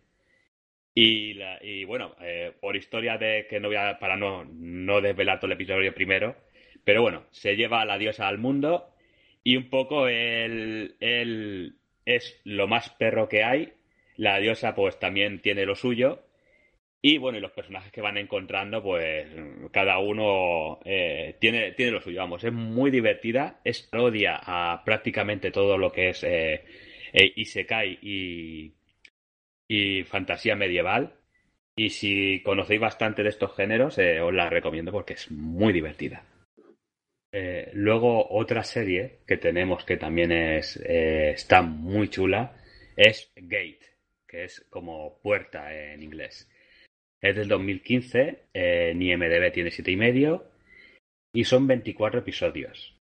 Y, 0.94 1.38
y 1.62 1.85
bueno, 1.85 2.14
eh, 2.20 2.53
por 2.61 2.77
historia 2.77 3.18
de 3.18 3.46
que 3.51 3.61
no 3.61 3.68
voy 3.68 3.77
a, 3.77 3.99
para 3.99 4.16
no, 4.16 4.44
no 4.44 5.01
desvelar 5.01 5.38
todo 5.38 5.46
el 5.46 5.53
episodio 5.53 5.94
primero, 5.94 6.37
pero 6.85 7.03
bueno, 7.03 7.25
se 7.33 7.57
lleva 7.57 7.83
a 7.83 7.85
la 7.85 7.99
diosa 7.99 8.29
al 8.29 8.38
mundo 8.38 8.94
y 9.42 9.57
un 9.57 9.68
poco 9.68 10.09
él, 10.09 10.96
él 11.01 11.77
es 12.05 12.40
lo 12.44 12.68
más 12.68 12.90
perro 12.90 13.29
que 13.29 13.42
hay. 13.44 13.75
La 14.16 14.38
diosa 14.38 14.74
pues 14.74 14.98
también 14.98 15.40
tiene 15.40 15.66
lo 15.66 15.74
suyo 15.74 16.26
y 17.09 17.18
bueno, 17.18 17.38
y 17.38 17.40
los 17.40 17.52
personajes 17.52 17.92
que 17.92 18.00
van 18.00 18.16
encontrando, 18.16 18.83
pues 18.83 19.29
cada 19.70 19.98
uno 20.00 20.81
eh, 20.85 21.37
tiene, 21.38 21.70
tiene 21.70 21.92
lo 21.92 22.00
suyo, 22.00 22.18
vamos, 22.18 22.42
es 22.42 22.52
muy 22.52 22.90
divertida, 22.90 23.61
es 23.62 23.83
parodia 23.83 24.40
a 24.42 24.83
prácticamente 24.85 25.52
todo 25.52 25.79
lo 25.79 25.92
que 25.92 26.09
es 26.09 26.24
eh, 26.24 26.64
eh, 27.12 27.33
Isekai 27.37 27.98
y, 28.02 28.74
y 29.68 30.02
fantasía 30.02 30.57
medieval. 30.57 31.14
Y 31.76 31.90
si 31.90 32.42
conocéis 32.42 32.81
bastante 32.81 33.22
de 33.22 33.29
estos 33.29 33.55
géneros, 33.55 33.98
os 33.98 34.35
la 34.35 34.50
recomiendo 34.50 34.90
porque 34.90 35.12
es 35.12 35.31
muy 35.31 35.72
divertida. 35.72 36.24
luego 37.74 38.26
otra 38.31 38.64
serie 38.64 39.20
que 39.29 39.37
tenemos 39.37 39.85
que 39.85 39.96
también 39.96 40.33
es, 40.33 40.76
está 40.79 41.62
muy 41.62 42.09
chula 42.09 42.57
es 42.96 43.31
Gate, 43.37 43.95
es 44.44 44.66
como 44.70 45.18
puerta 45.20 45.75
en 45.75 46.03
inglés. 46.03 46.51
Es 47.20 47.37
del 47.37 47.49
2015, 47.49 48.49
en 48.53 49.03
IMDB 49.03 49.53
tiene 49.53 49.70
7,5 49.70 50.44
y 51.35 51.44
son 51.44 51.66
24 51.66 52.20
episodios. 52.20 53.01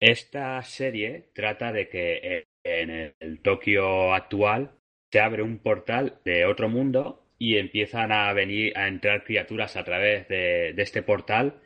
Esta 0.00 0.62
serie 0.62 1.30
trata 1.34 1.72
de 1.72 1.88
que 1.88 2.46
en 2.64 3.14
el 3.18 3.40
Tokio 3.40 4.14
actual 4.14 4.78
se 5.10 5.20
abre 5.20 5.42
un 5.42 5.58
portal 5.58 6.20
de 6.24 6.44
otro 6.44 6.68
mundo 6.68 7.24
y 7.38 7.56
empiezan 7.56 8.12
a 8.12 8.32
venir 8.32 8.76
a 8.76 8.88
entrar 8.88 9.24
criaturas 9.24 9.76
a 9.76 9.84
través 9.84 10.28
de, 10.28 10.70
este 10.76 11.02
portal 11.02 11.60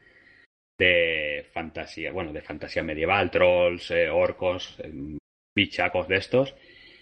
de 0.78 1.46
fantasía, 1.52 2.12
bueno, 2.12 2.32
de 2.32 2.42
fantasía 2.42 2.82
medieval, 2.82 3.30
trolls, 3.30 3.90
eh, 3.90 4.10
orcos, 4.10 4.78
eh, 4.82 5.18
bichacos 5.54 6.08
de 6.08 6.16
estos, 6.16 6.54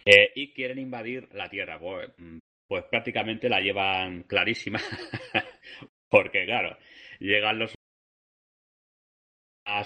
eh, 0.04 0.32
y 0.34 0.52
quieren 0.52 0.78
invadir 0.78 1.28
la 1.32 1.48
Tierra 1.48 1.78
pues 1.78 2.84
prácticamente 2.84 3.48
la 3.48 3.60
llevan 3.60 4.22
clarísima. 4.24 4.80
Porque, 6.08 6.44
claro, 6.44 6.76
llegan 7.18 7.58
los 7.58 7.74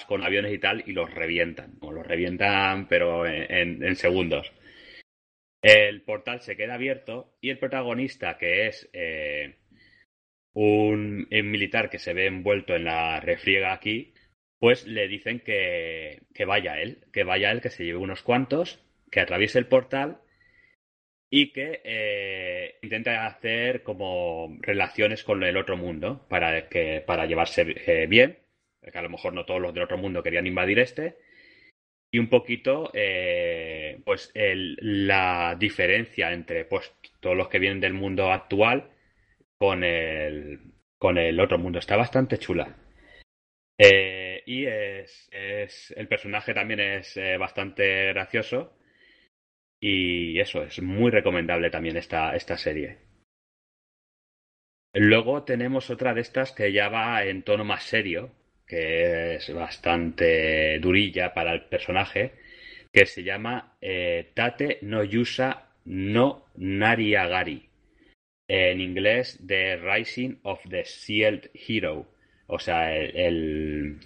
con 0.06 0.24
aviones 0.24 0.52
y 0.52 0.58
tal 0.58 0.82
y 0.86 0.92
los 0.92 1.12
revientan. 1.12 1.76
O 1.80 1.92
los 1.92 2.06
revientan, 2.06 2.88
pero 2.88 3.26
en, 3.26 3.96
segundos. 3.96 4.52
El 5.62 6.02
portal 6.02 6.40
se 6.40 6.56
queda 6.56 6.74
abierto 6.74 7.36
y 7.40 7.50
el 7.50 7.58
protagonista, 7.58 8.36
que 8.36 8.66
es 8.66 8.88
eh, 8.92 9.56
un, 10.54 11.26
militar 11.30 11.90
que 11.90 11.98
se 11.98 12.12
ve 12.12 12.26
envuelto 12.26 12.74
en 12.74 12.84
la 12.84 13.20
refriega 13.20 13.72
aquí, 13.72 14.12
pues 14.58 14.86
le 14.86 15.08
dicen 15.08 15.40
que, 15.40 16.22
que 16.34 16.44
vaya 16.44 16.80
él, 16.80 17.04
que 17.12 17.24
vaya 17.24 17.50
él, 17.50 17.60
que 17.60 17.70
se 17.70 17.84
lleve 17.84 17.98
unos 17.98 18.22
cuantos, 18.22 18.82
que 19.10 19.20
atraviese 19.20 19.58
el 19.58 19.66
portal 19.66 20.20
y 21.36 21.50
que 21.50 21.80
eh, 21.82 22.78
intenta 22.82 23.26
hacer 23.26 23.82
como 23.82 24.56
relaciones 24.60 25.24
con 25.24 25.42
el 25.42 25.56
otro 25.56 25.76
mundo 25.76 26.24
para, 26.28 26.68
que, 26.68 27.02
para 27.04 27.26
llevarse 27.26 27.74
eh, 27.86 28.06
bien, 28.06 28.38
que 28.80 28.96
a 28.96 29.02
lo 29.02 29.10
mejor 29.10 29.32
no 29.32 29.44
todos 29.44 29.60
los 29.60 29.74
del 29.74 29.82
otro 29.82 29.98
mundo 29.98 30.22
querían 30.22 30.46
invadir 30.46 30.78
este, 30.78 31.16
y 32.12 32.20
un 32.20 32.28
poquito 32.28 32.92
eh, 32.94 34.00
pues 34.04 34.30
la 34.34 35.56
diferencia 35.58 36.32
entre 36.32 36.66
pues 36.66 36.94
todos 37.18 37.36
los 37.36 37.48
que 37.48 37.58
vienen 37.58 37.80
del 37.80 37.94
mundo 37.94 38.30
actual 38.30 38.90
con 39.58 39.82
el, 39.82 40.60
con 40.98 41.18
el 41.18 41.40
otro 41.40 41.58
mundo. 41.58 41.80
Está 41.80 41.96
bastante 41.96 42.38
chula. 42.38 42.76
y 43.76 44.66
es, 44.66 45.92
el 45.96 46.06
personaje 46.06 46.54
también 46.54 46.78
es 46.78 47.18
bastante 47.40 48.12
gracioso 48.12 48.76
y 49.86 50.40
eso, 50.40 50.62
es 50.62 50.80
muy 50.80 51.10
recomendable 51.10 51.68
también 51.68 51.98
esta, 51.98 52.34
esta 52.34 52.56
serie. 52.56 52.96
Luego 54.94 55.42
tenemos 55.44 55.90
otra 55.90 56.14
de 56.14 56.22
estas 56.22 56.52
que 56.52 56.72
ya 56.72 56.88
va 56.88 57.22
en 57.26 57.42
tono 57.42 57.66
más 57.66 57.82
serio, 57.82 58.30
que 58.66 59.34
es 59.34 59.52
bastante 59.52 60.78
durilla 60.78 61.34
para 61.34 61.52
el 61.52 61.66
personaje, 61.66 62.32
que 62.90 63.04
se 63.04 63.24
llama 63.24 63.76
eh, 63.82 64.30
Tate 64.32 64.78
no 64.80 65.04
Yusa 65.04 65.68
no 65.84 66.46
Nariagari. 66.56 67.68
En 68.48 68.80
inglés, 68.80 69.38
The 69.46 69.76
Rising 69.76 70.38
of 70.44 70.62
the 70.66 70.84
Shield 70.84 71.50
Hero. 71.52 72.06
O 72.46 72.58
sea, 72.58 72.96
el, 72.96 74.00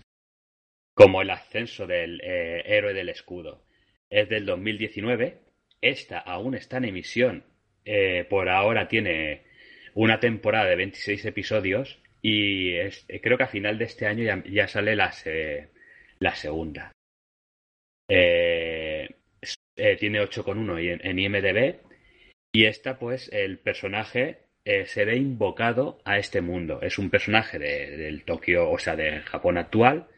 como 0.93 1.23
el 1.23 1.31
ascenso 1.31 1.87
del 1.87 2.21
eh, 2.25 2.65
héroe 2.67 2.95
del 2.95 3.11
escudo. 3.11 3.65
Es 4.11 4.29
del 4.29 4.45
2019 4.45 5.47
esta 5.81 6.19
aún 6.19 6.55
está 6.55 6.79
en 6.79 6.87
emisión. 6.87 7.45
Eh, 7.85 8.27
por 8.29 8.49
ahora 8.49 8.89
tiene 8.89 9.45
una 9.95 10.21
temporada 10.21 10.67
de 10.67 10.77
26 10.77 11.25
episodios 11.25 11.99
y 12.21 12.75
es, 12.75 13.05
eh, 13.09 13.21
creo 13.21 13.39
que 13.39 13.45
a 13.45 13.49
final 13.49 13.79
de 13.79 13.85
este 13.85 14.07
año 14.07 14.43
ya, 14.45 14.69
sale 14.69 14.97
la, 14.97 15.13
la 16.19 16.35
segunda. 16.35 16.93
Eh, 18.11 19.09
tiene 19.99 20.21
8,1 20.21 20.79
en, 20.81 21.07
en 21.07 21.19
IMDB 21.19 21.77
y 22.53 22.65
esta 22.65 22.99
pues 22.99 23.31
el 23.33 23.59
personaje 23.59 24.41
se 24.85 25.07
ve 25.07 25.17
invocado 25.17 25.99
a 26.05 26.19
este 26.19 26.43
mundo. 26.43 26.81
Es 26.83 26.99
un 26.99 27.09
personaje 27.09 27.59
del 27.59 28.25
Tokio, 28.25 28.71
o 28.71 28.79
sea, 28.79 28.97
de 28.97 29.21
Japón 29.21 29.57
actual 29.57 30.09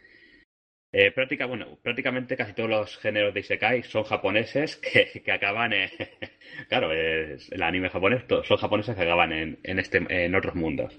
eh, 0.92 1.14
bueno, 1.46 1.78
prácticamente 1.82 2.36
casi 2.36 2.52
todos 2.52 2.68
los 2.68 2.98
géneros 2.98 3.32
de 3.32 3.40
Isekai 3.40 3.84
son 3.84 4.02
japoneses 4.02 4.76
que, 4.76 5.22
que 5.24 5.32
acaban 5.32 5.72
en. 5.72 5.88
claro, 6.68 6.92
es 6.92 7.50
el 7.52 7.62
anime 7.62 7.90
japonés, 7.90 8.24
son 8.44 8.56
japoneses 8.56 8.96
que 8.96 9.02
acaban 9.02 9.32
en, 9.32 9.58
en, 9.62 9.78
este, 9.78 10.04
en 10.08 10.34
otros 10.34 10.56
mundos. 10.56 10.98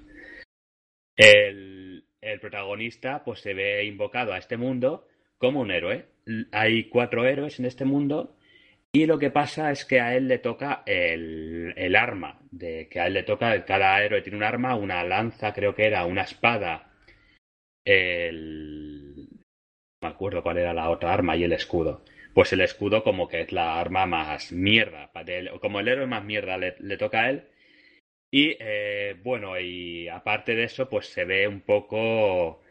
El, 1.18 2.06
el, 2.22 2.40
protagonista, 2.40 3.24
pues 3.24 3.42
se 3.42 3.54
ve 3.54 3.84
invocado 3.84 4.34
a 4.34 4.38
este 4.38 4.56
mundo 4.56 5.08
como 5.38 5.60
un 5.60 5.72
héroe. 5.72 6.06
Hay 6.52 6.86
cuatro 6.86 7.26
héroes 7.26 7.60
en 7.60 7.66
este 7.66 7.84
mundo. 7.84 8.38
Y 8.94 9.06
lo 9.06 9.20
que 9.20 9.30
pasa 9.30 9.72
es 9.72 9.86
que 9.86 10.02
a 10.02 10.16
él 10.16 10.28
le 10.28 10.40
toca 10.40 10.84
el, 10.86 11.74
el 11.76 11.96
arma. 11.96 12.40
De 12.52 12.88
que 12.90 13.00
a 13.00 13.08
él 13.08 13.14
le 13.14 13.24
toca, 13.24 13.66
cada 13.66 14.04
héroe 14.04 14.22
tiene 14.22 14.38
un 14.38 14.44
arma, 14.44 14.76
una 14.76 15.04
lanza, 15.04 15.54
creo 15.54 15.76
que 15.76 15.86
era, 15.86 16.06
una 16.06 16.24
espada. 16.24 16.92
El 17.86 18.91
me 20.02 20.10
acuerdo 20.10 20.44
cuál 20.44 20.58
era 20.58 20.74
la 20.74 20.90
otra 20.90 21.14
arma 21.14 21.36
y 21.38 21.44
el 21.44 21.54
escudo. 21.54 22.04
Pues 22.34 22.52
el 22.54 22.62
escudo 22.62 23.04
como 23.04 23.28
que 23.28 23.42
es 23.42 23.52
la 23.52 23.80
arma 23.80 24.06
más 24.06 24.52
mierda. 24.52 25.12
Como 25.62 25.80
el 25.80 25.88
héroe 25.88 26.08
más 26.08 26.24
mierda 26.24 26.58
le, 26.58 26.98
toca 26.98 27.24
a 27.24 27.30
él. 27.30 27.44
Y 28.32 28.56
eh, 28.60 29.16
bueno, 29.24 29.60
y 29.60 30.08
aparte 30.10 30.56
de 30.56 30.64
eso, 30.66 30.90
pues 30.90 31.08
se 31.08 31.26
ve 31.26 31.48
un 31.48 31.62
poco... 31.62 32.62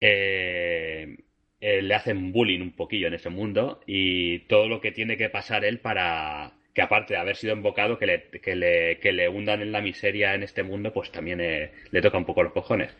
Eh, 0.00 1.18
eh, 1.60 1.82
le 1.82 1.94
hacen 1.94 2.32
bullying 2.32 2.60
un 2.60 2.76
poquillo 2.76 3.08
en 3.08 3.14
ese 3.14 3.30
mundo 3.30 3.80
y 3.86 4.40
todo 4.40 4.68
lo 4.68 4.80
que 4.80 4.92
tiene 4.92 5.16
que 5.16 5.28
pasar 5.28 5.64
él 5.64 5.80
para 5.80 6.52
que 6.74 6.82
aparte 6.82 7.14
de 7.14 7.20
haber 7.20 7.36
sido 7.36 7.54
invocado, 7.54 7.98
que 7.98 8.06
le, 8.06 8.22
que 8.40 8.54
le, 8.56 8.98
que 9.00 9.12
le 9.12 9.28
hundan 9.28 9.62
en 9.62 9.72
la 9.72 9.80
miseria 9.82 10.34
en 10.34 10.44
este 10.44 10.62
mundo, 10.62 10.92
pues 10.92 11.10
también 11.10 11.38
le 11.40 12.02
toca 12.02 12.18
un 12.18 12.24
poco 12.24 12.44
los 12.44 12.52
cojones. 12.52 12.96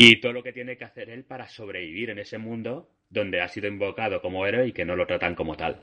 Y 0.00 0.20
todo 0.20 0.32
lo 0.32 0.44
que 0.44 0.52
tiene 0.52 0.76
que 0.76 0.84
hacer 0.84 1.10
él 1.10 1.24
para 1.24 1.48
sobrevivir 1.48 2.10
en 2.10 2.20
ese 2.20 2.38
mundo 2.38 2.88
donde 3.10 3.40
ha 3.40 3.48
sido 3.48 3.66
invocado 3.66 4.22
como 4.22 4.46
héroe 4.46 4.68
y 4.68 4.72
que 4.72 4.84
no 4.84 4.94
lo 4.94 5.08
tratan 5.08 5.34
como 5.34 5.56
tal. 5.56 5.82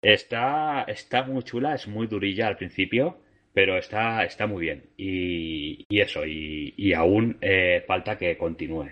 Está, 0.00 0.84
está 0.84 1.24
muy 1.24 1.42
chula, 1.42 1.74
es 1.74 1.88
muy 1.88 2.06
durilla 2.06 2.46
al 2.46 2.56
principio, 2.56 3.18
pero 3.52 3.76
está, 3.76 4.24
está 4.24 4.46
muy 4.46 4.62
bien. 4.62 4.84
Y, 4.96 5.84
eso, 6.00 6.24
y, 6.24 6.92
aún 6.92 7.36
eh, 7.40 7.82
falta 7.88 8.16
que 8.16 8.38
continúe. 8.38 8.90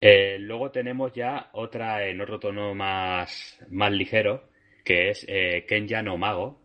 Eh, 0.00 0.38
luego 0.38 0.70
tenemos 0.70 1.12
ya 1.12 1.50
otra 1.52 2.06
en 2.08 2.22
otro 2.22 2.40
tono 2.40 2.74
más, 2.74 3.60
más 3.68 3.92
ligero, 3.92 4.48
que 4.82 5.10
es 5.10 5.26
eh, 5.28 5.66
Kenya 5.68 6.00
no 6.00 6.16
Mago, 6.16 6.58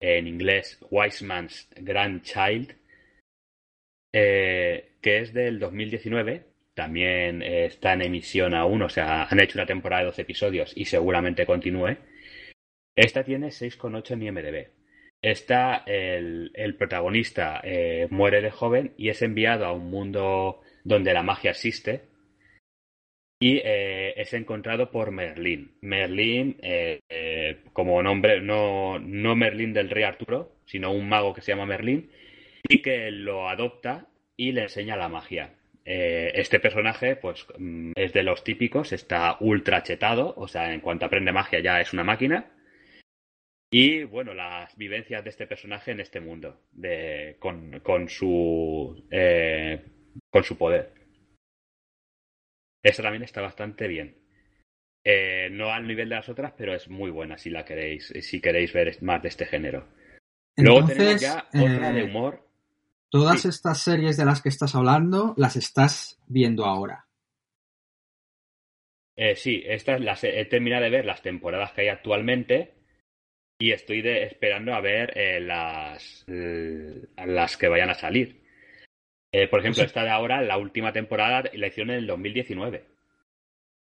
en 0.00 0.26
inglés 0.26 0.84
Wise 0.90 1.24
Man's 1.24 1.68
Grandchild, 1.76 2.74
eh, 4.16 4.92
que 5.00 5.18
es 5.18 5.34
del 5.34 5.58
2019. 5.58 6.44
También 6.74 7.42
eh, 7.42 7.66
está 7.66 7.94
en 7.94 8.02
emisión 8.02 8.54
aún, 8.54 8.82
o 8.82 8.88
sea, 8.88 9.24
han 9.24 9.40
hecho 9.40 9.58
una 9.58 9.66
temporada 9.66 10.02
de 10.02 10.06
12 10.06 10.22
episodios 10.22 10.72
y 10.76 10.84
seguramente 10.84 11.46
continúe. 11.46 11.96
Esta 12.94 13.24
tiene 13.24 13.48
6,8 13.48 14.12
en 14.12 14.22
IMDb. 14.22 14.68
Esta, 15.20 15.82
el, 15.86 16.52
el 16.54 16.76
protagonista 16.76 17.60
eh, 17.64 18.06
muere 18.10 18.40
de 18.40 18.52
joven 18.52 18.94
y 18.96 19.08
es 19.08 19.20
enviado 19.20 19.66
a 19.66 19.72
un 19.72 19.90
mundo 19.90 20.60
donde 20.84 21.12
la 21.12 21.24
magia 21.24 21.50
existe 21.50 22.02
y 23.40 23.60
es 23.64 24.32
encontrado 24.32 24.90
por 24.90 25.10
Merlín. 25.10 25.76
Merlín, 25.82 26.56
como 27.72 28.02
nombre, 28.02 28.40
no, 28.40 28.98
no 29.00 29.36
Merlín 29.36 29.74
del 29.74 29.90
rey 29.90 30.04
Arturo, 30.04 30.56
sino 30.66 30.92
un 30.92 31.08
mago 31.08 31.34
que 31.34 31.42
se 31.42 31.52
llama 31.52 31.66
Merlín 31.66 32.10
y 32.68 32.82
que 32.82 33.10
lo 33.10 33.48
adopta 33.48 34.06
y 34.36 34.52
le 34.52 34.62
enseña 34.62 34.96
la 34.96 35.08
magia. 35.08 35.54
Eh, 35.84 36.32
este 36.34 36.60
personaje, 36.60 37.16
pues, 37.16 37.46
mm, 37.58 37.92
es 37.94 38.12
de 38.12 38.22
los 38.22 38.42
típicos, 38.42 38.92
está 38.92 39.36
ultra 39.40 39.82
chetado, 39.82 40.34
o 40.36 40.48
sea, 40.48 40.72
en 40.72 40.80
cuanto 40.80 41.04
aprende 41.06 41.32
magia 41.32 41.60
ya 41.60 41.80
es 41.80 41.92
una 41.92 42.04
máquina. 42.04 42.50
Y 43.70 44.04
bueno, 44.04 44.34
las 44.34 44.76
vivencias 44.76 45.24
de 45.24 45.30
este 45.30 45.46
personaje 45.46 45.90
en 45.90 46.00
este 46.00 46.20
mundo, 46.20 46.62
de, 46.72 47.36
con, 47.38 47.80
con 47.80 48.08
su 48.08 49.04
eh, 49.10 49.82
con 50.30 50.44
su 50.44 50.56
poder. 50.56 50.92
Esta 52.82 53.02
también 53.02 53.24
está 53.24 53.40
bastante 53.40 53.88
bien. 53.88 54.16
Eh, 55.04 55.48
no 55.50 55.70
al 55.70 55.86
nivel 55.86 56.08
de 56.08 56.14
las 56.14 56.28
otras, 56.28 56.52
pero 56.56 56.74
es 56.74 56.88
muy 56.88 57.10
buena 57.10 57.36
si 57.36 57.50
la 57.50 57.64
queréis, 57.64 58.12
si 58.20 58.40
queréis 58.40 58.72
ver 58.72 59.02
más 59.02 59.20
de 59.22 59.28
este 59.28 59.44
género. 59.44 59.88
Luego 60.56 60.86
tenemos 60.86 61.20
ya 61.20 61.48
otra 61.52 61.92
de 61.92 62.04
humor. 62.04 62.43
Todas 63.14 63.42
Sí. 63.42 63.48
estas 63.48 63.78
series 63.80 64.16
de 64.16 64.24
las 64.24 64.42
que 64.42 64.48
estás 64.48 64.74
hablando 64.74 65.34
las 65.36 65.54
estás 65.54 66.18
viendo 66.26 66.64
ahora. 66.64 67.06
Eh, 69.16 69.36
sí, 69.36 69.62
estas 69.64 70.00
las 70.00 70.24
he, 70.24 70.40
he 70.40 70.44
terminado 70.46 70.82
de 70.82 70.90
ver 70.90 71.04
las 71.04 71.22
temporadas 71.22 71.72
que 71.72 71.82
hay 71.82 71.88
actualmente 71.88 72.74
y 73.60 73.70
estoy 73.70 74.02
de- 74.02 74.24
esperando 74.24 74.74
a 74.74 74.80
ver 74.80 75.16
eh, 75.16 75.38
las, 75.40 76.24
las 76.26 77.56
que 77.56 77.68
vayan 77.68 77.90
a 77.90 77.94
salir. 77.94 78.42
Eh, 79.32 79.46
por 79.48 79.60
ejemplo, 79.60 79.82
Pues- 79.82 79.90
esta 79.90 80.02
de 80.02 80.10
ahora, 80.10 80.42
la 80.42 80.58
última 80.58 80.92
temporada, 80.92 81.44
la 81.52 81.66
hicieron 81.68 81.92
en 81.92 81.98
el 82.00 82.06
2019. 82.08 82.84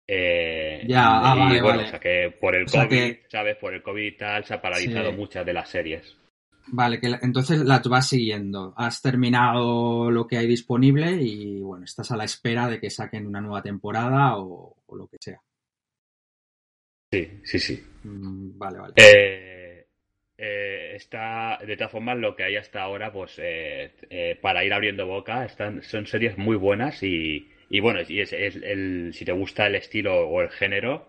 Eh, 0.07 0.85
Ya, 0.87 1.03
ah, 1.07 1.35
y 1.35 1.39
vale, 1.39 1.63
bueno, 1.63 1.77
vale. 1.79 1.89
o 1.89 1.91
sea 1.91 1.99
que 2.01 2.31
por 2.39 2.55
el 2.55 2.65
O 2.65 2.73
COVID, 2.73 2.89
que- 2.91 3.23
¿sabes? 3.29 3.57
Por 3.57 3.73
el 3.73 3.83
COVID 3.83 4.03
y 4.05 4.17
tal, 4.19 4.45
se 4.45 4.53
ha 4.53 4.61
paralizado 4.61 5.11
Sí. 5.13 5.17
muchas 5.17 5.47
de 5.47 5.53
las 5.55 5.71
series. 5.71 6.15
Vale, 6.67 7.01
que 7.01 7.09
la- 7.09 7.21
entonces 7.23 7.61
las 7.61 7.83
vas 7.89 8.09
siguiendo. 8.09 8.75
Has 8.77 9.01
terminado 9.03 10.11
lo 10.11 10.27
que 10.27 10.37
hay 10.39 10.47
disponible 10.47 11.13
y 11.13 11.61
bueno, 11.61 11.85
estás 11.85 12.11
a 12.11 12.17
la 12.17 12.25
espera 12.25 12.69
de 12.69 12.81
que 12.81 12.91
saquen 12.91 13.27
una 13.27 13.41
nueva 13.41 13.63
temporada 13.63 14.37
o, 14.39 14.77
o 14.87 14.97
lo 14.97 15.07
que 15.09 15.17
sea. 15.21 15.41
Sí, 17.13 17.41
sí, 17.45 17.59
sí. 17.59 17.83
Mm, 18.05 18.59
Vale, 18.59 18.79
vale. 18.79 18.95
Eh, 18.97 19.87
eh, 20.37 20.93
está, 20.97 21.59
de 21.65 21.77
todas 21.77 21.93
formas, 21.93 22.19
lo 22.19 22.35
que 22.37 22.45
hay 22.45 22.57
hasta 22.57 22.83
ahora, 22.83 23.13
pues 23.13 23.35
eh, 23.39 24.39
para 24.43 24.65
ir 24.65 24.73
abriendo 24.73 25.07
boca, 25.07 25.45
están, 25.45 25.83
son 25.83 26.07
series 26.07 26.37
muy 26.39 26.57
buenas 26.57 27.03
y, 27.03 27.49
y 27.71 27.81
bueno, 27.81 28.01
y 28.07 28.21
es, 28.21 28.33
es 28.33 28.57
el, 28.57 29.13
si 29.15 29.25
te 29.25 29.33
gusta 29.33 29.67
el 29.67 29.77
estilo 29.77 30.29
o 30.29 30.41
el 30.43 30.51
género, 30.51 31.09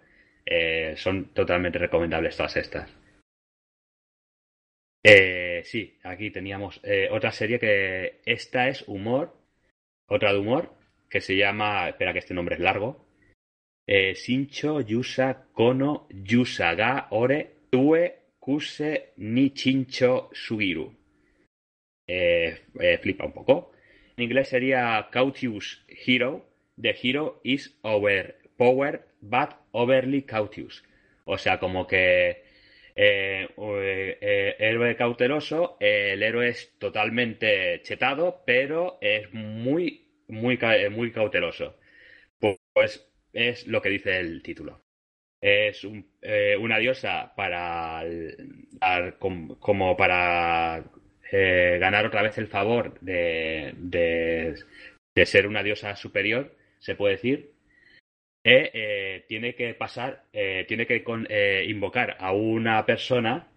son 0.96 1.34
totalmente 1.34 1.80
recomendables 1.80 2.38
todas 2.38 2.56
estas. 2.58 2.90
Eh, 5.08 5.62
sí, 5.66 6.00
aquí 6.02 6.32
teníamos 6.32 6.80
eh, 6.84 7.10
otra 7.12 7.32
serie 7.32 7.60
que 7.60 8.22
esta 8.26 8.70
es 8.70 8.84
humor, 8.88 9.38
otra 10.08 10.34
de 10.34 10.40
humor, 10.40 10.74
que 11.08 11.22
se 11.22 11.38
llama, 11.38 11.90
espera 11.90 12.12
que 12.12 12.18
este 12.20 12.34
nombre 12.34 12.56
es 12.56 12.62
largo, 12.62 13.06
eh, 13.86 14.16
Shincho 14.16 14.82
Yusa 14.82 15.46
Kono 15.54 16.08
Yusa 16.10 16.74
ga 16.74 17.08
Ore 17.12 17.52
Tue 17.70 18.16
Kuse 18.40 19.14
Ni 19.18 19.52
Chincho 19.52 20.32
Sugiru. 20.34 20.92
Eh, 22.08 22.62
eh, 22.80 22.98
flipa 22.98 23.26
un 23.26 23.34
poco. 23.34 23.74
En 24.18 24.24
inglés 24.24 24.50
sería 24.50 25.08
Cautious 25.14 25.86
Hero. 25.88 26.50
The 26.82 26.96
hero 27.00 27.42
is 27.44 27.78
overpowered 27.84 29.02
but 29.22 29.50
overly 29.72 30.24
cautious. 30.24 30.84
O 31.26 31.38
sea, 31.38 31.60
como 31.60 31.86
que 31.86 32.45
eh, 32.96 33.48
eh, 33.58 34.18
eh, 34.22 34.56
héroe 34.60 34.96
cauteloso, 34.96 35.78
el 35.80 36.24
héroe 36.24 36.50
es 36.50 36.78
totalmente 36.80 37.82
chetado, 37.84 38.44
pero 38.46 38.98
es 39.02 39.32
muy, 39.34 40.08
muy, 40.28 40.58
muy 40.92 41.12
cauteloso. 41.12 41.78
Pues 42.74 43.08
es 43.34 43.68
lo 43.68 43.82
que 43.82 43.90
dice 43.90 44.20
el 44.20 44.42
título. 44.44 44.82
Es 45.42 45.84
un- 45.86 46.08
una 46.60 46.80
diosa 46.80 47.34
para 47.36 48.04
como 49.60 49.96
para 49.98 50.84
ganar 51.80 52.06
otra 52.06 52.22
vez 52.22 52.38
el 52.38 52.48
favor 52.48 53.00
de, 53.02 54.56
de 55.16 55.26
ser 55.26 55.48
una 55.48 55.64
diosa 55.64 55.96
superior, 55.96 56.56
se 56.80 56.96
puede 56.96 57.16
decir. 57.16 57.55
E, 58.48 58.70
eh, 58.76 59.26
tiene 59.28 59.56
que 59.56 59.74
pasar, 59.74 60.26
eh, 60.32 60.66
tiene 60.68 60.86
que 60.86 61.04
eh, 61.30 61.66
invocar 61.68 62.16
a 62.20 62.32
una 62.32 62.86
persona 62.86 63.48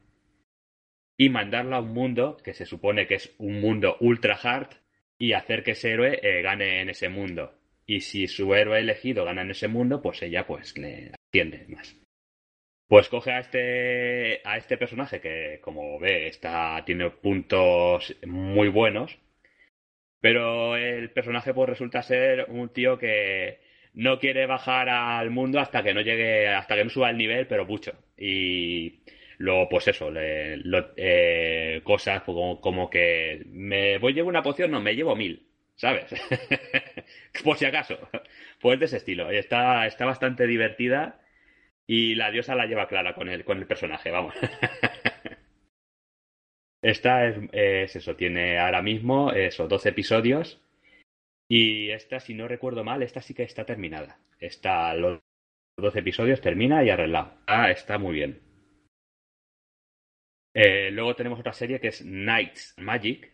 y 1.18 1.29
mandarla 1.29 1.77
a 1.77 1.81
un 1.81 1.92
mundo 1.92 2.38
que 2.42 2.55
se 2.55 2.64
supone 2.64 3.07
que 3.07 3.16
es 3.16 3.35
un 3.37 3.61
mundo 3.61 3.98
ultra 4.01 4.38
hard 4.42 4.68
y 5.18 5.35
hacer 5.35 5.62
que 5.62 5.72
ese 5.72 5.92
héroe 5.92 6.18
eh, 6.22 6.40
gane 6.40 6.81
en 6.81 6.88
ese 6.88 7.11
mundo. 7.11 7.53
Y 7.85 8.01
si 8.01 8.29
su 8.29 8.55
héroe 8.55 8.81
elegido 8.81 9.27
gana 9.27 9.42
en 9.42 9.51
ese 9.51 9.68
mundo, 9.68 10.01
pues 10.01 10.22
ella 10.22 10.46
pues 10.46 10.79
le 10.79 11.12
atiende 11.12 11.66
más. 11.68 11.94
Pues 12.87 13.11
coge 13.11 13.33
a 13.33 13.40
este 13.40 14.40
a 14.42 14.57
este 14.57 14.79
personaje 14.79 15.20
que, 15.20 15.61
como 15.61 15.98
ve, 15.98 16.29
está 16.29 16.83
tiene 16.87 17.11
puntos 17.11 18.16
muy 18.27 18.68
buenos, 18.68 19.18
pero 20.20 20.77
el 20.77 21.11
personaje 21.11 21.53
pues 21.53 21.68
resulta 21.68 22.03
ser 22.03 22.46
un 22.48 22.70
tío 22.70 22.96
que 22.98 23.67
no 23.98 24.18
quiere 24.20 24.46
bajar 24.46 24.88
al 24.88 25.30
mundo 25.30 25.58
hasta 25.61 25.82
que 25.82 25.92
no 25.94 26.00
llegue, 26.02 26.48
hasta 26.48 26.76
que 26.76 26.84
no 26.84 26.90
suba 26.90 27.11
el 27.11 27.18
nivel, 27.18 27.46
pero 27.48 27.66
mucho. 27.66 27.92
Y 28.16 29.00
luego, 29.38 29.68
pues 29.68 29.88
eso, 29.88 30.11
lo- 30.11 30.90
eh, 30.96 31.80
cosas 31.84 32.22
como, 32.22 32.61
como 32.61 32.88
que 32.90 33.42
me 33.46 33.98
voy 33.98 34.12
llevo 34.14 34.28
una 34.28 34.42
poción, 34.42 34.70
no, 34.70 34.80
me 34.80 34.94
llevo 34.96 35.16
mil, 35.16 35.46
¿sabes? 35.76 36.06
Por 37.44 37.56
si 37.56 37.64
acaso. 37.66 37.98
Pues 38.61 38.78
de 38.78 38.87
ese 38.87 38.96
estilo. 38.98 39.30
Está, 39.30 39.87
está 39.87 40.04
bastante 40.06 40.46
divertida 40.46 41.20
y 41.87 42.16
la 42.16 42.32
diosa 42.32 42.56
la 42.56 42.66
lleva 42.66 42.88
clara 42.88 43.14
con 43.14 43.30
el, 43.30 43.44
con 43.44 43.58
el 43.58 43.66
personaje, 43.66 44.12
vamos. 44.12 44.34
Esta 46.82 47.26
es, 47.28 47.37
es 47.52 47.94
eso, 47.96 48.16
tiene 48.16 48.58
ahora 48.58 48.82
mismo 48.82 49.32
esos 49.32 49.68
12 49.68 49.90
episodios 49.90 50.61
y 51.48 51.90
esta, 51.90 52.20
si 52.20 52.34
no 52.34 52.46
recuerdo 52.46 52.84
mal, 52.84 53.02
esta 53.02 53.22
sí 53.22 53.34
que 53.34 53.42
está 53.42 53.64
terminada. 53.64 54.18
Está 54.38 54.94
los 54.94 55.20
12 55.78 56.00
episodios, 56.00 56.40
termina 56.40 56.84
y 56.84 56.90
arreglado. 56.90 57.32
Ah, 57.46 57.70
está 57.70 57.98
muy 57.98 58.14
bien. 58.14 58.40
Eh, 60.54 60.90
luego 60.90 61.14
tenemos 61.14 61.38
otra 61.40 61.52
serie 61.52 61.80
que 61.80 61.88
es 61.88 62.02
Knights 62.02 62.74
Magic. 62.78 63.32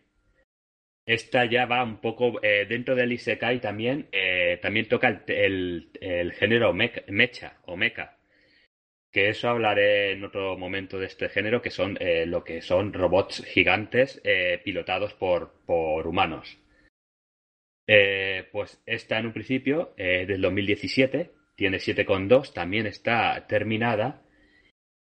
Esta 1.05 1.45
ya 1.45 1.65
va 1.65 1.83
un 1.83 1.99
poco 1.99 2.41
eh, 2.43 2.65
dentro 2.67 2.95
del 2.95 3.11
Isekai 3.11 3.59
también. 3.59 4.07
eh, 4.11 4.59
también 4.61 4.87
toca 4.87 5.23
el, 5.27 5.91
género 6.37 6.73
mecha, 6.73 7.57
o 7.65 7.75
mecha. 7.75 8.17
Que 9.11 9.29
eso 9.29 9.49
hablaré 9.49 10.11
en 10.13 10.23
otro 10.23 10.57
momento 10.57 10.99
de 10.99 11.07
este 11.07 11.29
género, 11.29 11.61
que 11.61 11.71
son 11.71 11.97
lo 12.27 12.43
que 12.43 12.61
son 12.61 12.93
robots 12.93 13.43
gigantes 13.45 14.21
pilotados 14.63 15.13
por, 15.13 15.53
por 15.65 16.05
humanos. 16.07 16.57
Eh, 17.87 18.47
pues 18.51 18.81
esta 18.85 19.19
en 19.19 19.27
un 19.27 19.33
principio, 19.33 19.93
eh, 19.97 20.25
del 20.25 20.41
2017, 20.41 21.31
tiene 21.55 21.77
7,2, 21.77 22.53
también 22.53 22.87
está 22.87 23.45
terminada 23.47 24.21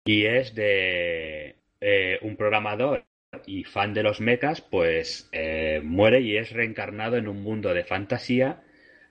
y 0.03 0.25
es 0.25 0.53
de 0.53 1.55
eh, 1.81 2.19
un 2.21 2.35
programador 2.35 3.05
y 3.45 3.63
fan 3.63 3.93
de 3.93 4.03
los 4.03 4.21
mechas, 4.21 4.61
pues 4.61 5.29
eh, 5.31 5.81
muere 5.83 6.21
y 6.21 6.37
es 6.37 6.51
reencarnado 6.51 7.17
en 7.17 7.27
un 7.27 7.41
mundo 7.41 7.73
de 7.73 7.83
fantasía 7.83 8.63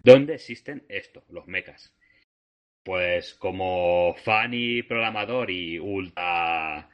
donde 0.03 0.35
existen 0.35 0.85
esto, 0.89 1.25
los 1.31 1.47
mechas. 1.47 1.95
Pues 2.83 3.35
como 3.35 4.15
fan 4.25 4.51
y 4.53 4.83
programador 4.83 5.51
y 5.51 5.79
ultra, 5.79 6.91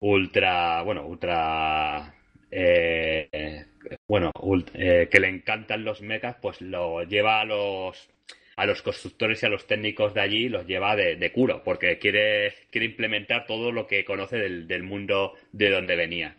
ultra, 0.00 0.82
bueno, 0.82 1.06
ultra, 1.06 2.14
bueno, 4.08 4.32
eh, 4.74 5.08
que 5.10 5.20
le 5.20 5.28
encantan 5.28 5.84
los 5.84 6.00
mechas, 6.02 6.36
pues 6.40 6.60
lo 6.60 7.02
lleva 7.04 7.40
a 7.40 7.44
los 7.44 8.08
a 8.56 8.66
los 8.66 8.82
constructores 8.82 9.42
y 9.42 9.46
a 9.46 9.48
los 9.50 9.66
técnicos 9.68 10.14
de 10.14 10.20
allí 10.20 10.48
los 10.48 10.66
lleva 10.66 10.96
de, 10.96 11.14
de 11.16 11.32
curo, 11.32 11.62
porque 11.62 11.98
quiere, 12.00 12.52
quiere 12.72 12.86
implementar 12.86 13.46
todo 13.46 13.70
lo 13.70 13.86
que 13.86 14.04
conoce 14.04 14.36
del, 14.36 14.66
del 14.66 14.82
mundo 14.82 15.34
de 15.52 15.70
donde 15.70 15.94
venía. 15.96 16.36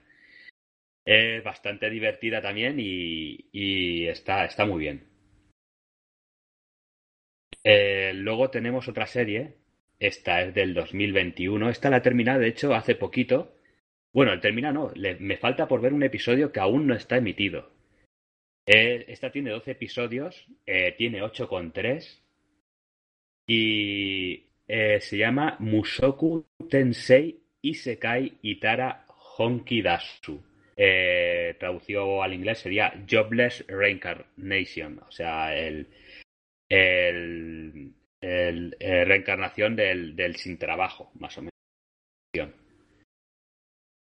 Es 1.04 1.44
bastante 1.44 1.90
divertida 1.90 2.42
también 2.42 2.80
y, 2.80 3.50
y 3.52 4.08
está, 4.08 4.46
está 4.46 4.66
muy 4.66 4.80
bien. 4.80 5.10
Eh, 7.64 8.12
luego 8.16 8.50
tenemos 8.50 8.88
otra 8.88 9.08
serie. 9.08 9.56
Esta 10.00 10.42
es 10.42 10.54
del 10.54 10.74
2021. 10.74 11.70
Esta 11.70 11.90
la 11.90 11.98
he 11.98 12.02
terminado, 12.02 12.40
de 12.40 12.48
hecho, 12.48 12.74
hace 12.74 12.96
poquito. 12.96 13.54
Bueno, 14.12 14.40
termina 14.40 14.72
no. 14.72 14.92
Me 15.20 15.38
falta 15.38 15.68
por 15.68 15.82
ver 15.82 15.94
un 15.94 16.04
episodio 16.04 16.52
que 16.52 16.60
aún 16.60 16.88
no 16.88 16.96
está 16.96 17.18
emitido. 17.18 17.72
Eh, 18.66 19.06
esta 19.08 19.32
tiene 19.32 19.52
12 19.52 19.72
episodios. 19.72 20.46
Eh, 20.66 20.94
tiene 20.98 21.22
8,3. 21.22 22.22
Y 23.48 24.46
eh, 24.68 25.00
se 25.02 25.18
llama 25.18 25.58
Musoku 25.60 26.46
Tensei 26.70 27.40
Isekai 27.62 28.38
Itara 28.44 29.06
Honki 29.38 29.82
Dasu. 29.82 30.42
Eh, 30.76 31.56
traducido 31.60 32.24
al 32.24 32.34
inglés 32.34 32.60
sería 32.60 32.94
Jobless 33.10 33.66
Reincarnation. 33.68 35.00
O 35.00 35.12
sea, 35.12 35.56
el, 35.56 35.88
el, 36.70 37.94
el 38.22 38.76
reencarnación 38.80 39.76
del, 39.76 40.36
sin 40.36 40.58
trabajo, 40.58 41.12
más 41.16 41.38
o 41.38 41.42
menos. 41.42 41.50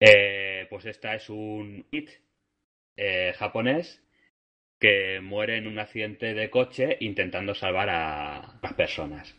Eh, 0.01 0.67
pues 0.71 0.87
esta 0.87 1.15
es 1.15 1.29
un 1.29 1.87
hit 1.91 2.09
eh, 2.97 3.35
japonés 3.37 4.03
que 4.79 5.21
muere 5.21 5.59
en 5.59 5.67
un 5.67 5.79
accidente 5.79 6.33
de 6.33 6.49
coche 6.49 6.97
intentando 7.01 7.55
salvar 7.55 7.91
a 7.91 8.59
las 8.63 8.75
personas. 8.75 9.37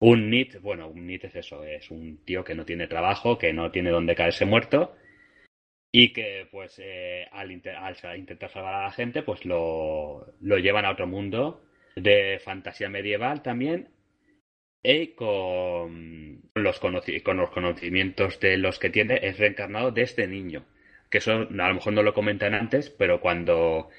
Un 0.00 0.30
NIT, 0.30 0.60
bueno, 0.60 0.88
un 0.88 1.06
NIT 1.06 1.24
es 1.24 1.36
eso, 1.36 1.64
es 1.64 1.90
un 1.90 2.24
tío 2.24 2.44
que 2.44 2.54
no 2.54 2.66
tiene 2.66 2.86
trabajo, 2.86 3.38
que 3.38 3.52
no 3.52 3.70
tiene 3.70 3.90
dónde 3.90 4.14
caerse 4.14 4.44
muerto 4.44 4.94
y 5.90 6.12
que 6.12 6.46
pues 6.50 6.78
eh, 6.78 7.26
al, 7.32 7.62
al, 8.02 8.18
intentar 8.18 8.50
salvar 8.50 8.74
a 8.74 8.84
la 8.84 8.92
gente 8.92 9.22
pues 9.22 9.44
lo, 9.46 10.34
lo 10.40 10.58
llevan 10.58 10.84
a 10.84 10.90
otro 10.92 11.06
mundo 11.06 11.64
de 11.96 12.38
fantasía 12.44 12.90
medieval 12.90 13.42
también 13.42 13.88
con 15.14 16.42
los, 16.54 16.80
con 16.80 17.36
los 17.36 17.50
conocimientos 17.50 18.40
de 18.40 18.56
los 18.56 18.78
que 18.78 18.90
tiene 18.90 19.20
es 19.22 19.38
reencarnado 19.38 19.90
desde 19.90 20.26
niño 20.26 20.64
que 21.10 21.18
eso 21.18 21.32
a 21.32 21.68
lo 21.68 21.74
mejor 21.74 21.92
no 21.92 22.02
lo 22.02 22.14
comentan 22.14 22.54
antes 22.54 22.90
pero 22.90 23.20
cuando 23.20 23.90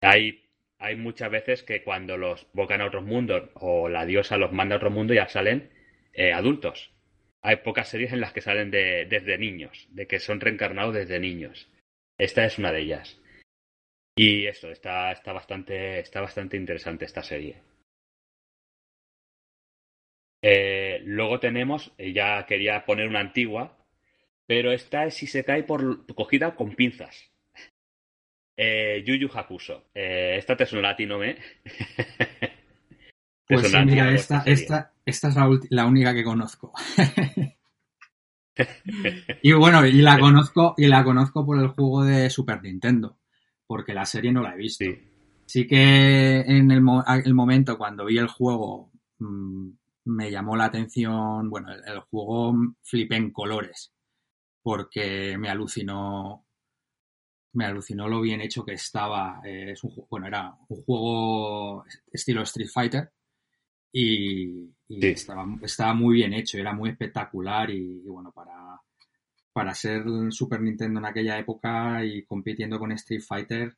hay 0.00 0.44
hay 0.78 0.96
muchas 0.96 1.30
veces 1.30 1.62
que 1.62 1.82
cuando 1.82 2.16
los 2.16 2.46
bocan 2.52 2.80
a 2.80 2.86
otros 2.86 3.04
mundos 3.04 3.50
o 3.54 3.88
la 3.88 4.06
diosa 4.06 4.36
los 4.36 4.52
manda 4.52 4.74
a 4.74 4.78
otro 4.78 4.90
mundo 4.90 5.14
ya 5.14 5.28
salen 5.28 5.70
eh, 6.12 6.32
adultos 6.32 6.92
hay 7.42 7.56
pocas 7.56 7.88
series 7.88 8.12
en 8.12 8.20
las 8.20 8.32
que 8.32 8.42
salen 8.42 8.70
de, 8.70 9.06
desde 9.06 9.38
niños, 9.38 9.88
de 9.90 10.06
que 10.06 10.18
son 10.18 10.40
reencarnados 10.40 10.94
desde 10.94 11.20
niños. 11.20 11.68
Esta 12.18 12.44
es 12.44 12.58
una 12.58 12.72
de 12.72 12.80
ellas. 12.80 13.18
Y 14.14 14.46
esto, 14.46 14.70
está, 14.70 15.10
está, 15.12 15.32
bastante, 15.32 16.00
está 16.00 16.20
bastante 16.20 16.56
interesante 16.56 17.06
esta 17.06 17.22
serie. 17.22 17.62
Eh, 20.42 21.02
luego 21.04 21.38
tenemos, 21.38 21.92
eh, 21.98 22.12
ya 22.12 22.46
quería 22.46 22.84
poner 22.84 23.08
una 23.08 23.20
antigua, 23.20 23.76
pero 24.46 24.72
esta 24.72 25.04
es 25.04 25.14
si 25.14 25.26
se 25.26 25.44
cae 25.44 25.62
por 25.62 26.06
cogida 26.14 26.54
con 26.54 26.74
pinzas. 26.74 27.30
Eh, 28.56 29.02
Yuyu 29.06 29.30
Hakuso. 29.32 29.90
Eh, 29.94 30.36
esta 30.38 30.56
te 30.56 30.66
suena 30.66 30.88
latino, 30.88 31.22
¿eh? 31.22 31.38
Pues 33.46 33.68
sí, 33.68 33.76
mira, 33.84 34.12
esta, 34.12 34.44
esta, 34.46 34.92
esta 35.04 35.28
es 35.28 35.34
la, 35.34 35.48
la 35.70 35.86
única 35.86 36.14
que 36.14 36.22
conozco. 36.22 36.72
y 39.42 39.52
bueno, 39.52 39.84
y 39.84 40.02
la 40.02 40.20
conozco, 40.20 40.74
y 40.76 40.86
la 40.86 41.02
conozco 41.02 41.44
por 41.44 41.58
el 41.58 41.66
juego 41.66 42.04
de 42.04 42.30
Super 42.30 42.62
Nintendo, 42.62 43.18
porque 43.66 43.92
la 43.92 44.06
serie 44.06 44.30
no 44.30 44.40
la 44.40 44.54
he 44.54 44.56
visto. 44.56 44.84
Sí, 44.84 44.96
sí 45.46 45.66
que 45.66 46.40
en 46.40 46.70
el, 46.70 46.80
mo 46.80 47.04
el, 47.08 47.34
momento 47.34 47.76
cuando 47.76 48.04
vi 48.04 48.18
el 48.18 48.28
juego 48.28 48.92
mmm, 49.18 49.70
me 50.04 50.30
llamó 50.30 50.56
la 50.56 50.66
atención, 50.66 51.50
bueno, 51.50 51.72
el, 51.72 51.82
el, 51.86 52.00
juego 52.00 52.54
flipé 52.82 53.16
en 53.16 53.32
colores, 53.32 53.92
porque 54.62 55.36
me 55.38 55.48
alucinó 55.48 56.46
me 57.52 57.64
alucinó 57.64 58.08
lo 58.08 58.20
bien 58.20 58.40
hecho 58.40 58.64
que 58.64 58.74
estaba. 58.74 59.40
Eh, 59.44 59.72
es 59.72 59.84
un, 59.84 59.92
bueno, 60.08 60.26
era 60.26 60.54
un 60.68 60.82
juego 60.82 61.84
estilo 62.12 62.42
Street 62.42 62.68
Fighter, 62.72 63.12
y, 63.92 64.70
y 64.88 65.00
sí. 65.00 65.06
estaba, 65.08 65.46
estaba, 65.62 65.94
muy 65.94 66.14
bien 66.16 66.32
hecho, 66.32 66.58
era 66.58 66.72
muy 66.72 66.90
espectacular 66.90 67.70
y, 67.70 68.02
y, 68.04 68.08
bueno, 68.08 68.32
para, 68.32 68.80
para 69.52 69.74
ser 69.74 70.04
Super 70.30 70.60
Nintendo 70.60 71.00
en 71.00 71.06
aquella 71.06 71.38
época 71.38 72.04
y 72.04 72.24
compitiendo 72.24 72.78
con 72.78 72.92
Street 72.92 73.22
Fighter, 73.26 73.76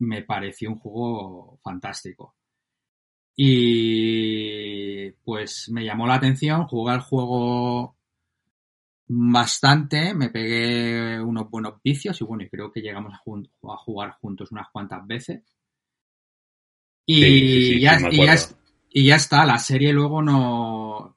me 0.00 0.22
pareció 0.22 0.70
un 0.70 0.78
juego 0.78 1.58
fantástico. 1.62 2.36
Y 3.36 5.10
pues 5.24 5.68
me 5.70 5.84
llamó 5.84 6.06
la 6.06 6.14
atención, 6.14 6.66
jugué 6.66 6.92
al 6.92 7.00
juego 7.00 7.96
bastante, 9.06 10.14
me 10.14 10.30
pegué 10.30 11.20
unos 11.20 11.50
buenos 11.50 11.74
vicios 11.82 12.20
y 12.20 12.24
bueno, 12.24 12.44
y 12.44 12.48
creo 12.48 12.72
que 12.72 12.80
llegamos 12.80 13.12
a, 13.12 13.18
jun 13.18 13.48
a 13.64 13.76
jugar 13.76 14.12
juntos 14.20 14.52
unas 14.52 14.68
cuantas 14.70 15.06
veces. 15.06 15.42
Y, 17.06 17.22
sí, 17.22 17.72
sí, 17.72 17.80
ya, 17.80 17.98
y 18.10 18.24
ya, 18.24 18.36
y 18.90 19.06
ya 19.06 19.16
está, 19.16 19.44
la 19.44 19.58
serie 19.58 19.92
luego 19.92 20.22
no. 20.22 21.16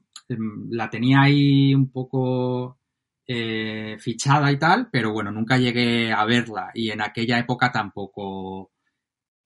La 0.72 0.90
tenía 0.90 1.22
ahí 1.22 1.74
un 1.74 1.90
poco 1.90 2.80
eh, 3.26 3.98
fichada 4.00 4.52
y 4.52 4.58
tal, 4.58 4.90
pero 4.92 5.14
bueno, 5.14 5.32
nunca 5.32 5.58
llegué 5.58 6.12
a 6.12 6.26
verla 6.26 6.72
y 6.74 6.90
en 6.90 7.02
aquella 7.02 7.40
época 7.40 7.72
tampoco 7.72 8.72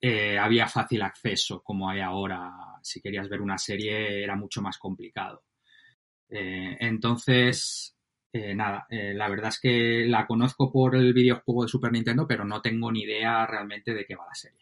eh, 0.02 0.38
había 0.38 0.68
fácil 0.68 1.04
acceso 1.04 1.62
como 1.64 1.88
hay 1.90 2.00
ahora. 2.00 2.52
Si 2.82 3.00
querías 3.00 3.30
ver 3.30 3.42
una 3.42 3.58
serie 3.58 4.24
era 4.24 4.36
mucho 4.36 4.62
más 4.62 4.80
complicado. 4.80 5.44
Eh, 6.28 6.78
entonces, 6.80 7.96
eh, 8.34 8.56
nada, 8.56 8.88
la 8.90 9.30
verdad 9.30 9.50
es 9.50 9.60
que 9.60 10.06
la 10.08 10.26
conozco 10.26 10.72
por 10.72 10.96
el 10.96 11.14
videojuego 11.14 11.64
de 11.64 11.70
Super 11.70 11.92
Nintendo, 11.92 12.26
pero 12.28 12.44
no 12.46 12.62
tengo 12.62 12.92
ni 12.92 13.02
idea 13.04 13.46
realmente 13.46 13.94
de 13.94 14.06
qué 14.06 14.16
va 14.16 14.26
la 14.26 14.34
serie. 14.34 14.58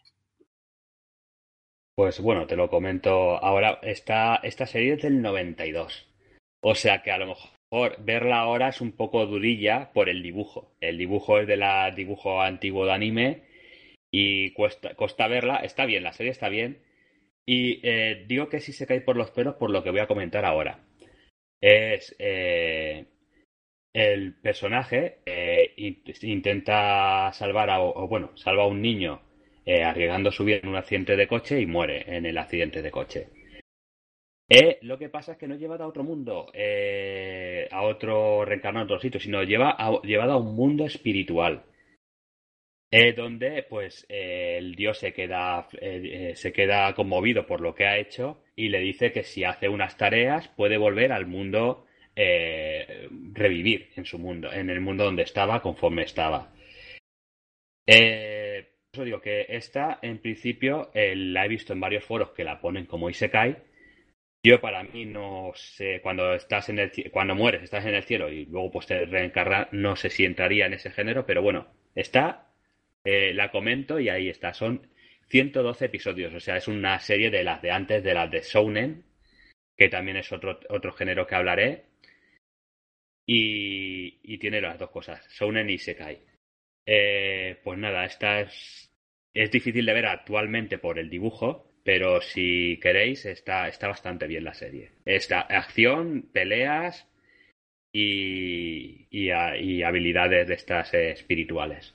Pues 1.94 2.20
bueno, 2.20 2.46
te 2.46 2.56
lo 2.56 2.68
comento 2.68 3.42
ahora. 3.42 3.78
Esta, 3.82 4.36
esta 4.36 4.66
serie 4.66 4.94
es 4.94 5.02
del 5.02 5.22
92. 5.22 6.06
O 6.62 6.74
sea 6.74 7.02
que 7.02 7.12
a 7.12 7.18
lo 7.18 7.26
mejor 7.26 7.50
verla 8.04 8.40
ahora 8.40 8.68
es 8.68 8.80
un 8.80 8.92
poco 8.92 9.24
durilla 9.26 9.92
por 9.92 10.08
el 10.08 10.22
dibujo. 10.22 10.74
El 10.80 10.98
dibujo 10.98 11.38
es 11.38 11.46
de 11.46 11.56
la 11.56 11.90
dibujo 11.90 12.42
antiguo 12.42 12.84
de 12.84 12.92
anime 12.92 13.49
y 14.10 14.52
cuesta, 14.52 14.94
cuesta 14.94 15.28
verla. 15.28 15.56
Está 15.56 15.86
bien, 15.86 16.02
la 16.02 16.12
serie 16.12 16.32
está 16.32 16.48
bien. 16.48 16.82
Y 17.46 17.80
eh, 17.82 18.24
digo 18.28 18.48
que 18.48 18.60
sí 18.60 18.72
se 18.72 18.86
cae 18.86 19.00
por 19.00 19.16
los 19.16 19.30
pelos 19.30 19.56
por 19.56 19.70
lo 19.70 19.82
que 19.82 19.90
voy 19.90 20.00
a 20.00 20.06
comentar 20.06 20.44
ahora. 20.44 20.84
Es 21.60 22.14
eh, 22.18 23.06
el 23.92 24.34
personaje 24.40 25.18
eh, 25.26 25.74
intenta 26.22 27.32
salvar 27.32 27.70
a, 27.70 27.80
o 27.82 28.08
bueno, 28.08 28.36
salva 28.36 28.62
a 28.62 28.68
un 28.68 28.80
niño 28.80 29.20
eh, 29.66 29.82
arriesgando 29.82 30.32
su 30.32 30.44
vida 30.44 30.60
en 30.62 30.68
un 30.68 30.76
accidente 30.76 31.16
de 31.16 31.28
coche 31.28 31.60
y 31.60 31.66
muere 31.66 32.04
en 32.16 32.24
el 32.24 32.38
accidente 32.38 32.82
de 32.82 32.90
coche. 32.90 33.28
Lo 34.82 34.98
que 34.98 35.08
pasa 35.08 35.32
es 35.32 35.38
que 35.38 35.46
no 35.46 35.54
lleva 35.54 35.76
a 35.76 35.86
otro 35.86 36.02
mundo, 36.02 36.50
a 37.70 37.82
otro 37.82 38.44
reencarnado 38.44 38.82
a 38.82 38.84
otro 38.86 39.00
sitio, 39.00 39.20
sino 39.20 39.44
lleva 39.44 39.76
llevado 40.02 40.32
a 40.32 40.38
un 40.38 40.56
mundo 40.56 40.86
espiritual. 40.86 41.62
Eh, 42.92 43.12
donde 43.12 43.62
pues 43.62 44.04
el 44.08 44.74
dios 44.74 44.98
se 44.98 45.12
queda, 45.12 45.68
se 46.34 46.52
queda 46.52 46.92
conmovido 46.94 47.46
por 47.46 47.60
lo 47.60 47.72
que 47.72 47.86
ha 47.86 47.98
hecho 47.98 48.42
y 48.56 48.68
le 48.68 48.80
dice 48.80 49.12
que 49.12 49.22
si 49.22 49.44
hace 49.44 49.68
unas 49.68 49.96
tareas 49.96 50.48
puede 50.48 50.76
volver 50.76 51.12
al 51.12 51.26
mundo, 51.26 51.86
revivir 52.16 53.90
en 53.94 54.04
su 54.04 54.18
mundo, 54.18 54.52
en 54.52 54.70
el 54.70 54.80
mundo 54.80 55.04
donde 55.04 55.22
estaba 55.22 55.62
conforme 55.62 56.02
estaba. 56.02 56.52
Eh, 57.86 58.68
eso 58.92 59.04
digo 59.04 59.20
que 59.20 59.46
esta, 59.48 59.98
en 60.02 60.18
principio, 60.18 60.90
eh, 60.94 61.14
la 61.16 61.44
he 61.44 61.48
visto 61.48 61.72
en 61.72 61.80
varios 61.80 62.04
foros 62.04 62.30
que 62.30 62.44
la 62.44 62.60
ponen 62.60 62.86
como 62.86 63.10
Isekai. 63.10 63.56
Yo 64.44 64.60
para 64.60 64.82
mí 64.84 65.04
no 65.04 65.52
sé, 65.54 66.00
cuando 66.00 66.34
estás 66.34 66.68
en 66.70 66.78
el 66.78 66.92
cuando 67.12 67.34
mueres, 67.34 67.62
estás 67.62 67.84
en 67.86 67.94
el 67.94 68.04
cielo 68.04 68.30
y 68.30 68.46
luego 68.46 68.70
pues 68.70 68.86
te 68.86 69.04
reencarnas, 69.06 69.68
no 69.72 69.96
sé 69.96 70.08
si 70.08 70.24
entraría 70.24 70.66
en 70.66 70.74
ese 70.74 70.90
género, 70.90 71.26
pero 71.26 71.42
bueno, 71.42 71.66
está, 71.94 72.49
eh, 73.04 73.32
la 73.34 73.50
comento 73.50 73.98
y 73.98 74.08
ahí 74.08 74.28
está. 74.28 74.52
Son 74.52 74.88
112 75.28 75.84
episodios, 75.84 76.34
o 76.34 76.40
sea, 76.40 76.56
es 76.56 76.68
una 76.68 76.98
serie 76.98 77.30
de 77.30 77.44
las 77.44 77.62
de 77.62 77.70
antes, 77.70 78.02
de 78.02 78.14
las 78.14 78.30
de 78.30 78.42
Shounen, 78.42 79.04
que 79.76 79.88
también 79.88 80.16
es 80.16 80.32
otro, 80.32 80.60
otro 80.68 80.92
género 80.92 81.26
que 81.26 81.34
hablaré. 81.34 81.84
Y, 83.26 84.38
tiene 84.38 84.60
las 84.60 84.78
dos 84.78 84.90
cosas, 84.90 85.28
Shounen 85.30 85.68
y 85.70 85.74
Isekai. 85.74 86.18
Eh, 86.86 87.60
pues 87.62 87.78
nada, 87.78 88.04
esta 88.04 88.40
es, 88.40 88.90
es 89.34 89.50
difícil 89.50 89.86
de 89.86 89.92
ver 89.92 90.06
actualmente 90.06 90.78
por 90.78 90.98
el 90.98 91.10
dibujo, 91.10 91.70
pero 91.84 92.20
si 92.20 92.78
queréis, 92.80 93.26
está, 93.26 93.68
está 93.68 93.88
bastante 93.88 94.26
bien 94.26 94.44
la 94.44 94.54
serie. 94.54 94.92
Está 95.04 95.40
acción, 95.40 96.30
peleas 96.32 97.08
y, 97.92 99.06
y, 99.10 99.82
habilidades 99.82 100.48
de 100.48 100.54
estas 100.54 100.94
eh, 100.94 101.10
espirituales. 101.10 101.94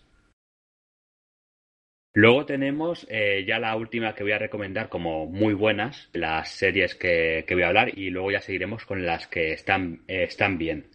Luego 2.17 2.45
tenemos 2.45 3.05
eh, 3.09 3.43
ya 3.45 3.59
la 3.59 3.75
última 3.75 4.15
que 4.15 4.23
voy 4.23 4.31
a 4.31 4.39
recomendar 4.39 4.87
como 4.87 5.25
muy 5.25 5.53
buenas, 5.53 6.09
las 6.13 6.49
series 6.49 6.95
que, 6.95 7.45
voy 7.49 7.63
a 7.63 7.67
hablar 7.67 7.99
y 7.99 8.09
luego 8.09 8.31
ya 8.31 8.39
seguiremos 8.39 8.85
con 8.85 9.05
las 9.05 9.27
que 9.27 9.51
están, 9.51 10.05
eh, 10.07 10.23
están 10.23 10.57
bien. 10.57 10.89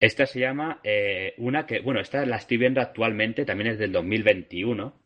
Esta 0.00 0.26
se 0.26 0.40
llama 0.40 0.80
eh, 0.82 1.34
una 1.38 1.66
que, 1.66 1.78
bueno, 1.78 2.00
esta 2.00 2.26
la 2.26 2.34
estoy 2.34 2.56
viendo 2.56 2.80
actualmente, 2.80 3.44
también 3.44 3.70
es 3.70 3.78
del 3.78 3.92
2021 3.92 5.00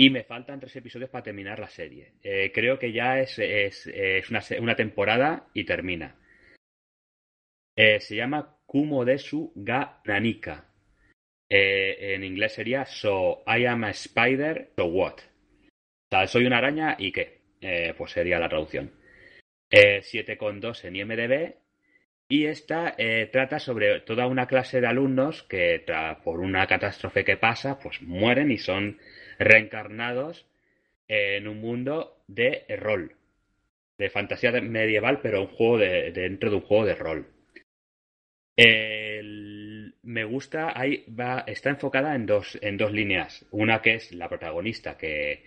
y 0.00 0.10
me 0.10 0.24
faltan 0.24 0.60
tres 0.60 0.76
episodios 0.76 1.08
para 1.08 1.24
terminar 1.24 1.58
la 1.58 1.70
serie. 1.70 2.12
creo 2.52 2.78
que 2.78 2.92
ya 2.92 3.20
es, 3.20 3.38
es, 3.38 3.86
una, 4.28 4.42
una, 4.60 4.76
temporada 4.76 5.48
y 5.54 5.64
termina. 5.64 6.14
se 7.74 8.14
llama 8.14 8.58
Kumo 8.66 9.06
Desu 9.06 9.50
ga 9.56 10.02
Nanika 10.04 10.75
eh, 11.48 12.14
en 12.14 12.24
inglés 12.24 12.54
sería 12.54 12.84
So 12.84 13.42
I 13.46 13.66
am 13.66 13.84
a 13.84 13.90
spider, 13.90 14.70
so 14.76 14.86
what? 14.86 15.16
O 16.10 16.26
soy 16.26 16.46
una 16.46 16.58
araña 16.58 16.96
y 16.98 17.12
qué? 17.12 17.40
Eh, 17.60 17.94
pues 17.96 18.12
sería 18.12 18.38
la 18.38 18.48
traducción. 18.48 18.92
Eh, 19.70 20.00
7,2 20.02 20.84
en 20.84 20.96
IMDB. 20.96 21.54
Y 22.28 22.46
esta 22.46 22.94
eh, 22.98 23.28
trata 23.32 23.58
sobre 23.58 24.00
toda 24.00 24.26
una 24.26 24.46
clase 24.46 24.80
de 24.80 24.86
alumnos 24.88 25.44
que 25.44 25.84
por 26.24 26.40
una 26.40 26.66
catástrofe 26.66 27.24
que 27.24 27.36
pasa, 27.36 27.78
pues 27.78 28.02
mueren 28.02 28.50
y 28.50 28.58
son 28.58 28.98
reencarnados 29.38 30.46
en 31.06 31.46
un 31.46 31.60
mundo 31.60 32.22
de 32.26 32.64
rol. 32.80 33.14
De 33.98 34.10
fantasía 34.10 34.50
medieval, 34.60 35.20
pero 35.22 35.42
un 35.42 35.48
juego 35.48 35.78
de, 35.78 36.10
dentro 36.10 36.50
de 36.50 36.56
un 36.56 36.62
juego 36.62 36.84
de 36.84 36.94
rol. 36.96 37.26
El 38.56 39.55
me 40.06 40.24
gusta, 40.24 40.72
ahí 40.74 41.04
va, 41.08 41.44
está 41.46 41.70
enfocada 41.70 42.14
en 42.14 42.26
dos, 42.26 42.58
en 42.62 42.76
dos 42.76 42.92
líneas. 42.92 43.44
Una 43.50 43.82
que 43.82 43.94
es 43.94 44.12
la 44.12 44.28
protagonista 44.28 44.96
que, 44.96 45.42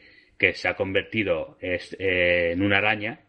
se 0.53 0.67
ha 0.67 0.75
convertido 0.75 1.57
eh, 1.61 2.51
en 2.53 2.61
una 2.61 2.77
araña. 2.77 3.21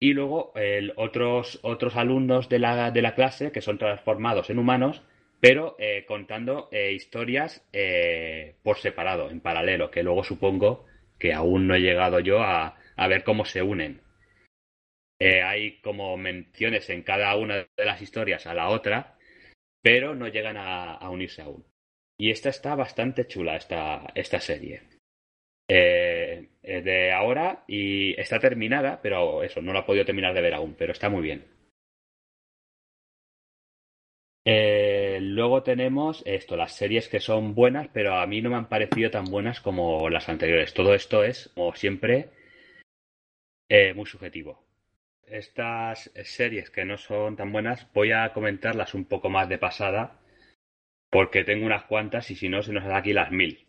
Y 0.00 0.14
luego 0.14 0.52
el, 0.56 0.94
otros, 0.96 1.60
otros 1.62 1.96
alumnos 1.96 2.48
de 2.48 2.58
la, 2.58 2.90
de 2.90 3.02
la 3.02 3.14
clase 3.14 3.52
que 3.52 3.60
son 3.60 3.78
transformados 3.78 4.50
en 4.50 4.58
humanos, 4.58 5.02
pero 5.38 5.76
eh, 5.78 6.04
contando 6.06 6.68
eh, 6.72 6.92
historias 6.92 7.64
por 8.62 8.78
separado, 8.78 9.30
en 9.30 9.40
paralelo, 9.40 9.90
que 9.90 10.02
luego 10.02 10.24
supongo 10.24 10.86
que 11.18 11.32
aún 11.32 11.68
no 11.68 11.74
he 11.74 11.80
llegado 11.80 12.20
yo 12.20 12.42
a, 12.42 12.78
a 12.96 13.08
ver 13.08 13.22
cómo 13.22 13.44
se 13.44 13.62
unen. 13.62 14.00
hay 15.20 15.80
como 15.82 16.16
menciones 16.16 16.88
en 16.90 17.02
cada 17.02 17.36
una 17.36 17.58
de 17.76 17.84
las 17.84 18.02
historias 18.02 18.46
a 18.46 18.54
la 18.54 18.70
otra 18.70 19.18
pero 19.82 20.14
no 20.14 20.28
llegan 20.28 20.56
a, 20.56 21.08
unirse 21.10 21.42
aún. 21.42 21.64
Y 22.18 22.30
esta 22.30 22.48
está 22.50 22.74
bastante 22.74 23.26
chula, 23.26 23.56
esta, 23.56 24.12
esta 24.14 24.40
serie. 24.40 24.82
Eh, 25.68 26.48
de 26.62 27.12
ahora 27.12 27.64
y 27.66 28.18
está 28.20 28.38
terminada, 28.38 29.00
pero 29.02 29.42
eso, 29.42 29.60
no 29.62 29.72
la 29.72 29.80
he 29.80 29.84
podido 29.84 30.04
terminar 30.04 30.34
de 30.34 30.42
ver 30.42 30.54
aún, 30.54 30.74
pero 30.78 30.92
está 30.92 31.08
muy 31.08 31.22
bien. 31.22 31.44
Eh, 34.44 35.18
luego 35.20 35.62
tenemos 35.62 36.22
esto, 36.26 36.56
las 36.56 36.72
series 36.74 37.08
que 37.08 37.20
son 37.20 37.54
buenas, 37.54 37.88
pero 37.92 38.16
a 38.16 38.26
mí 38.26 38.42
no 38.42 38.50
me 38.50 38.56
han 38.56 38.68
parecido 38.68 39.10
tan 39.10 39.24
buenas 39.26 39.60
como 39.60 40.08
las 40.10 40.28
anteriores. 40.28 40.74
Todo 40.74 40.94
esto 40.94 41.24
es, 41.24 41.50
como 41.54 41.74
siempre, 41.74 42.30
eh, 43.68 43.94
muy 43.94 44.06
subjetivo 44.06 44.71
estas 45.32 46.10
series 46.24 46.70
que 46.70 46.84
no 46.84 46.98
son 46.98 47.36
tan 47.36 47.52
buenas, 47.52 47.90
voy 47.92 48.12
a 48.12 48.32
comentarlas 48.32 48.94
un 48.94 49.04
poco 49.06 49.30
más 49.30 49.48
de 49.48 49.58
pasada, 49.58 50.20
porque 51.10 51.44
tengo 51.44 51.66
unas 51.66 51.84
cuantas 51.84 52.30
y 52.30 52.36
si 52.36 52.48
no, 52.48 52.62
se 52.62 52.72
nos 52.72 52.84
da 52.84 52.98
aquí 52.98 53.12
las 53.12 53.30
mil. 53.30 53.66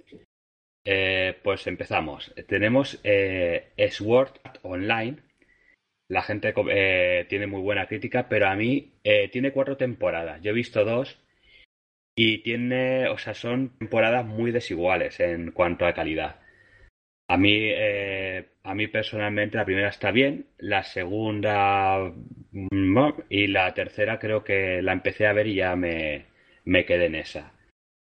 Eh, 0.85 1.39
pues 1.43 1.65
empezamos. 1.67 2.33
Tenemos 2.47 2.99
eh, 3.03 3.73
Sword 3.91 4.39
Online. 4.63 5.17
La 6.09 6.21
gente 6.21 6.53
eh, 6.71 7.25
tiene 7.29 7.47
muy 7.47 7.61
buena 7.61 7.87
crítica, 7.87 8.27
pero 8.27 8.47
a 8.47 8.55
mí 8.55 8.93
eh, 9.03 9.29
tiene 9.29 9.51
cuatro 9.51 9.77
temporadas. 9.77 10.41
Yo 10.41 10.51
he 10.51 10.53
visto 10.53 10.83
dos 10.83 11.19
y 12.15 12.39
tiene, 12.39 13.07
o 13.09 13.17
sea, 13.17 13.33
son 13.33 13.77
temporadas 13.77 14.25
muy 14.25 14.51
desiguales 14.51 15.19
en 15.19 15.51
cuanto 15.51 15.85
a 15.85 15.93
calidad. 15.93 16.42
A 17.33 17.37
mí, 17.37 17.55
eh, 17.57 18.45
a 18.61 18.75
mí 18.75 18.85
personalmente 18.89 19.57
la 19.57 19.65
primera 19.65 19.89
está 19.89 20.11
bien, 20.11 20.45
la 20.59 20.83
segunda 20.83 22.13
no, 22.51 23.17
y 23.27 23.47
la 23.47 23.73
tercera 23.73 24.19
creo 24.19 24.43
que 24.43 24.83
la 24.83 24.93
empecé 24.93 25.25
a 25.25 25.33
ver 25.33 25.47
y 25.47 25.55
ya 25.55 25.75
me, 25.75 26.27
me 26.65 26.85
quedé 26.85 27.07
en 27.07 27.15
esa. 27.15 27.51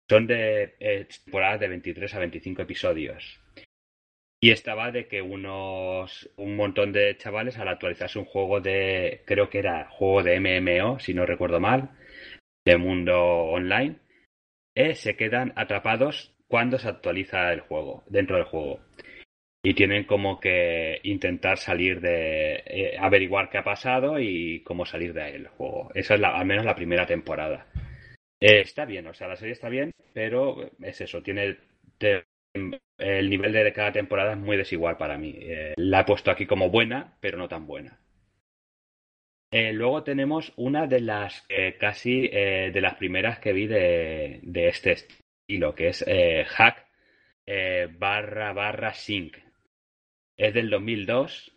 Son 0.10 0.26
de 0.26 0.74
eh, 0.80 1.08
temporadas 1.26 1.60
de 1.60 1.68
23 1.68 2.16
a 2.16 2.20
25 2.20 2.64
episodios. 2.64 3.40
Y 4.42 4.50
estaba 4.50 4.90
de 4.90 5.08
que 5.08 5.22
unos 5.22 6.28
un 6.38 6.56
montón 6.56 6.92
de 6.92 7.16
chavales 7.16 7.60
al 7.60 7.68
actualizarse 7.68 8.18
un 8.18 8.26
juego 8.26 8.62
de 8.62 9.22
creo 9.28 9.48
que 9.48 9.60
era 9.60 9.90
juego 9.92 10.24
de 10.24 10.40
MMO, 10.40 10.98
si 10.98 11.14
no 11.14 11.28
recuerdo 11.28 11.60
mal, 11.60 11.92
de 12.66 12.78
mundo 12.78 13.22
online, 13.22 13.98
eh, 14.76 14.96
se 14.96 15.16
quedan 15.16 15.54
atrapados 15.56 16.33
cuando 16.48 16.78
se 16.78 16.88
actualiza 16.88 17.52
el 17.52 17.62
juego, 17.62 18.04
dentro 18.08 18.36
del 18.36 18.46
juego. 18.46 18.80
Y 19.66 19.74
tienen 19.76 20.04
como 20.04 20.40
que 20.40 21.00
intentar 21.04 21.58
salir 21.58 22.02
de. 22.02 22.64
Eh, 22.66 22.98
averiguar 23.00 23.50
qué 23.50 23.60
ha 23.60 23.64
pasado 23.64 24.20
y 24.20 24.62
cómo 24.62 24.86
salir 24.86 25.14
de 25.14 25.24
ahí 25.24 25.36
el 25.36 25.48
juego. 25.48 25.90
Esa 25.96 26.16
es 26.16 26.20
la, 26.20 26.38
al 26.38 26.46
menos 26.46 26.66
la 26.66 26.76
primera 26.76 27.06
temporada. 27.06 27.68
Eh, 28.42 28.60
está 28.60 28.84
bien, 28.84 29.08
o 29.08 29.14
sea, 29.14 29.30
la 29.30 29.38
serie 29.38 29.54
está 29.54 29.70
bien, 29.70 29.92
pero 30.14 30.70
es 30.82 31.00
eso, 31.00 31.24
tiene. 31.24 31.58
el 32.98 33.30
nivel 33.30 33.54
de 33.54 33.74
cada 33.74 33.94
temporada 33.94 34.34
es 34.34 34.38
muy 34.38 34.58
desigual 34.58 34.98
para 34.98 35.18
mí. 35.18 35.34
Eh, 35.40 35.74
la 35.78 36.02
he 36.02 36.06
puesto 36.06 36.30
aquí 36.30 36.46
como 36.46 36.70
buena, 36.70 37.18
pero 37.22 37.38
no 37.38 37.48
tan 37.48 37.66
buena. 37.66 38.00
luego 39.52 40.04
tenemos 40.04 40.52
una 40.58 40.88
de 40.88 41.00
las 41.00 41.48
casi 41.80 42.28
de 42.28 42.82
las 42.82 42.96
primeras 42.96 43.40
que 43.40 43.54
vi 43.54 43.68
de, 43.68 44.40
de 44.42 44.68
este 44.68 44.98
y 45.48 45.58
lo 45.58 45.76
que 45.76 45.90
es 45.90 46.04
eh, 46.08 46.46
hack 46.46 46.86
eh, 47.46 47.88
barra 47.92 48.54
barra 48.54 48.94
sync. 48.94 49.38
Es 50.38 50.54
del 50.54 50.70
2002, 50.70 51.56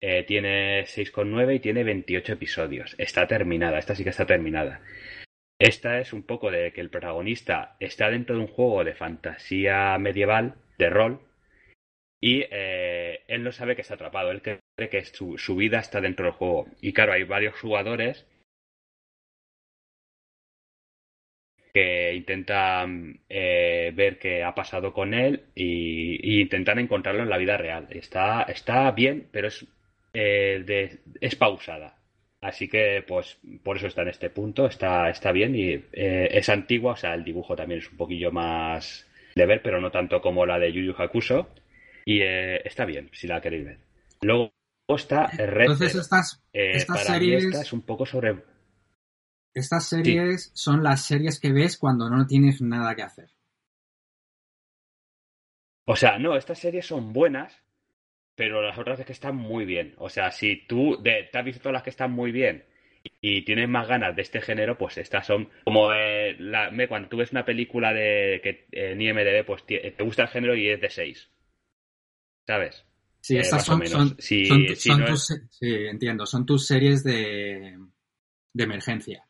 eh, 0.00 0.24
tiene 0.24 0.82
6,9 0.82 1.56
y 1.56 1.60
tiene 1.60 1.84
28 1.84 2.32
episodios. 2.32 2.94
Está 2.98 3.26
terminada, 3.26 3.78
esta 3.78 3.94
sí 3.94 4.04
que 4.04 4.10
está 4.10 4.26
terminada. 4.26 4.82
Esta 5.58 6.00
es 6.00 6.12
un 6.12 6.22
poco 6.22 6.50
de 6.50 6.72
que 6.72 6.80
el 6.80 6.90
protagonista 6.90 7.76
está 7.80 8.08
dentro 8.10 8.34
de 8.36 8.42
un 8.42 8.48
juego 8.48 8.82
de 8.82 8.94
fantasía 8.94 9.96
medieval, 9.98 10.54
de 10.78 10.90
rol, 10.90 11.20
y 12.22 12.44
él 12.50 13.42
no 13.42 13.52
sabe 13.52 13.76
que 13.76 13.82
está 13.82 13.94
atrapado, 13.94 14.30
él 14.30 14.42
cree 14.42 14.88
que 14.90 15.04
su, 15.04 15.36
su, 15.38 15.56
vida 15.56 15.78
está 15.78 16.00
dentro 16.00 16.26
del 16.26 16.34
juego. 16.34 16.66
Y 16.80 16.94
claro, 16.94 17.12
hay 17.12 17.24
varios 17.24 17.58
jugadores 17.60 18.26
que 21.72 22.14
intentan 22.14 23.20
eh, 23.28 23.92
ver 23.94 24.18
qué 24.18 24.42
ha 24.42 24.54
pasado 24.54 24.92
con 24.92 25.14
él 25.14 25.44
y, 25.54 26.40
intentan 26.40 26.78
encontrarlo 26.78 27.22
en 27.22 27.30
la 27.30 27.38
vida 27.38 27.56
real. 27.56 27.86
Está, 27.90 28.42
está 28.42 28.90
bien, 28.90 29.28
pero 29.30 29.48
es, 29.48 29.66
eh, 30.12 30.98
es 31.20 31.36
pausada. 31.36 31.96
Así 32.40 32.68
que, 32.68 33.04
pues, 33.06 33.38
por 33.62 33.76
eso 33.76 33.86
está 33.86 34.02
en 34.02 34.08
este 34.08 34.30
punto, 34.30 34.66
está, 34.66 35.10
está 35.10 35.30
bien 35.30 35.54
y 35.54 35.72
eh, 35.92 36.28
es 36.30 36.48
antigua, 36.48 36.92
o 36.92 36.96
sea, 36.96 37.14
el 37.14 37.22
dibujo 37.22 37.54
también 37.54 37.80
es 37.80 37.90
un 37.90 37.98
poquillo 37.98 38.32
más 38.32 39.06
de 39.34 39.46
ver, 39.46 39.60
pero 39.62 39.80
no 39.80 39.90
tanto 39.90 40.22
como 40.22 40.46
la 40.46 40.58
de 40.58 40.72
Yu 40.72 40.82
Yu 40.82 40.94
Hakusho. 40.96 41.48
Y 42.06 42.22
está 42.22 42.86
bien, 42.86 43.10
si 43.12 43.28
la 43.28 43.40
queréis 43.40 43.66
ver. 43.66 43.78
Luego 44.22 44.52
está 44.88 45.26
Red 45.26 45.70
Entonces, 45.70 45.94
estas, 45.94 46.42
estas 46.52 47.04
series... 47.04 47.44
es 47.44 47.72
un 47.74 47.82
poco 47.82 48.06
sobre 48.06 48.34
estas 49.54 49.88
series 49.88 50.50
son 50.54 50.82
las 50.82 51.04
series 51.04 51.40
que 51.40 51.52
ves 51.52 51.76
cuando 51.76 52.08
no 52.08 52.26
tienes 52.26 52.60
nada 52.60 52.94
que 52.94 53.02
hacer. 53.02 53.30
O 55.84 55.96
sea, 55.96 56.18
no, 56.18 56.36
estas 56.36 56.58
series 56.58 56.86
son 56.86 57.12
buenas, 57.12 57.64
pero 58.36 58.62
las 58.62 58.78
otras 58.78 59.00
es 59.00 59.06
que 59.06 59.12
están 59.12 59.36
muy 59.36 59.64
bien. 59.64 59.94
O 59.98 60.08
sea, 60.08 60.30
si 60.30 60.66
tú 60.66 61.02
te 61.02 61.30
has 61.32 61.44
visto 61.44 61.62
todas 61.62 61.74
las 61.74 61.82
que 61.82 61.90
están 61.90 62.12
muy 62.12 62.30
bien 62.30 62.64
y 63.20 63.44
tienes 63.44 63.68
más 63.68 63.88
ganas 63.88 64.14
de 64.14 64.22
este 64.22 64.40
género, 64.40 64.78
pues 64.78 64.98
estas 64.98 65.26
son 65.26 65.50
como 65.64 65.92
eh, 65.92 66.36
la, 66.38 66.70
cuando 66.88 67.08
tú 67.08 67.16
ves 67.16 67.32
una 67.32 67.44
película 67.44 67.92
de 67.92 68.40
que 68.42 68.66
en 68.70 69.00
IMDb, 69.00 69.44
pues 69.44 69.66
te, 69.66 69.94
gusta 69.98 70.22
el 70.22 70.28
género 70.28 70.54
y 70.54 70.68
es 70.68 70.80
de 70.80 70.90
6. 70.90 71.30
¿Sabes? 72.46 72.86
Sí, 73.20 73.36
eh, 73.36 73.40
estas 73.40 73.64
son, 73.64 73.84
son, 73.86 74.16
sí, 74.20 74.48
entiendo, 75.90 76.24
son 76.24 76.46
tus 76.46 76.66
series 76.66 77.02
de, 77.02 77.76
de 78.54 78.64
emergencia. 78.64 79.26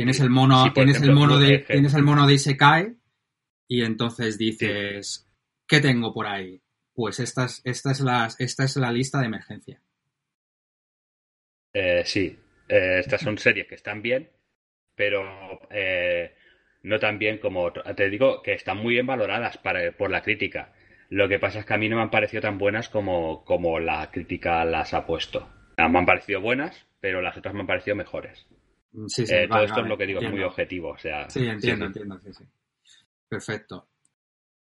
Tienes 0.00 0.20
el 0.20 0.30
mono, 0.30 0.72
tienes 0.72 1.00
el 1.02 1.12
mono 1.12 1.38
de, 1.38 1.58
tienes 1.58 1.94
el 1.94 2.02
mono 2.02 2.26
de 2.26 2.34
Isekai 2.34 2.96
y 3.68 3.82
entonces 3.82 4.38
dices 4.38 5.30
¿Qué 5.70 5.78
tengo 5.78 6.12
por 6.12 6.26
ahí? 6.26 6.60
Pues 6.92 7.20
esta 7.20 7.44
es, 7.44 7.62
esta 7.64 7.92
es, 7.92 8.00
la, 8.00 8.28
esta 8.40 8.64
es 8.64 8.74
la 8.74 8.90
lista 8.90 9.20
de 9.20 9.26
emergencia. 9.26 9.80
Eh, 11.72 12.02
sí, 12.04 12.36
eh, 12.68 12.98
estas 12.98 13.20
son 13.20 13.38
series 13.38 13.68
que 13.68 13.76
están 13.76 14.02
bien, 14.02 14.28
pero 14.96 15.60
eh, 15.70 16.34
no 16.82 16.98
tan 16.98 17.20
bien 17.20 17.38
como 17.38 17.72
te 17.72 18.10
digo 18.10 18.42
que 18.42 18.54
están 18.54 18.78
muy 18.78 18.94
bien 18.94 19.06
valoradas 19.06 19.58
para, 19.58 19.92
por 19.92 20.10
la 20.10 20.22
crítica. 20.22 20.72
Lo 21.08 21.28
que 21.28 21.38
pasa 21.38 21.60
es 21.60 21.66
que 21.66 21.74
a 21.74 21.78
mí 21.78 21.88
no 21.88 21.94
me 21.94 22.02
han 22.02 22.10
parecido 22.10 22.42
tan 22.42 22.58
buenas 22.58 22.88
como, 22.88 23.44
como 23.44 23.78
la 23.78 24.10
crítica 24.10 24.64
las 24.64 24.92
ha 24.92 25.06
puesto. 25.06 25.48
Me 25.78 25.84
han 25.84 26.06
parecido 26.06 26.40
buenas, 26.40 26.84
pero 26.98 27.22
las 27.22 27.36
otras 27.36 27.54
me 27.54 27.60
han 27.60 27.68
parecido 27.68 27.94
mejores. 27.94 28.44
Sí, 29.06 29.26
sí, 29.26 29.34
Eh, 29.34 29.46
todo 29.46 29.58
vale, 29.58 29.66
esto 29.66 29.80
es 29.80 29.86
lo 29.86 29.98
que 29.98 30.06
digo, 30.06 30.20
es 30.20 30.30
muy 30.30 30.42
objetivo. 30.42 30.90
O 30.90 30.98
sea, 30.98 31.30
Sí, 31.30 31.46
entiendo, 31.46 31.84
sí, 31.86 32.00
entiendo, 32.00 32.20
sí, 32.20 32.32
sí. 32.32 32.44
Perfecto. 33.28 33.88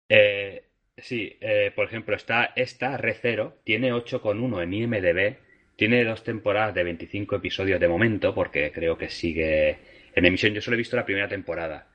Eh, 0.10 0.64
sí, 0.98 1.38
eh, 1.40 1.72
por 1.76 1.86
ejemplo, 1.86 2.16
está 2.16 2.54
esta, 2.56 2.98
Recero, 2.98 3.60
tiene 3.64 3.94
8,1 3.94 4.62
en 4.62 4.74
IMDB, 4.74 5.38
tiene 5.76 6.04
dos 6.04 6.24
temporadas 6.24 6.74
de 6.76 6.84
25 6.84 7.36
episodios 7.38 7.80
de 7.80 7.88
momento, 7.88 8.34
porque 8.34 8.72
creo 8.72 8.98
que 8.98 9.10
sigue 9.10 9.80
en 10.14 10.26
emisión. 10.26 10.54
Yo 10.54 10.62
solo 10.62 10.76
he 10.76 10.78
visto 10.78 10.96
la 10.96 11.06
primera 11.06 11.28
temporada. 11.28 11.88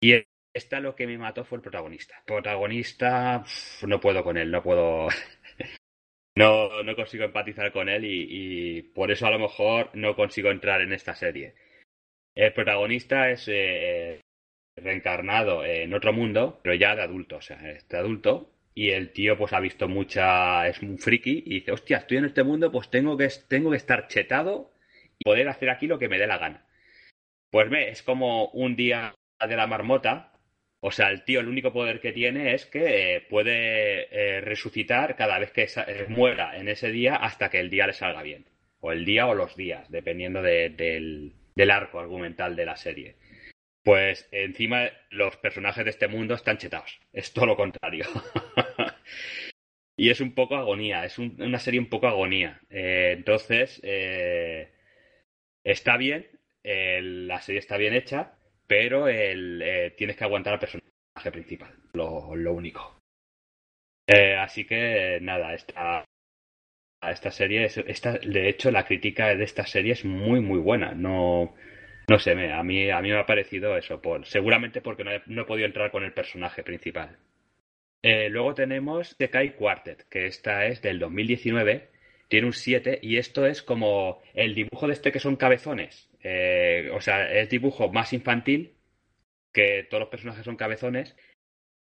Y 0.00 0.14
esta 0.52 0.80
lo 0.80 0.94
que 0.94 1.06
me 1.06 1.18
mató 1.18 1.44
fue 1.44 1.56
el 1.56 1.62
protagonista. 1.62 2.22
Protagonista, 2.26 3.44
no 3.86 4.00
puedo 4.00 4.22
con 4.24 4.36
él, 4.36 4.50
no 4.50 4.62
puedo. 4.62 5.08
No, 6.38 6.84
no 6.84 6.94
consigo 6.94 7.24
empatizar 7.24 7.72
con 7.72 7.88
él 7.88 8.04
y, 8.04 8.82
por 8.94 9.10
eso 9.10 9.26
a 9.26 9.30
lo 9.32 9.40
mejor 9.40 9.90
no 9.94 10.14
consigo 10.14 10.52
entrar 10.52 10.80
en 10.82 10.92
esta 10.92 11.16
serie. 11.16 11.54
El 12.36 12.52
protagonista 12.52 13.28
es 13.30 13.48
eh, 13.48 14.20
reencarnado 14.76 15.64
en 15.64 15.92
otro 15.94 16.12
mundo, 16.12 16.60
pero 16.62 16.76
ya 16.76 16.94
de 16.94 17.02
adulto, 17.02 17.38
o 17.38 17.40
sea, 17.40 17.56
es 17.68 17.88
de 17.88 17.98
adulto. 17.98 18.52
Y 18.72 18.90
el 18.90 19.12
tío 19.12 19.36
pues 19.36 19.52
ha 19.52 19.58
visto 19.58 19.88
mucha, 19.88 20.68
es 20.68 20.80
un 20.80 20.98
friki 20.98 21.42
y 21.44 21.54
dice, 21.54 21.72
hostia, 21.72 21.96
estoy 21.96 22.18
en 22.18 22.26
este 22.26 22.44
mundo, 22.44 22.70
pues 22.70 22.88
tengo 22.88 23.16
que, 23.16 23.28
tengo 23.48 23.72
que 23.72 23.76
estar 23.76 24.06
chetado 24.06 24.72
y 25.18 25.24
poder 25.24 25.48
hacer 25.48 25.70
aquí 25.70 25.88
lo 25.88 25.98
que 25.98 26.08
me 26.08 26.18
dé 26.18 26.28
la 26.28 26.38
gana. 26.38 26.64
Pues 27.50 27.68
ve, 27.68 27.88
es 27.90 28.04
como 28.04 28.50
un 28.50 28.76
día 28.76 29.12
de 29.44 29.56
la 29.56 29.66
marmota. 29.66 30.27
O 30.80 30.90
sea, 30.92 31.10
el 31.10 31.24
tío 31.24 31.40
el 31.40 31.48
único 31.48 31.72
poder 31.72 32.00
que 32.00 32.12
tiene 32.12 32.54
es 32.54 32.66
que 32.66 33.16
eh, 33.16 33.20
puede 33.22 34.08
eh, 34.36 34.40
resucitar 34.40 35.16
cada 35.16 35.38
vez 35.38 35.50
que 35.52 35.64
eh, 35.64 36.06
muera 36.08 36.56
en 36.56 36.68
ese 36.68 36.90
día 36.92 37.16
hasta 37.16 37.50
que 37.50 37.58
el 37.60 37.70
día 37.70 37.86
le 37.86 37.92
salga 37.94 38.22
bien. 38.22 38.46
O 38.80 38.92
el 38.92 39.04
día 39.04 39.26
o 39.26 39.34
los 39.34 39.56
días, 39.56 39.90
dependiendo 39.90 40.40
de- 40.40 40.70
del, 40.70 41.70
arco 41.70 41.98
argumental 41.98 42.54
de 42.54 42.64
la 42.66 42.76
serie. 42.76 43.16
Pues 43.84 44.28
encima 44.32 44.90
los 45.10 45.36
personajes 45.38 45.84
de 45.84 45.90
este 45.90 46.08
mundo 46.08 46.34
están 46.34 46.58
chetados. 46.58 47.00
Es 47.12 47.32
todo 47.32 47.46
lo 47.46 47.56
contrario. 47.56 48.06
y 49.96 50.10
es 50.10 50.20
un 50.20 50.34
poco 50.34 50.56
agonía, 50.56 51.04
es 51.04 51.18
un- 51.18 51.40
una 51.40 51.58
serie 51.58 51.80
un 51.80 51.88
poco 51.88 52.06
agonía. 52.08 52.60
Entonces, 52.70 53.80
está 55.64 55.96
bien, 55.96 56.26
la 56.62 57.40
serie 57.40 57.58
está 57.60 57.76
bien 57.76 57.94
hecha, 57.94 58.37
pero 58.68 59.08
el, 59.08 59.62
eh, 59.62 59.94
tienes 59.96 60.16
que 60.16 60.24
aguantar 60.24 60.52
al 60.54 60.60
personaje 60.60 61.32
principal, 61.32 61.74
lo, 61.94 62.36
lo 62.36 62.52
único. 62.52 63.00
Eh, 64.06 64.36
así 64.36 64.64
que 64.64 65.18
nada, 65.20 65.54
esta, 65.54 66.04
esta 67.02 67.30
serie, 67.30 67.64
es, 67.64 67.78
esta, 67.78 68.12
de 68.18 68.48
hecho, 68.48 68.70
la 68.70 68.84
crítica 68.84 69.34
de 69.34 69.44
esta 69.44 69.66
serie 69.66 69.92
es 69.92 70.04
muy, 70.04 70.40
muy 70.40 70.58
buena. 70.60 70.92
No, 70.92 71.54
no 72.08 72.18
sé, 72.18 72.34
me, 72.34 72.52
a 72.52 72.62
mí, 72.62 72.90
a 72.90 73.00
mí 73.00 73.10
me 73.10 73.18
ha 73.18 73.26
parecido 73.26 73.76
eso, 73.76 74.00
por, 74.00 74.26
seguramente 74.26 74.80
porque 74.80 75.04
no 75.04 75.12
he, 75.12 75.22
no 75.26 75.42
he 75.42 75.46
podido 75.46 75.66
entrar 75.66 75.90
con 75.90 76.04
el 76.04 76.12
personaje 76.12 76.62
principal. 76.62 77.18
Eh, 78.02 78.28
luego 78.30 78.54
tenemos 78.54 79.16
The 79.16 79.30
Kai 79.30 79.54
Quartet, 79.56 80.08
que 80.08 80.26
esta 80.26 80.66
es 80.66 80.82
del 80.82 80.98
2019, 80.98 81.90
tiene 82.28 82.46
un 82.46 82.52
7 82.52 83.00
y 83.02 83.16
esto 83.16 83.46
es 83.46 83.62
como 83.62 84.20
el 84.34 84.54
dibujo 84.54 84.86
de 84.86 84.92
este 84.92 85.12
que 85.12 85.20
son 85.20 85.36
cabezones. 85.36 86.08
Eh, 86.22 86.90
o 86.92 87.00
sea, 87.00 87.32
es 87.32 87.48
dibujo 87.50 87.90
más 87.90 88.12
infantil, 88.12 88.74
que 89.52 89.86
todos 89.88 90.00
los 90.02 90.10
personajes 90.10 90.44
son 90.44 90.56
cabezones, 90.56 91.16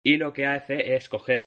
y 0.04 0.18
lo 0.18 0.34
que 0.34 0.46
hace 0.46 0.96
es 0.96 1.10
coger 1.10 1.46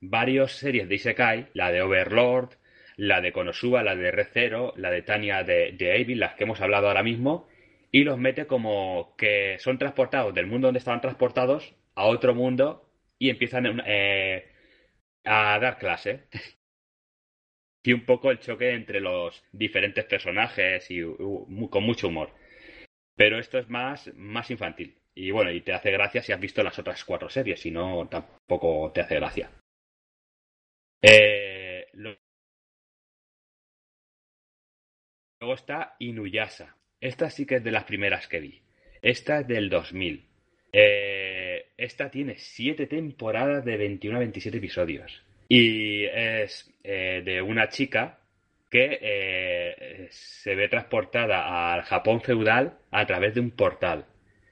varias 0.00 0.52
series 0.52 0.88
de 0.88 0.94
Isekai, 0.94 1.48
la 1.54 1.70
de 1.70 1.82
Overlord, 1.82 2.50
la 2.96 3.20
de 3.20 3.32
Konosuba, 3.32 3.82
la 3.82 3.94
de 3.94 4.10
Recero, 4.10 4.72
la 4.76 4.90
de 4.90 5.02
Tania 5.02 5.42
de, 5.42 5.72
de 5.72 6.16
las 6.16 6.34
que 6.34 6.44
hemos 6.44 6.60
hablado 6.60 6.88
ahora 6.88 7.02
mismo, 7.02 7.48
y 7.92 8.04
los 8.04 8.18
mete 8.18 8.46
como 8.46 9.14
que 9.16 9.58
son 9.58 9.78
transportados 9.78 10.34
del 10.34 10.46
mundo 10.46 10.68
donde 10.68 10.78
estaban 10.78 11.00
transportados 11.00 11.74
a 11.94 12.06
otro 12.06 12.34
mundo 12.34 12.90
y 13.18 13.30
empiezan 13.30 13.82
eh, 13.86 14.50
a 15.24 15.58
dar 15.58 15.78
clase. 15.78 16.24
Y 17.86 17.92
un 17.92 18.04
poco 18.04 18.30
el 18.30 18.40
choque 18.40 18.72
entre 18.74 19.00
los 19.00 19.42
diferentes 19.52 20.04
personajes 20.04 20.90
y 20.90 21.02
con 21.70 21.84
mucho 21.84 22.08
humor. 22.08 22.30
Pero 23.14 23.38
esto 23.38 23.58
es 23.58 23.68
más, 23.68 24.12
más 24.14 24.50
infantil. 24.50 24.98
Y 25.14 25.30
bueno, 25.30 25.50
y 25.50 25.62
te 25.62 25.72
hace 25.72 25.90
gracia 25.90 26.22
si 26.22 26.32
has 26.32 26.40
visto 26.40 26.62
las 26.62 26.78
otras 26.78 27.04
cuatro 27.04 27.28
series, 27.30 27.60
si 27.60 27.70
no, 27.70 28.06
tampoco 28.08 28.92
te 28.92 29.00
hace 29.00 29.14
gracia. 29.14 29.50
Eh, 31.02 31.86
Luego 35.40 35.54
está 35.54 35.96
Inuyasha. 35.98 36.76
Esta 37.00 37.28
sí 37.30 37.46
que 37.46 37.56
es 37.56 37.64
de 37.64 37.70
las 37.70 37.84
primeras 37.84 38.26
que 38.26 38.40
vi. 38.40 38.62
Esta 39.02 39.40
es 39.40 39.46
del 39.46 39.68
2000. 39.68 40.26
Eh, 40.72 41.72
esta 41.76 42.10
tiene 42.10 42.36
7 42.38 42.86
temporadas 42.86 43.64
de 43.64 43.76
21 43.76 44.16
a 44.16 44.20
27 44.20 44.58
episodios. 44.58 45.25
Y 45.48 46.04
es 46.04 46.72
eh, 46.82 47.22
de 47.24 47.42
una 47.42 47.68
chica 47.68 48.18
que 48.70 48.98
eh, 49.00 50.08
se 50.10 50.54
ve 50.54 50.68
transportada 50.68 51.72
al 51.72 51.82
Japón 51.82 52.20
feudal 52.20 52.78
a 52.90 53.06
través 53.06 53.34
de 53.34 53.40
un 53.40 53.50
portal. 53.50 54.06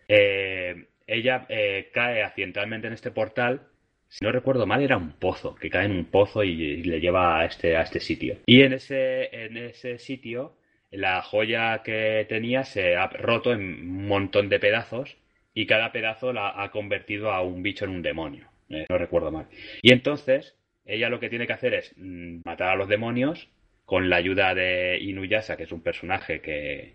Eh, 0.09 0.87
ella 1.07 1.47
eh, 1.49 1.91
cae 1.93 2.23
accidentalmente 2.23 2.87
en 2.87 2.95
este 2.95 3.11
portal. 3.11 3.63
Si 4.09 4.25
no 4.25 4.31
recuerdo 4.31 4.67
mal, 4.67 4.83
era 4.83 4.97
un 4.97 5.13
pozo, 5.13 5.55
que 5.57 5.71
cae 5.71 5.87
en 5.87 5.93
un 5.93 6.05
pozo 6.07 6.45
y, 6.45 6.83
le 6.83 7.01
lleva 7.01 7.41
a 7.41 7.45
este, 7.47 7.77
a 7.77 7.83
este 7.83 8.01
sitio. 8.01 8.39
Y 8.47 8.63
en 8.63 8.75
ese, 8.75 9.45
en 9.45 9.57
ese 9.57 9.99
sitio, 9.99 10.57
la 10.91 11.21
joya 11.23 11.83
que 11.83 12.25
tenía 12.29 12.65
se 12.65 12.97
ha 12.97 13.09
roto 13.09 13.53
en 13.53 13.61
un 13.61 14.07
montón 14.07 14.49
de 14.49 14.61
pedazos 14.61 15.17
y 15.53 15.67
cada 15.67 15.91
pedazo 15.93 16.33
la 16.33 16.63
ha 16.63 16.71
convertido 16.71 17.33
a 17.33 17.43
un 17.43 17.63
bicho 17.63 17.85
en 17.85 17.91
un 17.91 18.03
demonio. 18.03 18.49
No 18.69 18.99
recuerdo 18.99 19.31
mal. 19.31 19.47
Y 19.83 19.93
entonces, 19.93 20.57
ella 20.85 21.09
lo 21.09 21.21
que 21.21 21.31
tiene 21.31 21.47
que 21.47 21.53
hacer 21.53 21.75
es 21.75 21.95
mm, 21.97 22.41
matar 22.45 22.69
a 22.71 22.77
los 22.77 22.89
demonios 22.89 23.49
con 23.85 24.09
la 24.11 24.17
ayuda 24.17 24.55
de 24.55 24.99
Inuyasha, 25.01 25.57
que 25.57 25.65
es 25.65 25.73
un 25.73 25.83
personaje 25.83 26.41
que, 26.41 26.95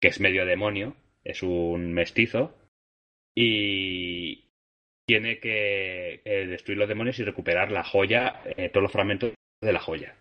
que 0.00 0.08
es 0.08 0.20
medio 0.20 0.46
demonio, 0.46 0.96
es 1.22 1.42
un 1.42 1.92
mestizo, 1.92 2.56
y 3.34 4.48
tiene 5.06 5.38
que 5.38 6.22
eh, 6.24 6.46
destruir 6.46 6.78
los 6.78 6.88
demonios 6.88 7.18
y 7.18 7.24
recuperar 7.24 7.70
la 7.70 7.84
joya, 7.84 8.42
eh, 8.56 8.70
todos 8.70 8.84
los 8.84 8.92
fragmentos 8.92 9.34
de 9.60 9.72
la 9.72 9.80
joya. 9.80 10.16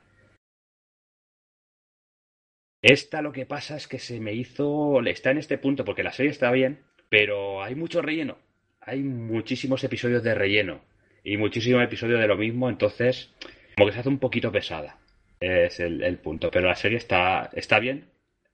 Esta 2.81 3.21
lo 3.21 3.31
que 3.31 3.45
pasa 3.45 3.77
es 3.77 3.87
que 3.87 3.99
se 3.99 4.19
me 4.19 4.33
hizo. 4.33 5.01
Está 5.05 5.31
en 5.31 5.37
este 5.37 5.57
punto 5.57 5.85
porque 5.85 6.03
la 6.03 6.11
serie 6.11 6.31
está 6.31 6.51
bien, 6.51 6.83
pero 7.07 7.63
hay 7.63 7.75
mucho 7.75 8.01
relleno. 8.01 8.37
Hay 8.81 9.03
muchísimos 9.03 9.81
episodios 9.85 10.21
de 10.21 10.35
relleno 10.35 10.81
y 11.23 11.37
muchísimos 11.37 11.83
episodios 11.83 12.19
de 12.19 12.27
lo 12.27 12.37
mismo, 12.37 12.69
entonces 12.69 13.33
como 13.75 13.87
que 13.87 13.93
se 13.93 13.99
hace 13.99 14.09
un 14.09 14.19
poquito 14.19 14.51
pesada. 14.51 14.99
Es 15.39 15.79
el, 15.79 16.17
punto. 16.19 16.49
Pero 16.51 16.67
la 16.67 16.75
serie 16.75 16.97
está, 16.97 17.49
está 17.53 17.79
bien, 17.79 18.09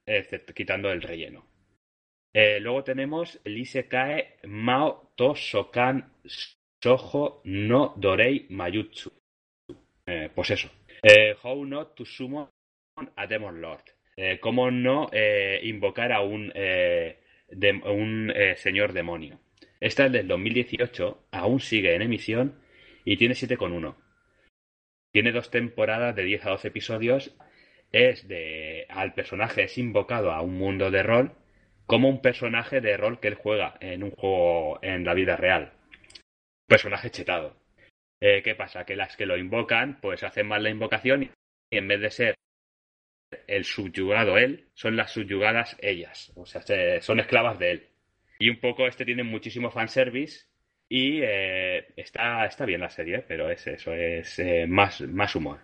excepto 0.06 0.54
quitando 0.54 0.92
el 0.92 1.02
relleno. 1.02 1.46
Eh, 2.34 2.60
luego 2.60 2.84
tenemos 2.84 3.40
el 3.44 3.58
Isekai 3.58 4.36
Mao 4.44 5.14
to 5.16 5.36
Sokan 5.36 6.14
Soho 6.82 7.42
no 7.46 7.94
Dorei 7.98 8.48
Mayutsu. 8.50 9.12
Eh, 10.06 10.30
pues 10.34 10.52
eso. 10.52 10.70
Eh, 11.04 11.36
how 11.44 11.64
not 11.66 11.96
to 11.96 12.06
summon 12.06 12.48
a 13.16 13.28
Demon 13.28 13.62
Lord. 13.62 13.84
¿Cómo 14.42 14.70
no 14.70 15.10
invocar 15.64 16.12
a 16.12 16.20
un, 16.20 16.52
un 17.86 18.34
señor 18.58 18.92
demonio? 18.92 19.40
Esta 19.80 20.06
es 20.08 20.12
del 20.12 20.28
2018, 20.28 21.28
aún 21.32 21.60
sigue 21.60 21.96
en 21.96 22.02
emisión 22.02 22.60
y 23.06 23.18
tiene 23.18 23.34
7,1. 23.36 23.96
Tiene 25.14 25.32
dos 25.32 25.50
temporadas 25.50 26.16
de 26.16 26.24
10 26.24 26.46
a 26.46 26.50
12 26.52 26.68
episodios. 26.68 27.36
Es 27.92 28.28
de. 28.28 28.86
Al 28.90 29.14
personaje 29.14 29.64
es 29.64 29.78
invocado 29.78 30.32
a 30.32 30.42
un 30.42 30.56
mundo 30.58 30.92
de 30.92 31.02
rol 31.02 31.34
como 31.88 32.08
un 32.08 32.22
personaje 32.22 32.82
de 32.82 32.96
rol 32.98 33.20
que 33.20 33.30
él 33.30 33.34
juega 33.36 33.76
en 33.80 34.04
un 34.04 34.12
juego 34.12 34.78
en 34.84 35.06
la 35.06 35.16
vida 35.16 35.36
real. 35.36 35.74
Personaje 36.68 37.10
chetado. 37.10 37.56
Eh, 38.22 38.44
¿Qué 38.44 38.54
pasa? 38.54 38.86
Que 38.86 38.96
las 38.96 39.16
que 39.18 39.26
lo 39.26 39.38
invocan, 39.38 40.00
pues 40.02 40.22
hacen 40.24 40.48
mal 40.48 40.62
la 40.62 40.70
invocación 40.70 41.24
y 41.24 41.32
en 41.72 41.88
vez 41.88 42.02
de 42.02 42.12
ser 42.12 42.36
el 43.48 43.64
subyugado 43.66 44.38
él, 44.38 44.68
son 44.76 44.96
las 44.96 45.12
subyugadas 45.12 45.76
ellas. 45.82 46.32
O 46.36 46.46
sea, 46.46 46.62
se- 46.62 47.02
son 47.02 47.20
esclavas 47.20 47.58
de 47.58 47.72
él. 47.72 47.89
Y 48.40 48.50
un 48.50 48.60
poco 48.60 48.88
este 48.88 49.06
tiene 49.06 49.24
muchísimo 49.24 49.70
fanservice 49.70 50.46
y 50.90 51.20
eh, 51.22 51.94
está, 51.96 52.46
está 52.46 52.66
bien 52.66 52.82
la 52.82 52.90
serie, 52.90 53.20
pero 53.28 53.50
es 53.50 53.68
eso, 53.68 53.94
es 53.94 54.40
eh, 54.40 54.66
más, 54.68 55.02
más 55.02 55.36
humor. 55.36 55.60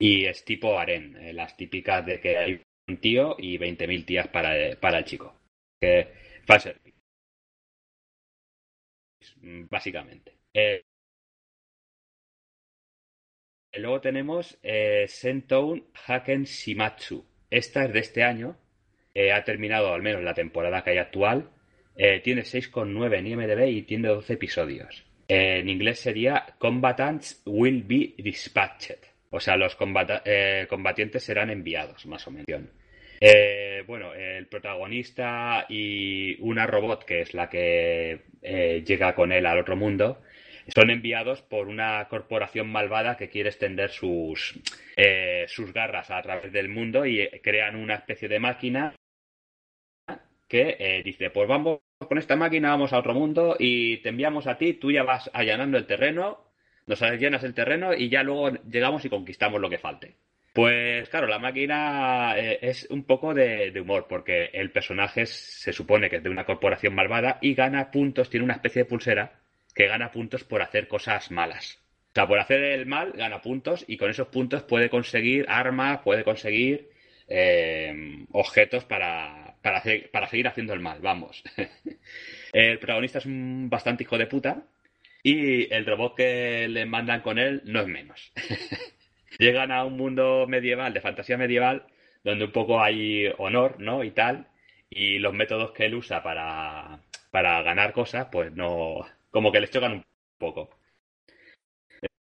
Y 0.00 0.26
es 0.26 0.44
tipo 0.44 0.78
harén, 0.78 1.16
eh, 1.16 1.32
las 1.32 1.56
típicas 1.56 2.06
de 2.06 2.20
que 2.20 2.38
hay 2.38 2.62
un 2.88 2.96
tío 2.98 3.36
y 3.38 3.58
20.000 3.58 4.04
tías 4.04 4.28
para, 4.28 4.78
para 4.80 4.98
el 4.98 5.04
chico. 5.04 5.34
Que, 5.80 6.08
básicamente. 9.70 10.38
Eh, 10.54 10.82
luego 13.74 14.00
tenemos 14.00 14.58
eh, 14.62 15.06
Sentoun 15.08 15.90
Haken 16.06 16.44
Shimatsu. 16.44 17.24
Esta 17.50 17.84
es 17.84 17.92
de 17.92 17.98
este 18.00 18.22
año. 18.22 18.56
Ha 19.14 19.44
terminado 19.44 19.92
al 19.92 20.02
menos 20.02 20.22
la 20.22 20.34
temporada 20.34 20.82
que 20.82 20.90
hay 20.90 20.98
actual. 20.98 21.50
tiene 22.22 22.42
6,9 22.42 23.18
en 23.18 23.26
IMDb 23.26 23.68
y 23.68 23.82
tiene 23.82 24.08
12 24.08 24.34
episodios. 24.34 25.04
en 25.26 25.68
inglés 25.68 26.00
sería 26.00 26.54
Combatants 26.58 27.42
Will 27.44 27.82
Be 27.82 28.14
Dispatched. 28.18 29.08
O 29.30 29.40
sea, 29.40 29.56
los 29.56 29.76
eh, 30.24 30.66
combatientes 30.68 31.22
serán 31.22 31.50
enviados, 31.50 32.06
más 32.06 32.26
o 32.26 32.30
menos. 32.30 32.46
Eh, 33.20 33.82
bueno, 33.86 34.14
el 34.14 34.46
protagonista 34.46 35.66
y 35.68 36.40
una 36.40 36.66
robot, 36.66 37.04
que 37.04 37.20
es 37.22 37.34
la 37.34 37.48
que 37.48 38.22
eh, 38.42 38.82
llega 38.86 39.14
con 39.14 39.32
él 39.32 39.44
al 39.44 39.58
otro 39.58 39.76
mundo, 39.76 40.22
son 40.74 40.90
enviados 40.90 41.42
por 41.42 41.68
una 41.68 42.06
corporación 42.08 42.68
malvada 42.70 43.16
que 43.16 43.28
quiere 43.28 43.48
extender 43.48 43.90
sus, 43.90 44.58
sus 45.46 45.72
garras 45.72 46.10
a 46.10 46.22
través 46.22 46.52
del 46.52 46.68
mundo 46.68 47.06
y 47.06 47.28
crean 47.42 47.76
una 47.76 47.94
especie 47.94 48.28
de 48.28 48.40
máquina 48.40 48.94
que 50.46 51.02
dice, 51.04 51.30
pues 51.30 51.48
vamos 51.48 51.80
con 52.06 52.18
esta 52.18 52.36
máquina, 52.36 52.70
vamos 52.70 52.92
a 52.92 52.98
otro 52.98 53.14
mundo 53.14 53.56
y 53.58 53.98
te 53.98 54.10
enviamos 54.10 54.46
a 54.46 54.56
ti, 54.56 54.74
tú 54.74 54.90
ya 54.90 55.02
vas 55.02 55.30
allanando 55.32 55.78
el 55.78 55.86
terreno 55.86 56.48
nos 56.88 57.02
llenas 57.02 57.44
el 57.44 57.54
terreno 57.54 57.94
y 57.94 58.08
ya 58.08 58.22
luego 58.22 58.50
llegamos 58.68 59.04
y 59.04 59.10
conquistamos 59.10 59.60
lo 59.60 59.68
que 59.68 59.78
falte. 59.78 60.16
Pues 60.54 61.08
claro, 61.10 61.26
la 61.26 61.38
máquina 61.38 62.34
eh, 62.36 62.58
es 62.62 62.88
un 62.90 63.04
poco 63.04 63.34
de, 63.34 63.78
humor, 63.80 64.06
porque 64.08 64.46
el 64.54 64.72
personaje 64.72 65.26
se 65.26 65.72
supone 65.72 66.08
que 66.08 66.16
es 66.16 66.22
de 66.22 66.30
una 66.30 66.46
corporación 66.46 66.94
malvada 66.94 67.38
y 67.42 67.54
gana 67.54 67.90
puntos, 67.90 68.30
tiene 68.30 68.44
una 68.44 68.54
especie 68.54 68.82
de 68.82 68.88
pulsera 68.88 69.32
que 69.78 69.86
gana 69.86 70.10
puntos 70.10 70.42
por 70.42 70.60
hacer 70.60 70.88
cosas 70.88 71.30
malas. 71.30 71.78
O 72.10 72.12
sea, 72.12 72.26
por 72.26 72.40
hacer 72.40 72.64
el 72.64 72.86
mal 72.86 73.12
gana 73.12 73.40
puntos 73.40 73.84
y 73.86 73.96
con 73.96 74.10
esos 74.10 74.26
puntos 74.26 74.64
puede 74.64 74.90
conseguir 74.90 75.46
armas, 75.48 76.00
puede 76.00 76.24
conseguir 76.24 76.90
eh, 77.28 78.26
objetos 78.32 78.84
para, 78.84 79.54
para, 79.62 79.80
para 80.10 80.26
seguir 80.26 80.48
haciendo 80.48 80.72
el 80.74 80.80
mal, 80.80 80.98
vamos. 81.00 81.44
el 82.52 82.80
protagonista 82.80 83.18
es 83.18 83.26
un 83.26 83.70
bastante 83.70 84.02
hijo 84.02 84.18
de 84.18 84.26
puta 84.26 84.64
y 85.22 85.72
el 85.72 85.86
robot 85.86 86.16
que 86.16 86.66
le 86.66 86.84
mandan 86.84 87.20
con 87.20 87.38
él 87.38 87.62
no 87.64 87.82
es 87.82 87.86
menos. 87.86 88.32
Llegan 89.38 89.70
a 89.70 89.84
un 89.84 89.96
mundo 89.96 90.46
medieval, 90.48 90.92
de 90.92 91.00
fantasía 91.00 91.38
medieval, 91.38 91.86
donde 92.24 92.46
un 92.46 92.52
poco 92.52 92.82
hay 92.82 93.32
honor, 93.38 93.76
¿no? 93.78 94.02
Y 94.02 94.10
tal. 94.10 94.48
Y 94.90 95.20
los 95.20 95.34
métodos 95.34 95.70
que 95.70 95.86
él 95.86 95.94
usa 95.94 96.20
para, 96.24 96.98
para 97.30 97.62
ganar 97.62 97.92
cosas, 97.92 98.26
pues 98.32 98.50
no. 98.52 99.06
Como 99.30 99.52
que 99.52 99.60
les 99.60 99.70
chocan 99.70 99.92
un 99.92 100.04
poco. 100.38 100.70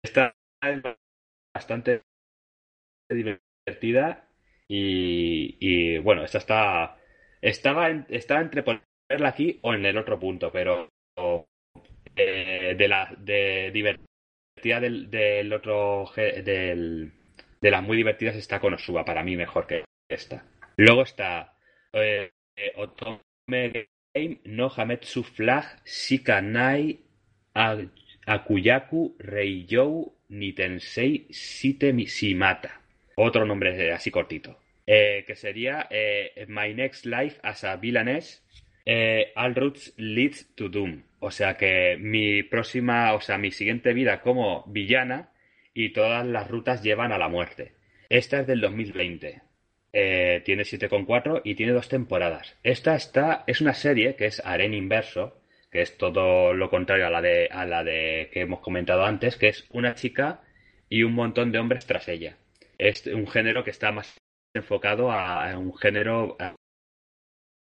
Esta 0.04 0.34
es 0.62 0.82
bastante 1.54 2.04
divertida 3.10 4.28
y, 4.68 5.58
y 5.60 5.98
bueno, 6.00 6.24
esta 6.24 6.38
está. 6.38 6.96
Estaba, 7.42 7.90
estaba 8.10 8.42
entre 8.42 8.64
ponerla 8.64 9.30
aquí 9.30 9.60
o 9.64 9.74
en 9.74 9.86
el 9.86 9.98
otro 9.98 10.20
punto, 10.20 10.52
pero 10.52 10.90
de, 12.16 12.88
la 12.88 13.16
de 13.18 13.72
divertida 13.72 14.80
del, 14.80 15.54
otro 15.54 16.12
del, 16.16 17.14
de 17.62 17.72
las 17.72 17.84
muy 17.84 17.98
divertidas 17.98 18.36
está 18.36 18.60
Konosuba 18.60 19.06
para 19.06 19.24
mí 19.24 19.36
mejor 19.36 19.68
que 19.68 19.86
esta 20.10 20.46
luego 20.78 21.04
está 21.04 21.54
eh, 21.94 22.32
Otome 22.76 23.22
Game 23.48 23.88
no 24.46 24.70
Hametsu 24.76 25.24
Flag 25.24 25.82
Akuyaku 28.26 29.16
Reiyou 29.20 30.14
Shite 30.30 31.94
Shimata 31.94 32.82
otro 33.16 33.46
nombre 33.46 33.92
así 33.92 34.12
cortito 34.12 34.60
eh, 34.86 35.24
que 35.28 35.36
sería 35.36 35.88
eh, 35.90 36.46
My 36.48 36.74
Next 36.74 37.06
Life 37.06 37.40
as 37.44 37.64
a 37.64 37.76
Villainess 37.76 38.44
eh, 38.92 39.34
All 39.36 39.54
Routes 39.54 39.94
Lead 39.98 40.34
to 40.56 40.68
Doom. 40.68 41.04
O 41.20 41.30
sea 41.30 41.58
que 41.58 41.96
mi 42.00 42.42
próxima, 42.42 43.14
o 43.14 43.22
sea, 43.22 43.38
mi 43.38 43.52
siguiente 43.52 43.94
vida 43.94 44.22
como 44.22 44.64
villana 44.66 45.30
y 45.76 45.90
todas 45.90 46.26
las 46.26 46.50
rutas 46.50 46.82
llevan 46.82 47.12
a 47.12 47.20
la 47.20 47.28
muerte. 47.28 47.74
Esta 48.10 48.40
es 48.40 48.48
del 48.48 48.62
2020. 48.62 49.42
Eh, 49.92 50.42
tiene 50.46 50.64
7,4 50.64 51.42
y 51.44 51.56
tiene 51.56 51.72
dos 51.74 51.90
temporadas. 51.90 52.58
Esta 52.64 52.96
está, 52.96 53.44
es 53.48 53.62
una 53.62 53.74
serie 53.74 54.16
que 54.16 54.28
es 54.28 54.42
Aren 54.46 54.74
Inverso, 54.74 55.42
que 55.72 55.82
es 55.82 55.98
todo 55.98 56.54
lo 56.54 56.70
contrario 56.70 57.08
a 57.08 57.10
la 57.10 57.22
de, 57.22 57.48
a 57.52 57.66
la 57.66 57.84
de 57.84 58.30
que 58.32 58.42
hemos 58.42 58.60
comentado 58.60 59.04
antes, 59.04 59.36
que 59.36 59.50
es 59.50 59.66
una 59.72 59.96
chica 59.96 60.42
y 60.90 61.04
un 61.04 61.14
montón 61.14 61.52
de 61.52 61.60
hombres 61.60 61.86
tras 61.86 62.08
ella. 62.08 62.38
Es 62.78 63.06
un 63.08 63.28
género 63.28 63.64
que 63.64 63.72
está 63.72 63.92
más 63.92 64.18
enfocado 64.54 65.12
a, 65.12 65.58
un 65.58 65.76
género 65.78 66.38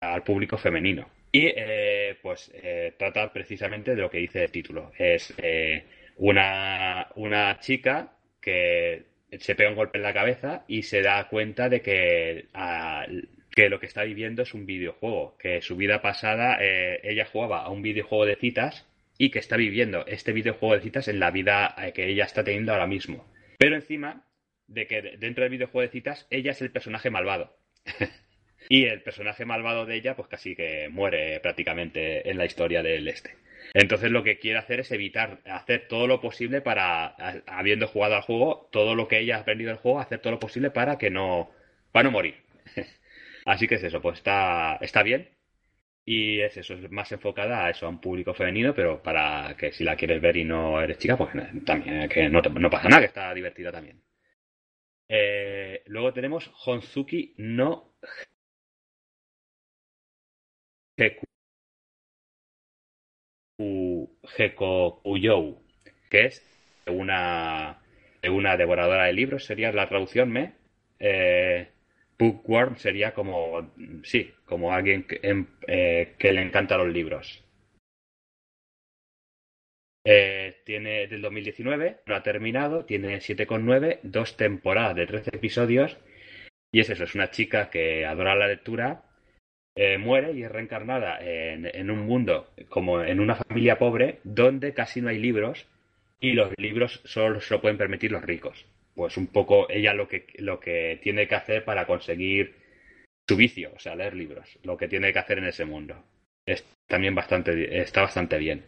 al 0.01 0.23
público 0.23 0.57
femenino. 0.57 1.09
Y 1.31 1.45
eh, 1.55 2.17
pues 2.21 2.51
eh, 2.53 2.95
trata 2.97 3.31
precisamente 3.31 3.95
de 3.95 4.01
lo 4.01 4.09
que 4.09 4.17
dice 4.17 4.43
el 4.43 4.51
título. 4.51 4.91
Es 4.97 5.33
eh, 5.37 5.85
una, 6.17 7.07
una 7.15 7.59
chica 7.59 8.13
que 8.41 9.10
se 9.39 9.55
pega 9.55 9.69
un 9.69 9.75
golpe 9.75 9.97
en 9.97 10.03
la 10.03 10.13
cabeza 10.13 10.63
y 10.67 10.83
se 10.83 11.01
da 11.01 11.27
cuenta 11.27 11.69
de 11.69 11.81
que, 11.81 12.47
que 13.51 13.69
lo 13.69 13.79
que 13.79 13.85
está 13.85 14.03
viviendo 14.03 14.43
es 14.43 14.53
un 14.53 14.65
videojuego, 14.65 15.37
que 15.37 15.61
su 15.61 15.75
vida 15.75 16.01
pasada 16.01 16.57
ella 16.61 17.25
jugaba 17.25 17.63
a 17.63 17.69
un 17.69 17.81
videojuego 17.81 18.25
de 18.25 18.35
citas 18.35 18.87
y 19.17 19.29
que 19.29 19.39
está 19.39 19.57
viviendo 19.57 20.05
este 20.07 20.33
videojuego 20.33 20.75
de 20.75 20.81
citas 20.81 21.07
en 21.07 21.19
la 21.19 21.31
vida 21.31 21.75
que 21.93 22.07
ella 22.07 22.25
está 22.25 22.43
teniendo 22.43 22.73
ahora 22.73 22.87
mismo. 22.87 23.25
Pero 23.57 23.75
encima 23.75 24.25
de 24.67 24.87
que 24.87 25.01
dentro 25.17 25.43
del 25.43 25.51
videojuego 25.51 25.81
de 25.81 25.91
citas 25.91 26.27
ella 26.29 26.51
es 26.51 26.61
el 26.61 26.71
personaje 26.71 27.09
malvado. 27.09 27.55
Y 28.69 28.85
el 28.85 29.01
personaje 29.01 29.45
malvado 29.45 29.85
de 29.85 29.95
ella, 29.95 30.15
pues 30.15 30.27
casi 30.27 30.55
que 30.55 30.87
muere 30.89 31.39
prácticamente 31.39 32.29
en 32.29 32.37
la 32.37 32.45
historia 32.45 32.83
del 32.83 33.07
este. 33.07 33.35
Entonces 33.73 34.11
lo 34.11 34.23
que 34.23 34.39
quiere 34.39 34.59
hacer 34.59 34.81
es 34.81 34.91
evitar 34.91 35.39
hacer 35.45 35.87
todo 35.87 36.07
lo 36.07 36.19
posible 36.21 36.61
para, 36.61 37.15
habiendo 37.47 37.87
jugado 37.87 38.15
al 38.15 38.21
juego, 38.21 38.67
todo 38.71 38.95
lo 38.95 39.07
que 39.07 39.19
ella 39.19 39.37
ha 39.37 39.41
aprendido 39.41 39.69
del 39.69 39.77
juego, 39.79 39.99
hacer 39.99 40.19
todo 40.19 40.31
lo 40.33 40.39
posible 40.39 40.71
para 40.71 40.97
que 40.97 41.09
no, 41.09 41.51
para 41.91 42.03
no 42.03 42.11
morir. 42.11 42.35
Así 43.45 43.67
que 43.67 43.75
es 43.75 43.83
eso, 43.83 44.01
pues 44.01 44.17
está, 44.19 44.77
está 44.81 45.03
bien. 45.03 45.29
Y 46.05 46.41
es 46.41 46.57
eso, 46.57 46.73
es 46.75 46.91
más 46.91 47.11
enfocada 47.11 47.65
a 47.65 47.69
eso, 47.69 47.85
a 47.85 47.89
un 47.89 48.01
público 48.01 48.33
femenino, 48.33 48.73
pero 48.75 49.01
para 49.03 49.55
que 49.57 49.71
si 49.71 49.83
la 49.83 49.95
quieres 49.95 50.21
ver 50.21 50.37
y 50.37 50.43
no 50.45 50.81
eres 50.81 50.97
chica, 50.97 51.17
pues 51.17 51.31
también, 51.65 52.09
que 52.09 52.29
no, 52.29 52.41
no 52.41 52.69
pasa 52.69 52.89
nada, 52.89 53.01
que 53.01 53.07
está 53.07 53.33
divertida 53.33 53.71
también. 53.71 54.01
Eh, 55.09 55.83
luego 55.87 56.13
tenemos 56.13 56.51
Honzuki 56.65 57.33
no 57.37 57.93
Gekokuyou, 64.35 65.61
que 66.09 66.25
es 66.25 66.43
una, 66.87 67.79
una 68.23 68.57
devoradora 68.57 69.05
de 69.05 69.13
libros, 69.13 69.45
sería 69.45 69.71
la 69.71 69.89
traducción 69.89 70.31
me. 70.31 70.53
Eh, 70.99 71.67
bookworm 72.17 72.77
sería 72.77 73.13
como, 73.13 73.71
sí, 74.03 74.31
como 74.45 74.73
alguien 74.73 75.03
que, 75.03 75.19
eh, 75.67 76.15
le 76.19 76.41
encanta 76.41 76.77
los 76.77 76.89
libros. 76.89 77.43
Eh, 80.03 80.61
tiene 80.65 81.07
del 81.07 81.21
2019, 81.21 82.01
no 82.05 82.15
ha 82.15 82.23
terminado, 82.23 82.85
tiene 82.85 83.21
7,9, 83.21 83.99
dos 84.03 84.35
temporadas 84.37 84.95
de 84.95 85.07
13 85.07 85.31
episodios. 85.35 85.97
Y 86.71 86.79
es 86.79 86.89
eso, 86.89 87.03
es 87.03 87.15
una 87.15 87.31
chica 87.31 87.69
que 87.69 88.05
adora 88.05 88.35
la 88.35 88.47
lectura 88.47 89.10
eh, 89.75 89.97
muere 89.97 90.33
y 90.33 90.43
es 90.43 90.51
reencarnada 90.51 91.19
en, 91.21 91.89
un 91.89 91.99
mundo 91.99 92.49
como 92.69 93.01
en 93.01 93.19
una 93.19 93.35
familia 93.35 93.77
pobre 93.77 94.19
donde 94.23 94.73
casi 94.73 95.01
no 95.01 95.09
hay 95.09 95.17
libros 95.17 95.65
y 96.19 96.33
los 96.33 96.51
libros 96.57 97.01
solo 97.05 97.39
se 97.39 97.53
lo 97.53 97.61
pueden 97.61 97.77
permitir 97.77 98.11
los 98.11 98.23
ricos. 98.23 98.65
Pues 98.93 99.15
un 99.17 99.27
poco 99.27 99.69
ella 99.69 99.93
lo 99.93 100.07
que, 100.07 100.27
lo 100.39 100.59
que 100.59 100.99
tiene 101.01 101.27
que 101.27 101.35
hacer 101.35 101.63
para 101.63 101.85
conseguir 101.87 102.55
su 103.27 103.37
vicio, 103.37 103.71
o 103.73 103.79
sea, 103.79 103.95
leer 103.95 104.13
libros, 104.13 104.59
lo 104.63 104.75
que 104.75 104.87
tiene 104.87 105.13
que 105.13 105.19
hacer 105.19 105.37
en 105.37 105.45
ese 105.45 105.65
mundo. 105.65 106.03
Es 106.45 106.65
también 106.87 107.15
bastante, 107.15 107.79
está 107.79 108.01
bastante 108.01 108.37
bien. 108.37 108.65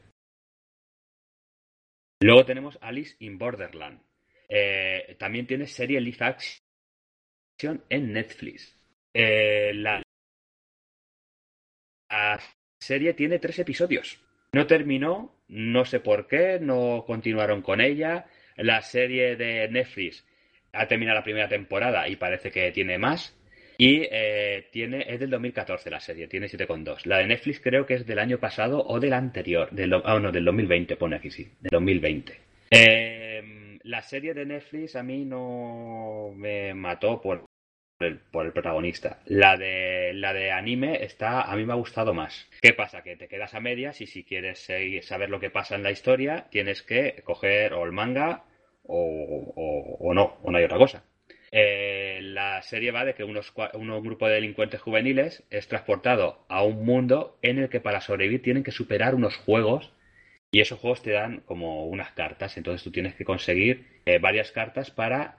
Luego 2.21 2.45
tenemos 2.45 2.77
Alice 2.81 3.15
in 3.19 3.37
Borderland. 3.37 3.99
Eh, 4.47 5.15
también 5.19 5.45
tiene 5.47 5.67
serie 5.67 5.99
live 5.99 6.17
action 6.21 7.83
en 7.89 8.13
Netflix. 8.13 8.79
Eh, 9.13 9.71
la, 9.73 10.02
la 12.14 12.39
serie 12.78 13.14
tiene 13.14 13.39
tres 13.39 13.57
episodios. 13.59 14.20
no 14.51 14.68
terminó, 14.68 15.36
no 15.47 15.84
sé 15.84 15.99
por 15.99 16.28
qué, 16.28 16.59
no 16.61 17.05
continuaron 17.07 17.64
con 17.64 17.82
ella. 17.82 18.28
La 18.55 18.82
serie 18.82 19.36
de 19.36 19.68
Netflix 19.68 20.24
ha 20.74 20.88
terminado 20.88 21.18
la 21.18 21.24
primera 21.24 21.47
temporada 21.47 22.07
y 22.07 22.16
parece 22.18 22.51
que 22.51 22.72
tiene 22.72 22.99
más. 22.99 23.36
Y 23.80 24.07
eh, 24.11 24.68
tiene, 24.72 25.05
es 25.07 25.20
del 25.20 25.32
2014 25.32 25.89
la 25.89 25.99
serie, 25.99 26.28
tiene 26.28 26.47
7,2. 26.47 27.05
La 27.05 27.18
de 27.18 27.28
Netflix 27.28 27.59
creo 27.59 27.88
que 27.88 27.95
es 27.95 28.05
del 28.05 28.20
año 28.20 28.38
pasado 28.38 28.86
o 28.86 28.99
del 28.99 29.14
anterior. 29.14 29.72
Del, 29.72 29.91
ah, 30.05 30.20
no, 30.20 30.32
del 30.32 30.45
2020, 30.45 30.95
pone 30.97 31.16
aquí, 31.16 31.32
sí. 31.32 31.51
Del 31.59 31.72
2020. 31.72 32.39
Eh, 32.70 33.80
la 33.82 34.03
serie 34.03 34.36
de 34.36 34.45
Netflix 34.45 34.95
a 34.95 35.01
mí 35.01 35.26
no 35.26 36.32
me 36.36 36.76
mató 36.76 37.20
por 37.20 37.45
por 38.31 38.45
el 38.45 38.51
protagonista. 38.51 39.19
La 39.25 39.57
de, 39.57 40.11
la 40.13 40.33
de 40.33 40.51
anime 40.51 41.03
está, 41.03 41.43
a 41.43 41.55
mí 41.55 41.65
me 41.65 41.73
ha 41.73 41.77
gustado 41.77 42.13
más. 42.13 42.47
¿Qué 42.61 42.73
pasa? 42.73 43.03
Que 43.03 43.15
te 43.15 43.27
quedas 43.27 43.53
a 43.53 43.59
medias 43.59 44.01
y 44.01 44.07
si 44.07 44.23
quieres 44.23 44.69
saber 45.01 45.29
lo 45.29 45.39
que 45.39 45.49
pasa 45.49 45.75
en 45.75 45.83
la 45.83 45.91
historia, 45.91 46.47
tienes 46.49 46.81
que 46.83 47.21
coger 47.23 47.73
o 47.73 47.85
el 47.85 47.91
manga 47.91 48.43
o, 48.83 49.97
o 49.99 50.13
no, 50.13 50.37
o 50.43 50.51
no 50.51 50.57
hay 50.57 50.65
otra 50.65 50.77
cosa. 50.77 51.03
Eh, 51.55 52.19
la 52.23 52.63
serie 52.63 52.89
va 52.89 53.05
de 53.05 53.13
que 53.13 53.23
unos, 53.23 53.53
un 53.75 54.03
grupo 54.03 54.27
de 54.27 54.33
delincuentes 54.33 54.81
juveniles 54.81 55.43
es 55.51 55.67
transportado 55.67 56.43
a 56.49 56.63
un 56.63 56.83
mundo 56.83 57.37
en 57.43 57.59
el 57.59 57.69
que 57.69 57.79
para 57.79 58.01
sobrevivir 58.01 58.41
tienen 58.41 58.63
que 58.63 58.71
superar 58.71 59.13
unos 59.13 59.37
juegos 59.37 59.93
y 60.49 60.61
esos 60.61 60.79
juegos 60.79 61.03
te 61.03 61.11
dan 61.11 61.41
como 61.41 61.85
unas 61.85 62.11
cartas. 62.13 62.57
Entonces 62.57 62.83
tú 62.83 62.91
tienes 62.91 63.13
que 63.13 63.23
conseguir 63.23 63.85
eh, 64.07 64.17
varias 64.17 64.51
cartas 64.51 64.89
para 64.89 65.37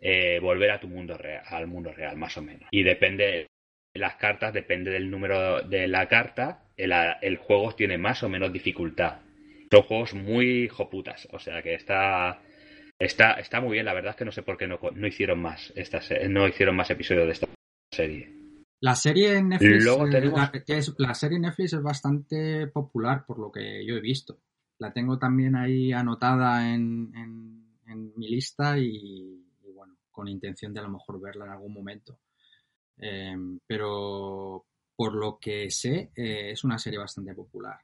eh, 0.00 0.38
volver 0.40 0.70
a 0.70 0.80
tu 0.80 0.88
mundo 0.88 1.16
real, 1.16 1.42
al 1.46 1.66
mundo 1.66 1.92
real, 1.92 2.16
más 2.16 2.36
o 2.36 2.42
menos. 2.42 2.68
Y 2.70 2.82
depende, 2.82 3.46
las 3.94 4.16
cartas, 4.16 4.52
depende 4.52 4.90
del 4.90 5.10
número 5.10 5.62
de 5.62 5.88
la 5.88 6.08
carta, 6.08 6.64
el, 6.76 6.92
el 7.22 7.36
juego 7.36 7.74
tiene 7.74 7.98
más 7.98 8.22
o 8.22 8.28
menos 8.28 8.52
dificultad. 8.52 9.20
Son 9.70 9.82
juegos 9.82 10.14
muy 10.14 10.68
joputas, 10.68 11.28
o 11.30 11.38
sea 11.38 11.62
que 11.62 11.74
está 11.74 12.40
Está, 12.98 13.34
está 13.34 13.60
muy 13.60 13.74
bien, 13.74 13.84
la 13.84 13.94
verdad 13.94 14.10
es 14.10 14.16
que 14.16 14.24
no 14.24 14.32
sé 14.32 14.42
por 14.42 14.56
qué 14.56 14.66
no, 14.66 14.80
no 14.92 15.06
hicieron 15.06 15.40
más 15.40 15.72
no 16.28 16.48
hicieron 16.48 16.74
más 16.74 16.90
episodios 16.90 17.26
de 17.26 17.32
esta 17.32 17.46
serie. 17.92 18.34
La 18.80 18.94
serie 18.94 19.36
en 19.36 19.50
Netflix, 19.50 19.86
es, 20.66 20.94
la 20.98 21.14
serie 21.14 21.38
Netflix 21.38 21.72
es 21.72 21.82
bastante 21.82 22.66
popular 22.68 23.24
por 23.26 23.38
lo 23.38 23.52
que 23.52 23.84
yo 23.86 23.96
he 23.96 24.00
visto. 24.00 24.40
La 24.78 24.92
tengo 24.92 25.18
también 25.18 25.56
ahí 25.56 25.92
anotada 25.92 26.72
en, 26.72 27.12
en, 27.14 28.12
mi 28.16 28.28
lista 28.28 28.78
y, 28.78 29.44
con 30.18 30.26
intención 30.26 30.74
de 30.74 30.80
a 30.80 30.82
lo 30.82 30.90
mejor 30.90 31.20
verla 31.20 31.44
en 31.44 31.52
algún 31.52 31.72
momento. 31.72 32.18
Em, 32.96 33.60
pero 33.64 34.66
por 34.96 35.14
lo 35.14 35.38
que 35.40 35.70
sé, 35.70 36.10
eh, 36.16 36.50
es 36.50 36.64
una 36.64 36.76
serie 36.76 36.98
bastante 36.98 37.32
popular. 37.36 37.78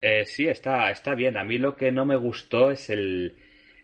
Eh, 0.00 0.24
sí, 0.24 0.48
está, 0.48 0.90
está 0.90 1.14
bien. 1.14 1.36
A 1.36 1.44
mí 1.44 1.58
lo 1.58 1.76
que 1.76 1.92
no 1.92 2.06
me 2.06 2.16
gustó 2.16 2.70
es 2.70 2.88
el... 2.88 3.36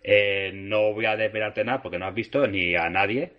Eh, 0.02 0.50
no 0.54 0.94
voy 0.94 1.04
a 1.04 1.16
desvelarte 1.16 1.62
nada 1.62 1.82
porque 1.82 1.98
no 1.98 2.06
has 2.06 2.14
visto 2.14 2.46
ni 2.46 2.74
a 2.74 2.88
nadie, 2.88 3.34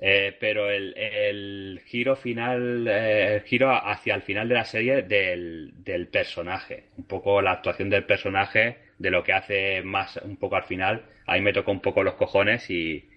eh, 0.00 0.36
pero 0.38 0.70
el, 0.70 1.80
giro 1.86 2.14
final, 2.14 2.86
el 2.86 3.42
giro 3.42 3.72
hacia 3.72 4.14
el 4.14 4.22
final 4.22 4.48
de 4.48 4.54
la 4.54 4.64
serie 4.64 5.02
del, 5.02 5.72
del, 5.82 6.06
personaje, 6.06 6.84
un 6.98 7.04
poco 7.04 7.42
la 7.42 7.52
actuación 7.52 7.90
del 7.90 8.04
personaje, 8.04 8.78
de 8.98 9.10
lo 9.10 9.24
que 9.24 9.32
hace 9.32 9.82
más 9.82 10.18
un 10.18 10.36
poco 10.36 10.54
al 10.56 10.64
final, 10.64 11.02
ahí 11.32 11.40
me 11.40 11.52
tocó 11.52 11.72
un 11.72 11.80
poco 11.80 12.02
los 12.02 12.14
cojones 12.14 12.68
y 12.70 13.08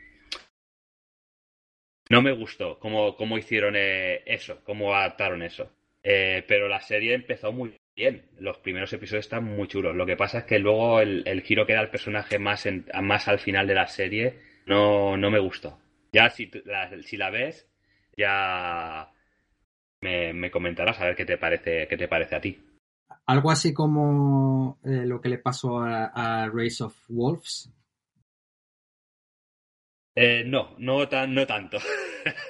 no 2.10 2.22
me 2.22 2.32
gustó 2.32 2.80
cómo, 2.80 3.16
cómo 3.16 3.38
hicieron 3.38 3.76
eso, 3.76 4.64
cómo 4.64 4.94
adaptaron 4.94 5.42
eso. 5.44 5.72
pero 6.02 6.68
la 6.68 6.82
serie 6.82 7.14
empezó 7.14 7.52
muy 7.52 7.76
bien. 7.96 8.30
Los 8.40 8.58
primeros 8.60 8.92
episodios 8.94 9.26
están 9.26 9.44
muy 9.44 9.68
chulos. 9.68 9.96
Lo 9.96 10.06
que 10.06 10.18
pasa 10.18 10.40
es 10.40 10.44
que 10.46 10.60
luego 10.60 11.00
el, 11.00 11.42
giro 11.42 11.66
que 11.66 11.74
da 11.74 11.82
el 11.82 11.90
personaje 11.90 12.38
más, 12.40 12.68
más 13.02 13.28
al 13.28 13.40
final 13.40 13.68
de 13.68 13.76
la 13.76 13.88
serie 13.88 14.40
no, 14.66 15.18
no 15.18 15.32
me 15.32 15.40
gustó. 15.40 15.80
Ya 16.12 16.30
si 16.30 16.50
la, 16.66 16.92
si 17.02 17.18
la 17.18 17.30
ves, 17.30 17.68
ya 18.16 19.12
me, 20.02 20.52
comentarás 20.52 21.00
a 21.00 21.06
ver 21.06 21.16
qué 21.16 21.26
te 21.26 21.38
parece, 21.38 21.88
qué 21.88 21.98
te 21.98 22.08
parece 22.08 22.36
a 22.36 22.42
ti. 22.42 22.62
Algo 23.26 23.52
así 23.52 23.74
como 23.74 24.80
eh, 24.84 25.06
lo 25.06 25.20
que 25.20 25.30
le 25.30 25.40
pasó 25.40 25.80
a, 25.80 26.48
Race 26.54 26.84
of 26.84 26.96
Wolves. 27.10 27.72
Eh, 30.16 30.44
no, 30.46 30.76
no, 30.80 31.08
tan, 31.10 31.34
no 31.34 31.46
tanto. 31.46 31.78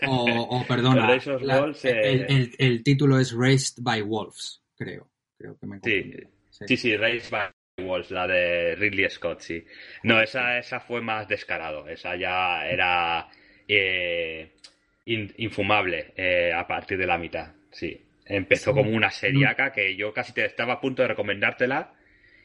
O, 0.08 0.64
perdona, 0.68 1.12
el, 1.84 2.52
el, 2.58 2.84
título 2.84 3.20
es 3.20 3.34
Raced 3.34 3.82
by 3.82 4.02
Wolves, 4.02 4.62
creo 4.78 5.10
creo 5.38 5.58
que 5.58 5.68
me 5.68 5.80
sí, 5.84 6.14
sí, 6.50 6.78
sí, 6.78 6.98
Race 6.98 7.30
by 7.30 7.50
Wolves, 7.86 8.12
la 8.12 8.28
de 8.28 8.76
Ridley 8.76 9.10
Scott, 9.10 9.42
sí. 9.42 9.66
No, 10.04 10.22
esa, 10.22 10.58
esa 10.58 10.80
fue 10.80 11.02
más 11.02 11.28
descarado, 11.28 11.88
esa 11.88 12.16
ya 12.16 12.66
era 12.68 13.28
eh, 13.68 14.54
infumable 15.06 16.14
eh, 16.16 16.54
a 16.54 16.66
partir 16.68 16.98
de 16.98 17.08
la 17.08 17.18
mitad, 17.18 17.54
sí. 17.72 18.02
Empezó 18.28 18.74
como 18.74 18.90
una 18.90 19.12
seriaca 19.12 19.72
que 19.72 19.96
yo 19.96 20.12
casi 20.12 20.34
te 20.34 20.46
estaba 20.46 20.74
a 20.74 20.82
punto 20.82 21.04
de 21.04 21.10
recomendártela 21.10 21.94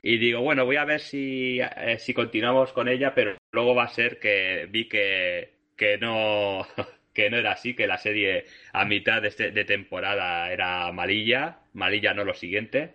y 0.03 0.19
digo, 0.19 0.41
bueno, 0.41 0.65
voy 0.65 0.77
a 0.77 0.85
ver 0.85 1.01
si, 1.01 1.61
eh, 1.61 1.99
si 1.99 2.15
continuamos 2.15 2.73
con 2.73 2.89
ella, 2.89 3.15
pero 3.15 3.37
luego 3.53 3.75
va 3.75 3.85
a 3.85 3.89
ser 3.89 4.19
que 4.19 4.67
vi 4.71 4.89
que, 4.89 5.51
que 5.77 5.99
no 5.99 6.67
que 7.13 7.29
no 7.31 7.37
era 7.37 7.53
así, 7.53 7.75
que 7.75 7.87
la 7.87 7.99
serie 7.99 8.45
a 8.73 8.85
mitad 8.85 9.21
de, 9.21 9.29
este, 9.29 9.51
de 9.51 9.65
temporada 9.65 10.53
era 10.53 10.91
malilla, 10.93 11.61
malilla 11.73 12.15
no 12.15 12.25
lo 12.25 12.35
siguiente, 12.35 12.95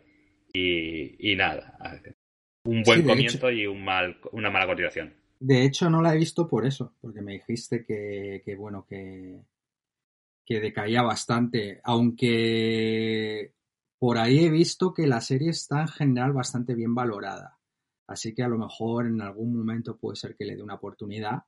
y, 0.54 1.36
nada. 1.36 1.78
Un 2.64 2.82
buen 2.84 3.04
comienzo 3.04 3.52
y 3.52 3.68
un 3.68 3.84
mal, 3.84 4.18
una 4.32 4.50
mala 4.50 4.66
continuación. 4.66 5.14
De 5.40 5.64
hecho, 5.64 5.90
no 5.90 6.02
la 6.02 6.14
he 6.14 6.18
visto 6.18 6.48
por 6.48 6.66
eso, 6.66 6.94
porque 7.02 7.22
me 7.22 7.34
dijiste 7.34 7.84
que, 7.86 8.42
que 8.46 8.56
bueno, 8.56 8.86
que, 8.88 9.42
que 10.46 10.60
decaía 10.62 11.02
bastante, 11.02 11.82
aunque 11.84 13.52
por 14.06 14.20
ahí 14.20 14.46
he 14.46 14.52
visto 14.52 14.94
que 14.94 15.08
la 15.08 15.20
serie 15.20 15.50
está 15.50 15.82
en 15.82 15.88
general 15.88 16.32
bastante 16.32 16.76
bien 16.76 16.94
valorada. 16.94 17.58
Así 18.06 18.36
que 18.36 18.44
a 18.44 18.48
lo 18.48 18.60
mejor 18.60 19.08
en 19.08 19.20
algún 19.20 19.58
momento 19.58 19.98
puede 19.98 20.16
ser 20.16 20.36
que 20.36 20.46
le 20.46 20.56
dé 20.56 20.62
una 20.62 20.76
oportunidad 20.76 21.40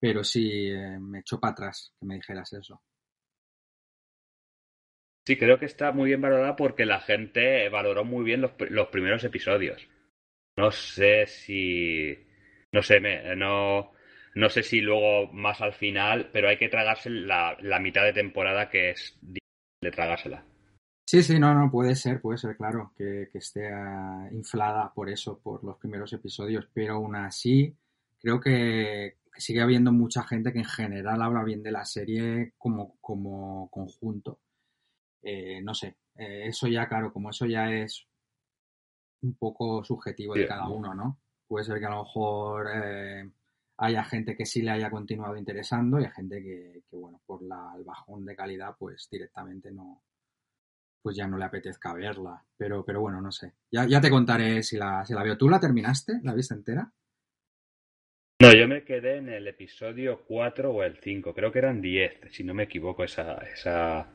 pero 0.00 0.24
sí, 0.24 0.70
eh, 0.70 0.98
me 0.98 1.18
echó 1.18 1.38
para 1.38 1.52
atrás 1.52 1.92
que 2.00 2.06
me 2.06 2.14
dijeras 2.14 2.50
eso. 2.54 2.80
Sí, 5.26 5.36
creo 5.36 5.58
que 5.58 5.66
está 5.66 5.92
muy 5.92 6.06
bien 6.06 6.22
valorada 6.22 6.56
porque 6.56 6.86
la 6.86 7.00
gente 7.00 7.68
valoró 7.68 8.06
muy 8.06 8.24
bien 8.24 8.40
los, 8.40 8.52
primeros 8.88 9.22
episodios. 9.24 9.86
No 10.56 10.72
sé 10.72 11.26
si. 11.26 12.16
No 12.72 12.82
sé, 12.82 13.00
me, 13.00 13.36
no, 13.36 13.92
no 14.34 14.48
sé 14.48 14.62
si 14.62 14.80
luego 14.80 15.30
más 15.30 15.60
al 15.60 15.74
final, 15.74 16.30
pero 16.32 16.48
hay 16.48 16.56
que 16.56 16.70
tragarse 16.70 17.10
la, 17.10 17.54
la 17.60 17.78
mitad 17.78 18.04
de 18.04 18.14
temporada 18.14 18.70
que 18.70 18.92
es 18.92 19.18
de 19.20 19.90
tragársela. 19.90 20.46
Sí, 21.10 21.22
sí, 21.22 21.38
no, 21.38 21.54
no, 21.54 21.70
puede 21.70 21.94
ser, 21.94 22.20
puede 22.20 22.36
ser, 22.36 22.54
claro, 22.54 22.92
que, 22.94 23.30
que 23.32 23.38
esté 23.38 23.72
ah, 23.72 24.28
inflada 24.30 24.92
por 24.92 25.08
eso, 25.08 25.38
por 25.38 25.64
los 25.64 25.78
primeros 25.78 26.12
episodios, 26.12 26.68
pero 26.74 26.96
aún 26.96 27.16
así, 27.16 27.74
creo 28.20 28.38
que, 28.38 29.16
sigue 29.38 29.62
habiendo 29.62 29.90
mucha 29.90 30.22
gente 30.24 30.52
que 30.52 30.58
en 30.58 30.66
general 30.66 31.22
habla 31.22 31.44
bien 31.44 31.62
de 31.62 31.72
la 31.72 31.86
serie 31.86 32.52
como, 32.58 32.98
como 33.00 33.70
conjunto. 33.70 34.40
Eh, 35.22 35.62
no 35.62 35.72
sé, 35.72 35.96
eh, 36.14 36.42
eso 36.48 36.68
ya, 36.68 36.86
claro, 36.86 37.10
como 37.10 37.30
eso 37.30 37.46
ya 37.46 37.72
es 37.72 38.06
un 39.22 39.32
poco 39.32 39.82
subjetivo 39.82 40.34
de 40.34 40.46
cada 40.46 40.68
uno, 40.68 40.94
¿no? 40.94 41.16
Puede 41.46 41.64
ser 41.64 41.78
que 41.78 41.86
a 41.86 41.90
lo 41.90 42.02
mejor 42.02 42.66
eh, 42.70 43.30
haya 43.78 44.04
gente 44.04 44.36
que 44.36 44.44
sí 44.44 44.60
le 44.60 44.72
haya 44.72 44.90
continuado 44.90 45.38
interesando 45.38 45.98
y 45.98 46.04
hay 46.04 46.10
gente 46.10 46.42
que, 46.42 46.82
bueno, 46.92 47.18
por 47.24 47.40
la, 47.42 47.72
el 47.78 47.84
bajón 47.84 48.26
de 48.26 48.36
calidad, 48.36 48.76
pues 48.78 49.08
directamente 49.10 49.70
no, 49.70 50.02
pues 51.02 51.16
ya 51.16 51.26
no 51.26 51.38
le 51.38 51.44
apetezca 51.44 51.94
verla. 51.94 52.44
Pero, 52.56 52.84
pero 52.84 53.00
bueno, 53.00 53.20
no 53.20 53.32
sé. 53.32 53.54
Ya, 53.70 53.86
ya 53.86 54.00
te 54.00 54.10
contaré 54.10 54.62
si 54.62 54.76
la, 54.76 55.04
si 55.04 55.14
la 55.14 55.22
veo. 55.22 55.36
¿Tú 55.36 55.48
la 55.48 55.60
terminaste? 55.60 56.20
¿La 56.22 56.34
viste 56.34 56.54
entera? 56.54 56.90
No, 58.40 58.54
yo 58.54 58.68
me 58.68 58.84
quedé 58.84 59.16
en 59.16 59.28
el 59.28 59.48
episodio 59.48 60.22
4 60.24 60.70
o 60.70 60.84
el 60.84 60.96
5, 60.98 61.34
creo 61.34 61.50
que 61.50 61.58
eran 61.58 61.80
10, 61.80 62.20
si 62.30 62.44
no 62.44 62.54
me 62.54 62.62
equivoco, 62.64 63.02
esa, 63.02 63.34
esa, 63.38 64.12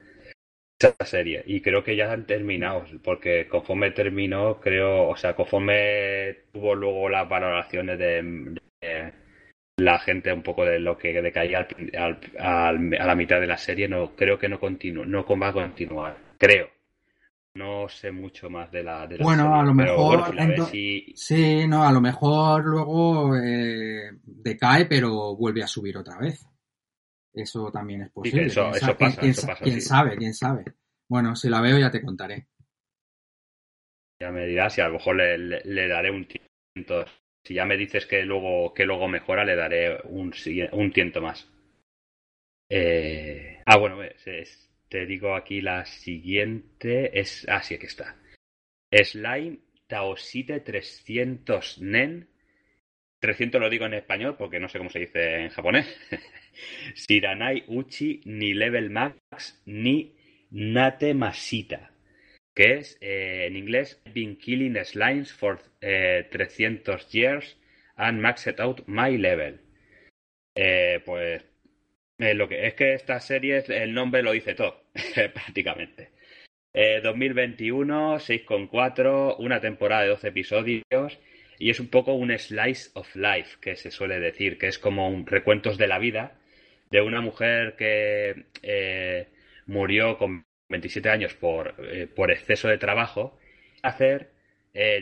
esa 0.80 1.06
serie. 1.06 1.44
Y 1.46 1.60
creo 1.60 1.84
que 1.84 1.98
ya 1.98 2.10
han 2.10 2.26
terminado, 2.26 2.86
porque 3.04 3.50
conforme 3.50 3.92
terminó, 3.92 4.62
creo, 4.62 5.10
o 5.10 5.18
sea, 5.18 5.36
conforme 5.36 6.38
tuvo 6.54 6.74
luego 6.74 7.10
las 7.10 7.28
valoraciones 7.28 8.00
de, 8.00 8.62
la 9.78 10.00
gente 10.00 10.32
un 10.32 10.42
poco 10.42 10.64
de 10.64 10.80
lo 10.80 10.98
que 10.98 11.22
decaía 11.22 11.68
al, 11.98 12.20
a 12.40 12.72
la 12.72 13.16
mitad 13.16 13.42
de 13.42 13.48
la 13.48 13.58
serie, 13.58 13.90
no 13.90 14.16
creo 14.16 14.40
que 14.40 14.48
no 14.48 14.58
continúe, 14.58 15.06
no 15.06 15.26
va 15.26 15.50
a 15.50 15.54
continuar, 15.54 16.18
creo. 16.48 16.70
No 17.56 17.88
sé 17.88 18.12
mucho 18.12 18.50
más 18.50 18.72
de 18.72 18.84
la, 18.84 19.06
de 19.06 19.18
Bueno, 19.20 19.60
a 19.60 19.64
lo 19.64 19.74
mejor. 19.74 20.24
Sí, 21.16 21.68
no, 21.68 21.84
a 21.84 21.92
lo 21.92 22.02
mejor 22.02 22.66
luego 22.66 23.36
eh, 23.38 24.10
decae, 24.24 24.86
pero 24.86 25.36
vuelve 25.36 25.62
a 25.64 25.68
subir 25.68 25.98
otra 25.98 26.18
vez. 26.18 26.46
Eso 27.32 27.72
también 27.72 28.02
es 28.02 28.12
posible. 28.12 28.48
eso, 28.76 28.98
pasa, 28.98 29.22
quién, 29.64 29.82
sabe, 29.82 30.18
quién 30.18 30.34
sabe. 30.34 30.66
Bueno, 31.08 31.36
si 31.36 31.50
la 31.50 31.62
veo 31.62 31.78
ya 31.78 31.92
te 31.92 32.02
contaré. 32.02 32.48
Ya 34.20 34.32
me 34.32 34.46
dirás 34.48 34.78
y 34.78 34.82
a 34.82 34.88
lo 34.88 34.94
mejor 34.94 35.16
le, 35.18 35.38
le- 35.38 35.62
le 35.64 35.88
daré 35.88 36.10
un 36.10 36.26
tiento. 36.28 37.06
Si 37.44 37.54
ya 37.54 37.66
me 37.66 37.78
dices 37.78 38.06
que 38.06 38.24
luego, 38.24 38.74
que 38.74 38.86
luego 38.86 39.08
mejora, 39.08 39.44
le 39.46 39.56
daré 39.56 40.00
un, 40.06 40.34
un 40.72 40.92
tiento 40.94 41.22
más. 41.22 41.48
Eh, 42.70 43.62
ah, 43.66 43.78
bueno, 43.78 44.02
es- 44.02 44.70
te 44.94 45.08
digo 45.08 45.34
aquí 45.34 45.60
la 45.60 45.86
siguiente. 45.86 47.20
Es. 47.20 47.48
Ah, 47.50 47.64
sí, 47.64 47.74
aquí 47.74 47.88
está. 47.88 48.16
Slime 48.92 49.58
Taosite 49.88 50.60
300 50.60 51.82
Nen. 51.82 52.30
300 53.20 53.60
lo 53.60 53.72
digo 53.72 53.88
en 53.88 53.96
español 53.96 54.36
porque 54.38 54.60
no 54.60 54.70
sé 54.70 54.78
cómo 54.78 54.92
se 54.92 55.00
dice 55.00 55.46
en 55.46 55.50
japonés. 55.50 55.88
Shiranai 56.94 57.64
Uchi 57.70 58.22
ni 58.26 58.54
Level 58.54 58.92
Max 58.92 59.64
ni 59.66 60.16
Nate 60.52 61.16
Masita. 61.16 61.92
Que 62.54 62.78
es 62.78 63.00
eh, 63.02 63.48
en 63.48 63.56
inglés 63.56 64.00
Been 64.14 64.38
killing 64.38 64.78
slimes 64.86 65.34
for 65.34 65.60
eh, 65.82 66.28
300 66.32 67.08
years 67.12 67.58
and 67.96 68.22
maxed 68.22 68.60
out 68.60 68.84
my 68.86 69.18
level. 69.18 69.60
Eh, 70.54 71.02
pues 71.04 71.44
eh, 72.20 72.34
lo 72.34 72.48
que 72.48 72.68
es 72.68 72.74
que 72.76 72.94
esta 72.94 73.20
serie 73.20 73.64
el 73.68 73.94
nombre 73.94 74.24
lo 74.24 74.32
dice 74.32 74.56
todo 74.56 74.84
prácticamente. 75.34 76.12
Eh, 76.74 77.02
2021, 77.04 78.20
6,4, 78.20 79.36
una 79.40 79.60
temporada 79.60 80.04
de 80.04 80.10
12 80.10 80.28
episodios 80.30 81.20
y 81.60 81.70
es 81.70 81.80
un 81.80 81.88
poco 81.88 82.14
un 82.14 82.38
slice 82.38 82.90
of 82.96 83.16
life 83.16 83.58
que 83.62 83.76
se 83.76 83.92
suele 83.92 84.20
decir, 84.20 84.58
que 84.58 84.68
es 84.68 84.80
como 84.80 85.08
un 85.08 85.28
recuentos 85.28 85.78
de 85.78 85.88
la 85.88 86.00
vida 86.00 86.40
de 86.90 87.02
una 87.02 87.22
mujer 87.22 87.76
que 87.76 88.46
eh, 88.64 89.28
murió 89.68 90.18
con 90.18 90.46
27 90.70 91.10
años 91.10 91.34
por, 91.36 91.76
eh, 91.80 92.08
por 92.08 92.32
exceso 92.32 92.68
de 92.68 92.78
trabajo. 92.78 93.38
Hacer, 93.84 94.32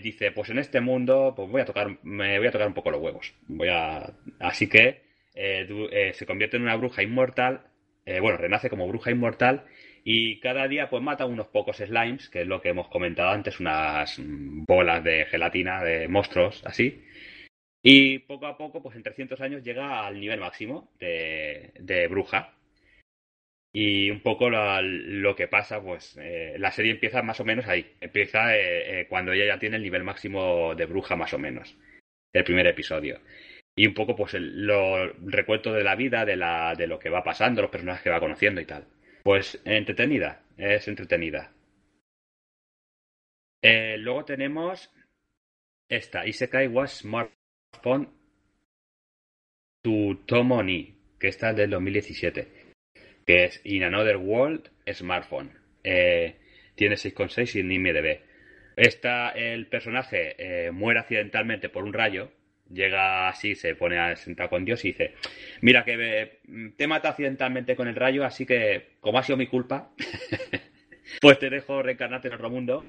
dice, 0.02 0.32
pues 0.32 0.50
en 0.50 0.60
este 0.60 0.82
mundo 0.82 1.34
pues 1.36 1.50
voy 1.50 1.62
a 1.62 1.66
tocar, 1.66 1.98
me 2.04 2.38
voy 2.40 2.48
a 2.48 2.52
tocar 2.52 2.68
un 2.68 2.74
poco 2.74 2.92
los 2.92 3.02
huevos. 3.02 3.34
Voy 3.48 3.70
a, 3.70 4.14
así 4.40 4.68
que 4.68 5.11
eh, 5.36 5.68
eh, 5.92 6.14
se 6.14 6.26
convierte 6.26 6.58
en 6.58 6.64
una 6.64 6.76
bruja 6.76 7.04
inmortal, 7.04 7.68
eh, 8.06 8.20
bueno, 8.20 8.38
renace 8.38 8.70
como 8.70 8.88
bruja 8.88 9.12
inmortal 9.12 9.66
y 10.04 10.40
cada 10.40 10.68
día 10.68 10.90
pues 10.90 11.04
mata 11.04 11.26
unos 11.26 11.48
pocos 11.48 11.78
slimes, 11.78 12.30
que 12.30 12.42
es 12.42 12.48
lo 12.48 12.62
que 12.62 12.70
hemos 12.70 12.88
comentado 12.90 13.30
antes, 13.30 13.60
unas 13.60 14.20
bolas 14.20 15.04
de 15.04 15.26
gelatina 15.26 15.84
de 15.84 16.08
monstruos, 16.08 16.64
así. 16.66 17.04
Y 17.84 18.20
poco 18.20 18.46
a 18.48 18.58
poco, 18.58 18.82
pues 18.84 18.96
en 18.96 19.04
300 19.04 19.42
años 19.42 19.64
llega 19.64 20.06
al 20.06 20.20
nivel 20.20 20.40
máximo 20.40 20.92
de, 21.00 22.08
bruja. 22.10 22.54
Y 23.74 24.10
un 24.12 24.22
poco 24.22 24.50
lo 24.50 25.36
que 25.36 25.48
pasa, 25.48 25.82
pues 25.82 26.18
la 26.58 26.72
serie 26.72 26.92
empieza 26.92 27.22
más 27.24 27.40
o 27.40 27.46
menos 27.46 27.68
ahí. 27.68 27.96
Empieza 28.02 28.56
eh, 28.58 29.08
cuando 29.10 29.32
ella 29.34 29.46
ya 29.46 29.60
tiene 29.60 29.78
el 29.78 29.84
nivel 29.84 30.04
máximo 30.04 30.76
de 30.76 30.86
bruja, 30.86 31.16
más 31.16 31.34
o 31.34 31.40
menos. 31.40 31.76
El 32.34 32.44
primer 32.44 32.68
episodio. 32.68 33.20
Y 33.82 33.88
un 33.88 33.96
poco, 33.96 34.16
pues, 34.16 34.36
el 34.36 34.68
lo, 34.68 35.12
recuento 35.26 35.74
de 35.74 35.84
la 35.84 35.96
vida, 35.96 36.24
de, 36.24 36.36
la, 36.36 36.76
de 36.76 36.86
lo 36.86 37.00
que 37.00 37.10
va 37.10 37.24
pasando, 37.24 37.64
los 37.64 37.72
personajes 37.72 38.04
que 38.04 38.12
va 38.12 38.20
conociendo 38.20 38.62
y 38.62 38.66
tal. 38.66 38.86
Pues 39.24 39.60
entretenida, 39.66 40.44
es 40.56 40.88
entretenida. 40.88 41.52
Eh, 43.64 43.98
luego 43.98 44.24
tenemos 44.24 44.94
esta, 45.90 46.28
Isekai 46.28 46.68
was 46.68 47.00
Smartphone 47.00 48.14
to 49.82 50.20
Tomo 50.28 50.62
ni, 50.62 51.00
que 51.20 51.30
esta 51.30 51.50
es 51.50 51.56
del 51.56 51.72
2017, 51.72 52.74
que 53.26 53.46
es 53.46 53.62
In 53.64 53.84
Another 53.84 54.18
World 54.18 54.70
Smartphone. 54.94 55.58
Eh, 55.84 56.36
tiene 56.76 56.98
6,6 56.98 57.56
y 57.56 57.60
en 57.62 57.72
IMDb. 57.72 58.20
Esta, 58.76 59.32
el 59.32 59.66
personaje 59.66 60.36
eh, 60.38 60.70
muere 60.70 61.00
accidentalmente 61.00 61.70
por 61.70 61.84
un 61.84 61.94
rayo, 61.94 62.32
llega 62.74 63.30
así, 63.30 63.56
se 63.56 63.76
pone 63.76 63.98
a 63.98 64.16
sentar 64.16 64.50
con 64.50 64.66
Dios 64.66 64.84
y 64.86 64.90
dice, 64.90 65.16
mira 65.62 65.84
que 65.84 65.96
eh, 66.00 66.72
te 66.78 66.88
mata 66.88 67.10
accidentalmente 67.10 67.76
con 67.76 67.88
el 67.88 67.96
rayo, 67.96 68.24
así 68.26 68.46
que 68.46 68.96
como 69.00 69.20
ha 69.20 69.24
sido 69.24 69.38
mi 69.38 69.48
culpa, 69.48 69.92
pues 71.22 71.40
te 71.40 71.50
dejo 71.50 71.82
reencarnarte 71.82 72.28
en 72.28 72.34
otro 72.34 72.50
mundo 72.50 72.86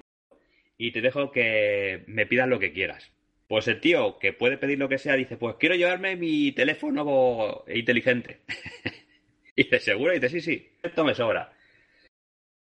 y 0.78 0.92
te 0.92 1.00
dejo 1.00 1.30
que 1.30 2.04
me 2.06 2.26
pidas 2.26 2.48
lo 2.48 2.58
que 2.58 2.72
quieras. 2.72 3.12
Pues 3.48 3.68
el 3.68 3.80
tío 3.80 4.18
que 4.18 4.32
puede 4.32 4.56
pedir 4.56 4.78
lo 4.78 4.88
que 4.88 4.98
sea 4.98 5.14
dice, 5.14 5.36
pues 5.36 5.56
quiero 5.56 5.74
llevarme 5.74 6.16
mi 6.16 6.52
teléfono 6.52 7.64
inteligente. 7.68 8.40
y 9.56 9.64
dice, 9.64 9.78
¿seguro? 9.78 10.12
Y 10.12 10.18
dice, 10.18 10.28
sí, 10.28 10.40
sí, 10.40 10.72
esto 10.82 11.04
me 11.04 11.14
sobra. 11.14 11.52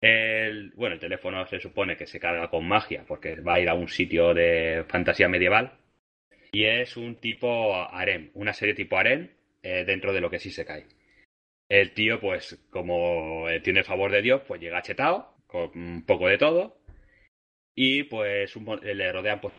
El, 0.00 0.72
bueno, 0.72 0.94
el 0.94 1.00
teléfono 1.00 1.46
se 1.46 1.58
supone 1.58 1.96
que 1.96 2.06
se 2.06 2.20
carga 2.20 2.50
con 2.50 2.68
magia 2.68 3.04
porque 3.06 3.36
va 3.36 3.54
a 3.54 3.60
ir 3.60 3.70
a 3.70 3.74
un 3.74 3.88
sitio 3.88 4.34
de 4.34 4.84
fantasía 4.86 5.28
medieval 5.28 5.78
y 6.55 6.66
es 6.66 6.96
un 6.96 7.16
tipo 7.16 7.74
harem, 7.74 8.30
una 8.34 8.52
serie 8.52 8.74
tipo 8.74 8.96
harem 8.96 9.28
eh, 9.61 9.84
dentro 9.84 10.12
de 10.12 10.20
lo 10.20 10.30
que 10.30 10.38
sí 10.38 10.50
se 10.50 10.64
cae. 10.64 10.86
El 11.68 11.92
tío, 11.94 12.20
pues, 12.20 12.64
como 12.70 13.46
tiene 13.64 13.80
el 13.80 13.84
favor 13.84 14.12
de 14.12 14.22
Dios, 14.22 14.42
pues 14.46 14.61
llega 14.61 14.80
chetado, 14.80 15.34
con 15.48 15.70
un 15.74 16.07
poco 16.07 16.28
de 16.28 16.38
todo, 16.38 16.78
y 17.74 18.05
pues 18.05 18.55
le 18.82 19.12
rodean, 19.12 19.40
pues, 19.40 19.55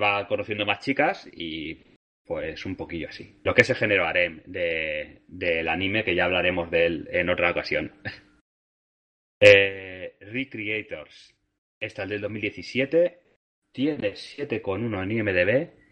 va 0.00 0.26
conociendo 0.26 0.64
más 0.64 0.80
chicas 0.80 1.28
y 1.30 1.98
pues 2.24 2.64
un 2.64 2.74
poquillo 2.74 3.08
así. 3.08 3.38
Lo 3.44 3.54
que 3.54 3.60
es 3.60 3.70
el 3.70 3.76
género 3.76 4.06
harem 4.06 4.42
de, 4.46 5.24
del 5.28 5.68
anime, 5.68 6.04
que 6.04 6.14
ya 6.14 6.24
hablaremos 6.24 6.70
de 6.70 6.86
él 6.86 7.08
en 7.12 7.28
otra 7.28 7.50
ocasión. 7.50 7.92
eh, 9.40 10.16
Recreators. 10.20 11.36
Esta 11.78 12.04
es 12.04 12.08
del 12.08 12.22
2017, 12.22 13.20
tiene 13.72 14.12
7,1 14.12 15.02
en 15.02 15.10
IMDb 15.10 15.83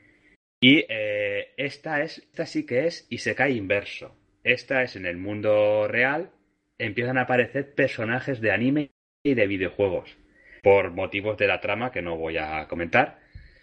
y 0.62 0.86
eh, 0.88 1.54
esta 1.56 2.02
es, 2.02 2.18
esta 2.18 2.46
sí 2.46 2.64
que 2.64 2.86
es 2.86 3.08
Isekai 3.10 3.56
inverso. 3.56 4.16
Esta 4.44 4.84
es 4.84 4.94
en 4.94 5.06
el 5.06 5.16
mundo 5.16 5.88
real, 5.88 6.30
empiezan 6.78 7.18
a 7.18 7.22
aparecer 7.22 7.74
personajes 7.74 8.40
de 8.40 8.52
anime 8.52 8.90
y 9.24 9.34
de 9.34 9.48
videojuegos. 9.48 10.16
Por 10.62 10.92
motivos 10.92 11.36
de 11.36 11.48
la 11.48 11.60
trama 11.60 11.90
que 11.90 12.00
no 12.00 12.16
voy 12.16 12.36
a 12.36 12.68
comentar. 12.68 13.18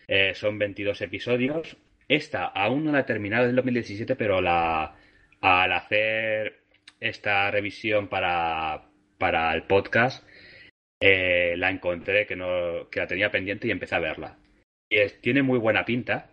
Eh, 0.10 0.34
son 0.36 0.60
22 0.60 1.02
episodios. 1.02 1.78
Esta 2.10 2.46
aún 2.46 2.84
no 2.84 2.92
la 2.92 3.00
he 3.00 3.04
terminado 3.04 3.48
en 3.48 3.56
2017, 3.56 4.18
pero 4.18 4.42
la, 4.42 4.98
al 5.40 5.72
hacer 5.72 6.64
esta 7.00 7.50
revisión 7.50 8.10
para, 8.10 8.90
para 9.18 9.54
el 9.54 9.64
podcast, 9.64 10.28
eh, 11.00 11.54
la 11.56 11.70
encontré 11.70 12.26
que, 12.26 12.36
no, 12.36 12.90
que 12.90 13.00
la 13.00 13.08
tenía 13.08 13.32
pendiente 13.32 13.68
y 13.68 13.72
empecé 13.72 13.96
a 13.96 14.00
verla. 14.00 14.38
Y 14.90 14.98
tiene 15.22 15.44
muy 15.44 15.60
buena 15.60 15.86
pinta. 15.86 16.30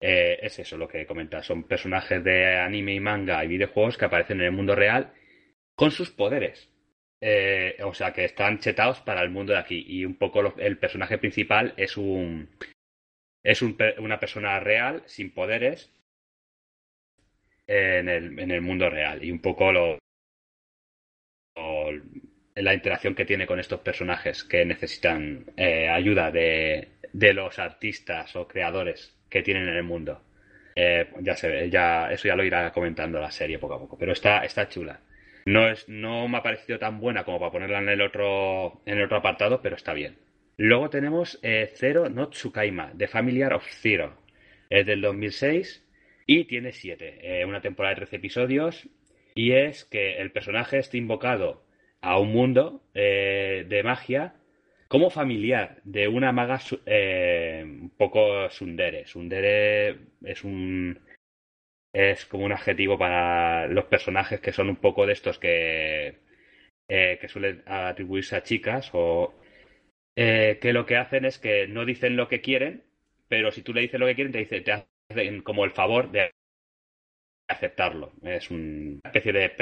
Eh, 0.00 0.38
es 0.42 0.58
eso 0.58 0.76
lo 0.76 0.88
que 0.88 1.06
comenta. 1.06 1.42
Son 1.42 1.64
personajes 1.64 2.22
de 2.24 2.56
anime 2.56 2.94
y 2.94 3.00
manga 3.00 3.44
y 3.44 3.48
videojuegos 3.48 3.98
que 3.98 4.06
aparecen 4.06 4.40
en 4.40 4.46
el 4.46 4.52
mundo 4.52 4.74
real 4.74 5.12
con 5.74 5.90
sus 5.90 6.10
poderes. 6.10 6.70
Eh, 7.20 7.76
o 7.84 7.94
sea, 7.94 8.12
que 8.12 8.24
están 8.24 8.58
chetados 8.60 9.00
para 9.00 9.22
el 9.22 9.30
mundo 9.30 9.52
de 9.54 9.58
aquí. 9.60 9.84
Y 9.88 10.04
un 10.04 10.16
poco 10.16 10.54
el 10.58 10.78
personaje 10.78 11.18
principal 11.18 11.74
es 11.76 11.96
un. 11.96 12.50
Es 13.44 13.62
un 13.62 13.76
una 13.98 14.20
persona 14.20 14.60
real, 14.60 15.02
sin 15.06 15.32
poderes, 15.32 15.92
en 17.66 18.08
el, 18.10 18.38
en 18.38 18.50
el 18.50 18.60
mundo 18.60 18.90
real. 18.90 19.24
Y 19.24 19.30
un 19.30 19.40
poco 19.40 19.72
lo, 19.72 19.98
lo- 21.56 21.92
la 22.56 22.74
interacción 22.74 23.14
que 23.14 23.24
tiene 23.24 23.46
con 23.46 23.60
estos 23.60 23.80
personajes 23.80 24.42
que 24.44 24.64
necesitan 24.64 25.46
eh, 25.56 25.88
ayuda 25.88 26.30
de, 26.32 26.88
de 27.12 27.32
los 27.32 27.58
artistas 27.58 28.34
o 28.36 28.46
creadores 28.48 29.16
que 29.30 29.42
tienen 29.42 29.68
en 29.68 29.76
el 29.76 29.82
mundo. 29.84 30.22
Eh, 30.74 31.08
ya 31.20 31.36
se 31.36 31.48
ve, 31.48 31.70
ya, 31.70 32.12
eso 32.12 32.28
ya 32.28 32.36
lo 32.36 32.44
irá 32.44 32.70
comentando 32.72 33.20
la 33.20 33.30
serie 33.30 33.58
poco 33.58 33.74
a 33.74 33.78
poco. 33.78 33.96
Pero 33.98 34.12
está, 34.12 34.44
está 34.44 34.68
chula. 34.68 35.00
No, 35.46 35.68
es, 35.68 35.88
no 35.88 36.28
me 36.28 36.38
ha 36.38 36.42
parecido 36.42 36.78
tan 36.78 37.00
buena 37.00 37.24
como 37.24 37.38
para 37.38 37.52
ponerla 37.52 37.78
en 37.78 37.88
el 37.88 38.02
otro, 38.02 38.82
en 38.84 38.98
el 38.98 39.04
otro 39.04 39.18
apartado, 39.18 39.62
pero 39.62 39.76
está 39.76 39.94
bien. 39.94 40.18
Luego 40.56 40.90
tenemos 40.90 41.38
eh, 41.42 41.72
Zero 41.76 42.10
no 42.10 42.28
Tsukaima, 42.28 42.92
The 42.96 43.08
Familiar 43.08 43.54
of 43.54 43.64
Zero. 43.66 44.18
Es 44.68 44.84
del 44.86 45.00
2006 45.00 45.86
y 46.26 46.44
tiene 46.44 46.72
7. 46.72 47.44
una 47.46 47.60
temporada 47.60 47.94
de 47.94 48.00
13 48.02 48.16
episodios. 48.16 48.88
Y 49.34 49.52
es 49.52 49.84
que 49.84 50.18
el 50.18 50.32
personaje 50.32 50.78
está 50.78 50.96
invocado 50.96 51.64
a 52.00 52.18
un 52.18 52.32
mundo 52.32 52.82
eh, 52.94 53.64
de 53.68 53.82
magia 53.82 54.34
como 54.90 55.08
familiar 55.08 55.80
de 55.84 56.08
una 56.08 56.32
maga 56.32 56.58
eh, 56.84 57.62
un 57.64 57.90
poco 57.90 58.50
sundere. 58.50 59.06
Sundere 59.06 59.98
es 60.24 60.42
un 60.42 60.98
es 61.92 62.26
como 62.26 62.44
un 62.44 62.52
adjetivo 62.52 62.98
para 62.98 63.68
los 63.68 63.84
personajes 63.84 64.40
que 64.40 64.52
son 64.52 64.68
un 64.68 64.76
poco 64.76 65.06
de 65.06 65.12
estos 65.12 65.38
que 65.38 66.18
eh, 66.88 67.18
que 67.20 67.28
suelen 67.28 67.62
atribuirse 67.66 68.34
a 68.34 68.42
chicas 68.42 68.90
o 68.92 69.32
eh, 70.16 70.58
que 70.60 70.72
lo 70.72 70.86
que 70.86 70.96
hacen 70.96 71.24
es 71.24 71.38
que 71.38 71.68
no 71.68 71.84
dicen 71.84 72.16
lo 72.16 72.26
que 72.26 72.40
quieren, 72.40 72.82
pero 73.28 73.52
si 73.52 73.62
tú 73.62 73.72
le 73.72 73.82
dices 73.82 74.00
lo 74.00 74.06
que 74.06 74.16
quieren 74.16 74.32
te 74.32 74.40
dice 74.40 74.60
te 74.60 74.72
hacen 74.72 75.42
como 75.42 75.64
el 75.64 75.70
favor 75.70 76.10
de 76.10 76.32
aceptarlo. 77.48 78.12
Es 78.24 78.50
una 78.50 79.00
especie 79.04 79.32
de 79.32 79.54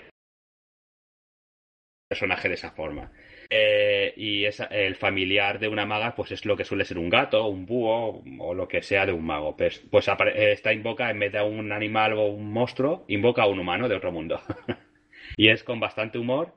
personaje 2.09 2.49
de 2.49 2.55
esa 2.55 2.71
forma. 2.71 3.13
Eh, 3.51 4.13
y 4.17 4.45
el 4.45 4.97
familiar 4.97 5.59
de 5.59 5.69
una 5.69 5.87
maga, 5.87 6.15
pues 6.15 6.33
es 6.33 6.45
lo 6.45 6.57
que 6.57 6.65
suele 6.65 6.85
ser 6.85 6.99
un 6.99 7.09
gato, 7.09 7.47
un 7.47 7.65
búho 7.65 8.23
o 8.41 8.55
lo 8.55 8.69
que 8.69 8.83
sea 8.83 9.07
de 9.07 9.13
un 9.13 9.25
mago. 9.25 9.57
Pues, 9.57 9.79
pues 9.91 10.09
esta 10.35 10.73
invoca, 10.73 11.11
en 11.11 11.19
vez 11.19 11.33
de 11.33 11.43
un 11.43 11.73
animal 11.73 12.13
o 12.13 12.27
un 12.27 12.53
monstruo, 12.53 13.05
invoca 13.09 13.43
a 13.43 13.47
un 13.47 13.59
humano 13.59 13.89
de 13.89 13.97
otro 13.97 14.13
mundo. 14.13 14.41
y 15.37 15.49
es 15.49 15.65
con 15.65 15.81
bastante 15.81 16.19
humor 16.19 16.55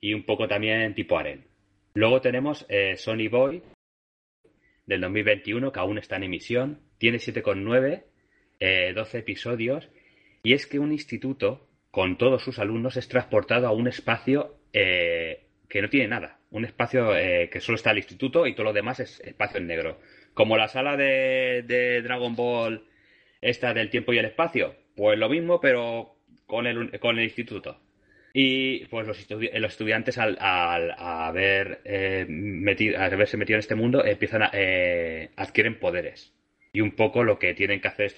y 0.00 0.12
un 0.12 0.24
poco 0.24 0.46
también 0.46 0.94
tipo 0.94 1.16
aren. 1.16 1.46
Luego 1.94 2.20
tenemos 2.20 2.66
eh, 2.68 2.96
Sony 2.96 3.28
Boy 3.30 3.62
del 4.84 5.00
2021, 5.00 5.72
que 5.72 5.80
aún 5.80 5.96
está 5.96 6.16
en 6.16 6.24
emisión. 6.24 6.80
Tiene 6.98 7.18
7,9, 7.18 8.04
eh, 8.60 8.92
12 8.94 9.18
episodios. 9.18 9.88
Y 10.42 10.52
es 10.52 10.66
que 10.66 10.78
un 10.78 10.92
instituto, 10.92 11.68
con 11.90 12.18
todos 12.18 12.42
sus 12.42 12.58
alumnos, 12.58 12.96
es 12.98 13.08
transportado 13.08 13.66
a 13.66 13.72
un 13.72 13.88
espacio 13.88 14.58
eh, 14.72 15.43
que 15.74 15.82
no 15.82 15.90
tiene 15.90 16.06
nada. 16.06 16.38
Un 16.52 16.64
espacio 16.64 17.16
eh, 17.16 17.50
que 17.50 17.60
solo 17.60 17.74
está 17.74 17.90
el 17.90 17.98
instituto 17.98 18.46
y 18.46 18.54
todo 18.54 18.62
lo 18.62 18.72
demás 18.72 19.00
es 19.00 19.18
espacio 19.18 19.58
en 19.58 19.66
negro. 19.66 19.98
Como 20.32 20.56
la 20.56 20.68
sala 20.68 20.96
de, 20.96 22.00
Dragon 22.00 22.36
Ball, 22.36 22.86
esta 23.40 23.74
del 23.74 23.90
tiempo 23.90 24.12
y 24.12 24.18
el 24.18 24.26
espacio. 24.26 24.76
Pues 24.94 25.18
lo 25.18 25.28
mismo, 25.28 25.60
pero 25.60 26.14
con 26.46 26.68
el, 26.68 27.00
con 27.00 27.18
el 27.18 27.24
instituto. 27.24 27.80
Y 28.32 28.84
pues 28.86 29.04
los, 29.08 29.18
estudiantes 29.18 30.16
al, 30.16 30.38
haber, 30.38 31.80
eh, 31.84 32.24
metido, 32.28 33.00
haberse 33.00 33.36
metido 33.36 33.56
en 33.56 33.60
este 33.60 33.74
mundo 33.74 34.04
empiezan 34.04 34.44
a, 34.44 34.50
eh, 34.52 35.30
adquieren 35.34 35.80
poderes. 35.80 36.32
Y 36.72 36.82
un 36.82 36.92
poco 36.92 37.24
lo 37.24 37.40
que 37.40 37.52
tienen 37.52 37.80
que 37.80 37.88
hacer 37.88 38.12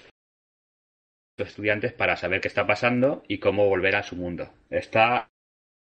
los 1.37 1.49
estudiantes 1.49 1.91
para 1.91 2.17
saber 2.17 2.39
qué 2.39 2.49
está 2.49 2.67
pasando 2.67 3.23
y 3.27 3.39
cómo 3.39 3.67
volver 3.67 3.95
a 3.95 4.03
su 4.03 4.15
mundo. 4.15 4.53
Está, 4.69 5.31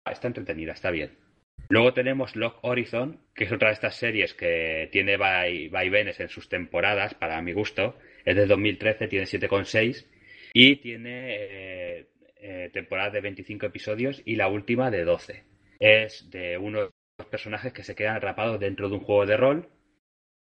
está 0.04 0.26
entretenida, 0.26 0.72
está 0.72 0.90
bien. 0.90 1.29
Luego 1.68 1.94
tenemos 1.94 2.34
Lock 2.36 2.58
Horizon, 2.62 3.20
que 3.34 3.44
es 3.44 3.52
otra 3.52 3.68
de 3.68 3.74
estas 3.74 3.96
series 3.96 4.34
que 4.34 4.88
tiene 4.90 5.16
vaivenes 5.16 6.18
en 6.20 6.28
sus 6.28 6.48
temporadas, 6.48 7.14
para 7.14 7.40
mi 7.42 7.52
gusto. 7.52 7.96
Es 8.24 8.36
de 8.36 8.46
2013, 8.46 9.08
tiene 9.08 9.26
7,6 9.26 10.06
y 10.52 10.76
tiene 10.76 11.36
eh, 11.36 12.06
eh, 12.36 12.70
temporada 12.72 13.10
de 13.10 13.20
25 13.20 13.66
episodios 13.66 14.22
y 14.24 14.36
la 14.36 14.48
última 14.48 14.90
de 14.90 15.04
12. 15.04 15.44
Es 15.78 16.28
de 16.30 16.58
unos 16.58 16.90
personajes 17.30 17.72
que 17.72 17.84
se 17.84 17.94
quedan 17.94 18.16
atrapados 18.16 18.58
dentro 18.58 18.88
de 18.88 18.96
un 18.96 19.00
juego 19.00 19.26
de 19.26 19.36
rol 19.36 19.68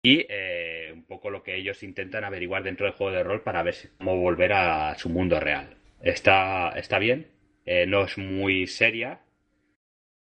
y 0.03 0.25
eh, 0.29 0.91
un 0.93 1.05
poco 1.05 1.29
lo 1.29 1.43
que 1.43 1.55
ellos 1.55 1.83
intentan 1.83 2.23
averiguar 2.23 2.63
dentro 2.63 2.85
del 2.85 2.95
juego 2.95 3.13
de 3.13 3.23
rol 3.23 3.43
para 3.43 3.63
ver 3.63 3.75
cómo 3.97 4.15
volver 4.17 4.53
a 4.53 4.95
su 4.95 5.09
mundo 5.09 5.39
real. 5.39 5.77
Está, 6.01 6.69
está 6.77 6.99
bien, 6.99 7.27
no 7.87 8.05
es 8.05 8.17
muy 8.17 8.67
seria, 8.67 9.21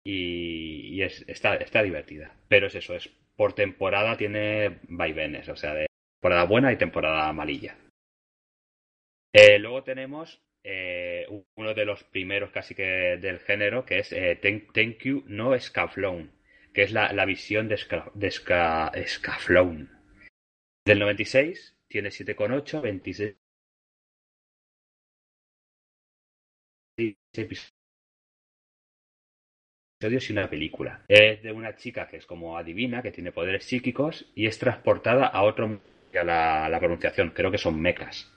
y, 0.04 1.02
está, 1.02 1.56
está 1.56 1.84
divertida. 1.84 2.36
Pero 2.48 2.68
es 2.68 2.76
eso, 2.76 2.96
es 2.96 3.10
por 3.36 3.54
temporada 3.54 4.18
tiene 4.18 4.80
vaivenes, 4.84 5.50
o 5.50 5.56
sea, 5.56 5.74
de 5.74 5.88
temporada 6.20 6.46
buena 6.46 6.72
y 6.72 6.78
temporada 6.78 7.32
malilla. 7.34 7.78
Eh, 9.34 9.58
luego 9.60 9.84
tenemos 9.84 10.42
eh, 10.64 11.26
uno 11.56 11.74
de 11.74 11.86
los 11.86 12.04
primeros 12.04 12.52
casi 12.52 12.76
que 12.76 13.18
del 13.18 13.40
género, 13.40 13.86
que 13.86 14.00
es 14.00 14.12
eh, 14.12 14.36
Thank 14.36 15.04
You 15.04 15.24
No 15.28 15.58
Scaflown, 15.58 16.32
que 16.74 16.84
es 16.84 16.92
la, 16.92 17.26
visión 17.26 17.68
de, 17.68 17.78
Scaflown. 19.08 19.90
Del 20.86 21.00
96, 21.00 21.78
tiene 21.88 22.10
7,8, 22.10 22.82
26 22.82 23.36
episodios 27.34 27.81
y 30.10 30.32
una 30.32 30.50
película. 30.50 31.04
Es 31.08 31.42
de 31.44 31.52
una 31.52 31.76
chica 31.76 32.08
que 32.08 32.18
es 32.18 32.26
como 32.26 32.58
adivina, 32.58 33.02
que 33.02 33.12
tiene 33.12 33.32
poderes 33.32 33.66
psíquicos 33.66 34.32
y 34.36 34.48
es 34.48 34.58
transportada 34.58 35.28
a 35.28 35.44
otro. 35.44 35.82
A 36.14 36.24
la, 36.24 36.68
la 36.68 36.80
pronunciación, 36.80 37.30
creo 37.30 37.52
que 37.52 37.58
son 37.58 37.80
mecas. 37.80 38.30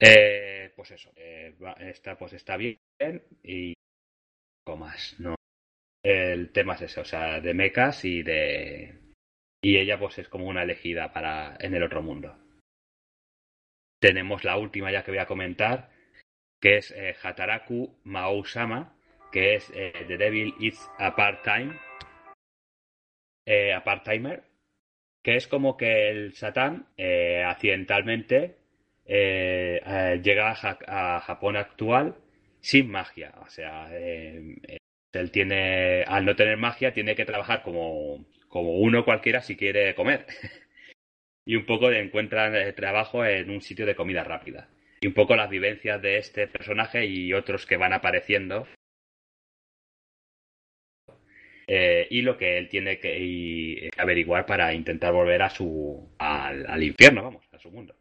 Eh, 0.00 0.72
pues 0.76 0.90
eso, 0.92 1.12
eh, 1.16 1.54
está, 1.80 2.16
pues 2.16 2.32
está 2.32 2.56
bien 2.56 2.78
y 3.42 3.74
más, 4.76 5.16
¿no? 5.18 5.34
El 6.04 6.50
tema 6.50 6.74
es 6.74 6.82
ese, 6.82 7.00
o 7.00 7.04
sea, 7.04 7.40
de 7.40 7.54
mecas 7.54 8.04
y 8.04 8.22
de. 8.22 8.98
Y 9.62 9.78
ella, 9.78 9.98
pues 9.98 10.18
es 10.18 10.28
como 10.28 10.46
una 10.46 10.64
elegida 10.64 11.12
para 11.12 11.56
en 11.60 11.74
el 11.74 11.82
otro 11.82 12.02
mundo. 12.02 12.36
Tenemos 14.00 14.42
la 14.44 14.58
última 14.58 14.90
ya 14.90 15.04
que 15.04 15.12
voy 15.12 15.20
a 15.20 15.26
comentar, 15.26 15.90
que 16.60 16.78
es 16.78 16.90
eh, 16.90 17.14
Hataraku 17.22 18.00
Maousama, 18.02 18.96
que 19.32 19.54
es 19.54 19.72
eh, 19.74 19.92
The 20.06 20.18
Devil 20.18 20.54
Is 20.60 20.88
a 20.98 21.16
Part-Time, 21.16 21.76
eh, 23.46 23.72
a 23.72 23.82
Part-Timer, 23.82 24.44
que 25.22 25.36
es 25.36 25.48
como 25.48 25.76
que 25.76 26.10
el 26.10 26.34
Satán 26.34 26.86
eh, 26.96 27.42
accidentalmente 27.44 28.58
llega 29.04 30.52
a, 30.52 31.20
Japón 31.20 31.56
actual 31.56 32.16
sin 32.60 32.90
magia. 32.90 33.34
O 33.42 33.48
sea, 33.48 33.90
él 33.92 35.30
tiene, 35.32 36.04
al 36.04 36.24
no 36.24 36.36
tener 36.36 36.56
magia, 36.56 36.92
tiene 36.92 37.14
que 37.14 37.24
trabajar 37.24 37.62
como, 37.62 38.24
como 38.48 38.78
uno 38.78 39.04
cualquiera 39.04 39.42
si 39.42 39.56
quiere 39.56 39.94
comer. 39.94 40.26
y 41.44 41.56
un 41.56 41.66
poco 41.66 41.90
encuentra 41.90 42.72
trabajo 42.74 43.24
en 43.24 43.50
un 43.50 43.60
sitio 43.60 43.86
de 43.86 43.96
comida 43.96 44.24
rápida. 44.24 44.68
Y 45.00 45.08
un 45.08 45.14
poco 45.14 45.36
las 45.36 45.50
vivencias 45.50 46.00
de 46.00 46.18
este 46.18 46.46
personaje 46.46 47.04
y 47.06 47.32
otros 47.32 47.66
que 47.66 47.76
van 47.76 47.92
apareciendo 47.92 48.66
eh, 51.74 52.06
y 52.10 52.20
lo 52.20 52.36
que 52.36 52.58
él 52.58 52.68
tiene 52.68 52.98
que, 52.98 53.88
averiguar 53.96 54.44
para 54.44 54.74
intentar 54.74 55.10
volver 55.10 55.40
a 55.40 55.48
su 55.48 56.06
al, 56.18 56.82
infierno, 56.82 57.22
vamos, 57.22 57.48
a 57.50 57.58
su 57.58 57.70
mundo. 57.70 57.94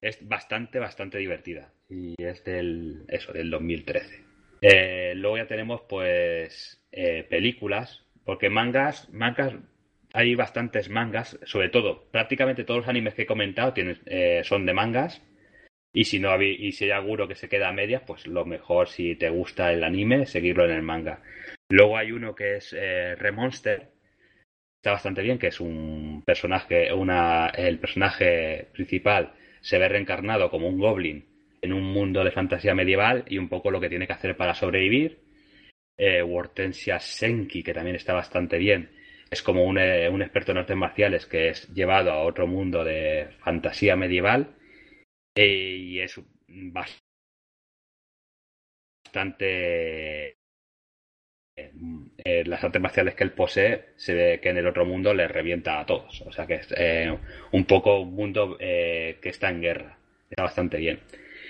Es 0.00 0.26
bastante, 0.26 0.78
bastante 0.78 1.18
divertida 1.18 1.70
y 1.90 2.14
es 2.16 2.42
del 2.44 3.04
eso 3.06 3.34
del 3.34 3.50
2013. 3.50 4.24
Eh, 4.62 5.12
luego 5.14 5.36
ya 5.36 5.46
tenemos 5.46 5.82
pues 5.82 6.82
eh, 6.90 7.26
películas, 7.28 8.02
porque 8.24 8.48
mangas, 8.48 9.12
mangas 9.12 9.52
hay 10.14 10.34
bastantes 10.34 10.88
mangas, 10.88 11.38
sobre 11.44 11.68
todo 11.68 12.08
prácticamente 12.10 12.64
todos 12.64 12.80
los 12.80 12.88
animes 12.88 13.12
que 13.12 13.22
he 13.22 13.26
comentado 13.26 13.74
tienen, 13.74 14.00
son 14.42 14.64
de 14.64 14.72
mangas. 14.72 15.22
Y 15.92 16.04
si 16.04 16.18
no 16.18 16.34
y 16.40 16.72
si 16.72 16.84
hay 16.84 16.92
alguno 16.92 17.28
que 17.28 17.34
se 17.34 17.50
queda 17.50 17.68
a 17.68 17.72
medias, 17.72 18.02
pues 18.06 18.26
lo 18.26 18.46
mejor 18.46 18.88
si 18.88 19.16
te 19.16 19.28
gusta 19.28 19.70
el 19.70 19.84
anime, 19.84 20.24
seguirlo 20.24 20.64
en 20.64 20.70
el 20.70 20.82
manga. 20.82 21.20
Luego 21.70 21.96
hay 21.98 22.12
uno 22.12 22.34
que 22.34 22.56
es 22.56 22.74
eh, 22.76 23.14
Remonster. 23.16 23.90
Está 24.76 24.92
bastante 24.92 25.22
bien, 25.22 25.38
que 25.38 25.48
es 25.48 25.60
un 25.60 26.22
personaje, 26.24 26.92
una, 26.92 27.48
el 27.48 27.78
personaje 27.78 28.68
principal 28.72 29.34
se 29.60 29.78
ve 29.78 29.88
reencarnado 29.88 30.50
como 30.50 30.68
un 30.68 30.78
goblin 30.78 31.26
en 31.60 31.72
un 31.72 31.82
mundo 31.82 32.22
de 32.24 32.30
fantasía 32.30 32.74
medieval 32.74 33.24
y 33.28 33.38
un 33.38 33.48
poco 33.48 33.70
lo 33.70 33.80
que 33.80 33.88
tiene 33.88 34.06
que 34.06 34.12
hacer 34.12 34.36
para 34.36 34.54
sobrevivir. 34.54 35.20
Eh, 35.96 36.22
Senki, 37.00 37.62
que 37.62 37.74
también 37.74 37.96
está 37.96 38.14
bastante 38.14 38.56
bien, 38.56 38.90
es 39.30 39.42
como 39.42 39.64
un, 39.64 39.78
eh, 39.78 40.08
un, 40.08 40.22
experto 40.22 40.52
en 40.52 40.58
artes 40.58 40.76
marciales 40.76 41.26
que 41.26 41.48
es 41.48 41.68
llevado 41.74 42.12
a 42.12 42.22
otro 42.22 42.46
mundo 42.46 42.84
de 42.84 43.30
fantasía 43.40 43.96
medieval 43.96 44.54
eh, 45.34 45.76
y 45.76 46.00
es 46.00 46.20
bastante 49.04 50.37
eh, 52.18 52.44
las 52.46 52.62
artes 52.62 52.80
marciales 52.80 53.14
que 53.14 53.24
él 53.24 53.32
posee, 53.32 53.90
se 53.96 54.14
ve 54.14 54.40
que 54.40 54.50
en 54.50 54.58
el 54.58 54.66
otro 54.66 54.84
mundo 54.84 55.14
le 55.14 55.28
revienta 55.28 55.80
a 55.80 55.86
todos. 55.86 56.22
O 56.22 56.32
sea 56.32 56.46
que 56.46 56.54
es 56.54 56.74
eh, 56.76 57.16
un 57.52 57.64
poco 57.64 58.00
un 58.00 58.14
mundo 58.14 58.56
eh, 58.60 59.18
que 59.20 59.30
está 59.30 59.50
en 59.50 59.60
guerra. 59.60 59.98
Está 60.30 60.42
bastante 60.42 60.78
bien. 60.78 61.00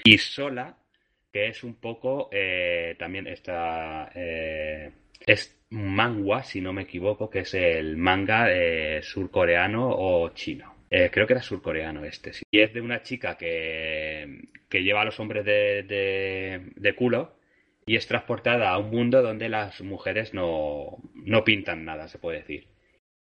Y 0.04 0.18
Sola, 0.18 0.76
que 1.32 1.48
es 1.48 1.64
un 1.64 1.74
poco 1.74 2.30
también 2.98 3.26
está. 3.26 4.10
es 4.14 5.58
manga, 5.70 6.42
si 6.44 6.60
no 6.60 6.72
me 6.72 6.82
equivoco, 6.82 7.28
que 7.28 7.40
es 7.40 7.54
el 7.54 7.96
manga 7.96 8.46
surcoreano 9.02 9.88
o 9.90 10.28
chino. 10.30 10.76
creo 10.88 11.26
que 11.26 11.32
era 11.32 11.42
surcoreano 11.42 12.04
este. 12.04 12.32
Y 12.52 12.60
es 12.60 12.72
de 12.72 12.80
una 12.80 13.02
chica 13.02 13.36
que, 13.36 14.42
que 14.68 14.82
lleva 14.82 15.02
a 15.02 15.06
los 15.06 15.18
hombres 15.18 15.44
de, 15.44 16.62
de 16.76 16.94
culo 16.94 17.37
y 17.88 17.96
es 17.96 18.06
transportada 18.06 18.68
a 18.68 18.78
un 18.78 18.90
mundo 18.90 19.22
donde 19.22 19.48
las 19.48 19.80
mujeres 19.80 20.34
no, 20.34 20.98
no 21.14 21.42
pintan 21.42 21.86
nada, 21.86 22.06
se 22.08 22.18
puede 22.18 22.40
decir. 22.40 22.68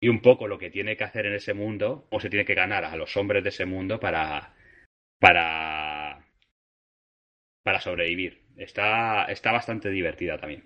Y 0.00 0.08
un 0.08 0.20
poco 0.20 0.48
lo 0.48 0.58
que 0.58 0.68
tiene 0.68 0.96
que 0.96 1.04
hacer 1.04 1.26
en 1.26 1.34
ese 1.34 1.54
mundo, 1.54 2.08
o 2.10 2.18
se 2.18 2.28
tiene 2.28 2.44
que 2.44 2.56
ganar 2.56 2.84
a 2.84 2.96
los 2.96 3.16
hombres 3.16 3.44
de 3.44 3.50
ese 3.50 3.66
mundo 3.66 4.00
para, 4.00 4.56
para, 5.20 6.26
para 7.62 7.80
sobrevivir. 7.80 8.42
Está, 8.56 9.26
está 9.26 9.52
bastante 9.52 9.90
divertida 9.90 10.38
también. 10.38 10.64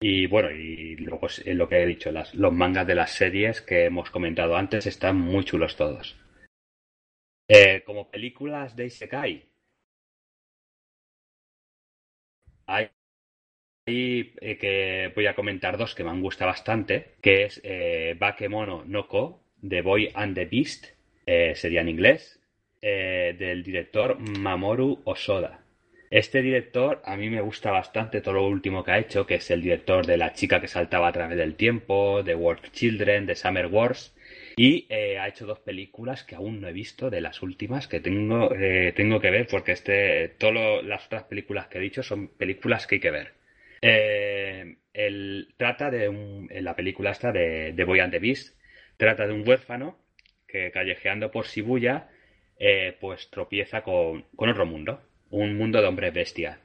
Y 0.00 0.26
bueno, 0.26 0.50
y 0.50 0.96
luego 0.96 1.28
lo 1.46 1.68
que 1.68 1.82
he 1.82 1.86
dicho, 1.86 2.10
las, 2.10 2.34
los 2.34 2.52
mangas 2.52 2.84
de 2.84 2.96
las 2.96 3.12
series 3.12 3.62
que 3.62 3.84
hemos 3.84 4.10
comentado 4.10 4.56
antes 4.56 4.88
están 4.88 5.16
muy 5.18 5.44
chulos 5.44 5.76
todos. 5.76 6.18
Eh, 7.46 7.84
como 7.86 8.10
películas 8.10 8.74
de 8.74 8.86
Isekai, 8.86 9.51
hay 12.66 12.90
eh, 13.86 14.58
que 14.60 15.12
voy 15.14 15.26
a 15.26 15.34
comentar 15.34 15.76
dos 15.76 15.94
que 15.94 16.04
me 16.04 16.10
han 16.10 16.22
gustado 16.22 16.50
bastante, 16.50 17.14
que 17.20 17.44
es 17.44 17.60
eh, 17.64 18.14
Bakemono 18.18 18.84
no 18.86 19.08
Ko, 19.08 19.42
The 19.66 19.82
Boy 19.82 20.10
and 20.14 20.34
the 20.34 20.44
Beast, 20.46 20.86
eh, 21.26 21.54
sería 21.56 21.80
en 21.80 21.88
inglés, 21.88 22.38
del 22.80 23.62
director 23.62 24.18
Mamoru 24.18 25.02
Osoda. 25.04 25.60
Este 26.10 26.42
director 26.42 27.00
a 27.04 27.16
mí 27.16 27.30
me 27.30 27.40
gusta 27.40 27.70
bastante 27.70 28.20
todo 28.20 28.34
lo 28.34 28.46
último 28.46 28.82
que 28.82 28.90
ha 28.90 28.98
hecho, 28.98 29.24
que 29.24 29.36
es 29.36 29.50
el 29.52 29.62
director 29.62 30.04
de 30.04 30.16
La 30.16 30.32
chica 30.32 30.60
que 30.60 30.66
saltaba 30.66 31.06
a 31.06 31.12
través 31.12 31.38
del 31.38 31.54
tiempo, 31.54 32.24
de 32.24 32.34
World 32.34 32.72
Children, 32.72 33.26
de 33.26 33.36
Summer 33.36 33.68
Wars, 33.68 34.12
y 34.56 34.86
eh, 34.88 35.18
ha 35.18 35.28
hecho 35.28 35.46
dos 35.46 35.60
películas 35.60 36.24
que 36.24 36.34
aún 36.34 36.60
no 36.60 36.68
he 36.68 36.72
visto, 36.72 37.10
de 37.10 37.20
las 37.20 37.42
últimas, 37.42 37.88
que 37.88 38.00
tengo, 38.00 38.54
eh, 38.54 38.92
tengo 38.94 39.20
que 39.20 39.30
ver, 39.30 39.46
porque 39.46 39.72
este, 39.72 40.28
todas 40.38 40.84
las 40.84 41.06
otras 41.06 41.24
películas 41.24 41.68
que 41.68 41.78
he 41.78 41.80
dicho 41.82 42.02
son 42.02 42.28
películas 42.28 42.86
que 42.86 42.96
hay 42.96 43.00
que 43.00 43.10
ver. 43.10 43.32
Eh, 43.82 44.76
el, 44.94 45.54
trata 45.56 45.90
de 45.90 46.08
un, 46.08 46.48
en 46.50 46.64
la 46.64 46.76
película 46.76 47.10
esta 47.10 47.32
de, 47.32 47.72
de 47.72 47.84
Boy 47.84 48.00
and 48.00 48.18
Beast, 48.18 48.56
trata 48.96 49.26
de 49.26 49.32
un 49.32 49.46
huérfano 49.48 49.98
que 50.46 50.70
callejeando 50.70 51.30
por 51.30 51.46
Shibuya, 51.46 52.08
pues 53.00 53.28
tropieza 53.30 53.82
con, 53.82 54.22
con 54.36 54.48
otro 54.48 54.66
mundo 54.66 55.02
un 55.32 55.56
mundo 55.56 55.80
de 55.80 55.88
hombres 55.88 56.14
bestia. 56.14 56.58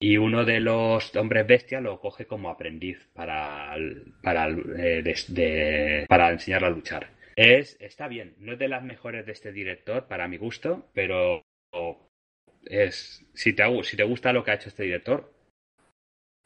Y 0.00 0.16
uno 0.16 0.44
de 0.44 0.60
los 0.60 1.14
hombres 1.16 1.46
bestia 1.46 1.80
lo 1.80 2.00
coge 2.00 2.26
como 2.26 2.50
aprendiz 2.50 2.98
para, 3.14 3.76
para, 4.22 4.48
eh, 4.78 6.06
para 6.08 6.30
enseñarlo 6.30 6.68
a 6.68 6.70
luchar. 6.70 7.08
Es, 7.36 7.76
está 7.80 8.08
bien, 8.08 8.34
no 8.38 8.52
es 8.52 8.58
de 8.58 8.68
las 8.68 8.82
mejores 8.82 9.26
de 9.26 9.32
este 9.32 9.52
director 9.52 10.06
para 10.06 10.28
mi 10.28 10.36
gusto, 10.36 10.88
pero 10.92 11.42
es 12.64 13.24
si 13.34 13.52
te, 13.52 13.64
si 13.82 13.96
te 13.96 14.04
gusta 14.04 14.32
lo 14.32 14.44
que 14.44 14.50
ha 14.50 14.54
hecho 14.54 14.68
este 14.68 14.84
director, 14.84 15.32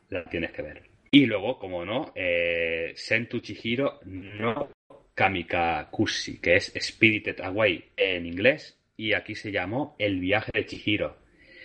la 0.08 0.24
tienes 0.24 0.52
que 0.52 0.62
ver. 0.62 0.82
Y 1.10 1.26
luego, 1.26 1.58
como 1.58 1.84
no, 1.84 2.12
eh, 2.14 2.92
Sentu 2.94 3.40
Chihiro 3.40 4.00
no 4.04 4.70
Kamikakushi, 5.14 6.38
que 6.40 6.56
es 6.56 6.72
Spirited 6.78 7.40
Away 7.40 7.92
en 7.96 8.26
inglés, 8.26 8.78
y 8.96 9.12
aquí 9.12 9.34
se 9.34 9.52
llamó 9.52 9.96
El 9.98 10.20
viaje 10.20 10.50
de 10.54 10.66
Chihiro 10.66 11.16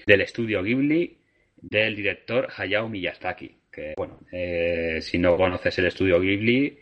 del 0.05 0.22
estudio 0.22 0.63
Ghibli 0.63 1.17
del 1.55 1.95
director 1.95 2.47
Hayao 2.55 2.89
Miyazaki. 2.89 3.57
Que, 3.72 3.93
bueno, 3.95 4.19
eh, 4.32 4.99
si 5.01 5.17
no 5.17 5.38
conoces 5.38 5.78
el 5.80 5.86
estudio 5.86 6.19
Ghibli, 6.19 6.78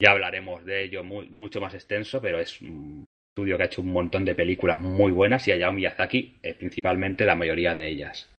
ya 0.00 0.12
hablaremos 0.12 0.64
de 0.64 0.84
ello 0.84 1.02
mucho 1.04 1.60
más 1.60 1.74
extenso, 1.74 2.20
pero 2.20 2.38
es 2.38 2.60
un 2.60 3.06
estudio 3.30 3.56
que 3.56 3.62
ha 3.62 3.66
hecho 3.66 3.82
un 3.82 3.92
montón 3.92 4.24
de 4.24 4.34
películas 4.34 4.80
muy 4.80 5.12
buenas 5.12 5.46
y 5.48 5.52
Hayao 5.52 5.72
Miyazaki 5.72 6.38
es 6.42 6.54
principalmente 6.56 7.24
la 7.24 7.34
mayoría 7.34 7.74
de 7.74 7.88
ellas. 7.88 8.30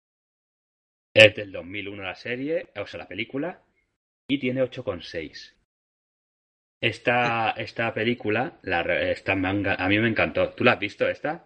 Es 1.13 1.35
del 1.35 1.51
2001 1.51 2.03
la 2.03 2.15
serie, 2.15 2.67
o 2.75 2.85
sea, 2.85 2.99
la 2.99 3.07
película, 3.07 3.61
y 4.27 4.39
tiene 4.39 4.61
8,6. 4.61 5.53
Esta, 6.81 7.51
esta 7.51 7.93
película, 7.93 8.59
la, 8.61 8.81
esta 9.11 9.35
manga, 9.35 9.75
a 9.75 9.89
mí 9.89 9.99
me 9.99 10.07
encantó. 10.07 10.53
¿Tú 10.53 10.63
la 10.63 10.73
has 10.73 10.79
visto 10.79 11.09
esta? 11.09 11.45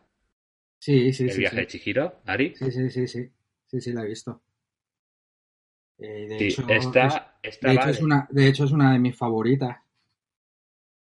Sí, 0.80 1.12
sí, 1.14 1.28
¿El 1.28 1.38
viaje 1.38 1.56
de 1.56 1.68
Chihiro, 1.68 2.22
Ari? 2.26 2.54
Sí, 2.56 2.72
sí, 2.72 2.90
sí, 2.90 3.08
sí. 3.08 3.32
Sí, 3.66 3.82
sí, 3.82 3.94
la 3.94 4.04
he 4.04 4.08
visto. 4.08 4.44
Eh, 5.98 6.28
de, 6.28 6.48
hecho, 6.48 6.68
esta, 6.68 7.38
de, 7.42 7.74
hecho 7.74 7.90
es 7.90 8.02
una, 8.02 8.28
de 8.30 8.48
hecho, 8.48 8.66
es 8.66 8.72
una 8.72 8.94
de 8.94 9.00
mis 9.00 9.16
favoritas. 9.16 9.83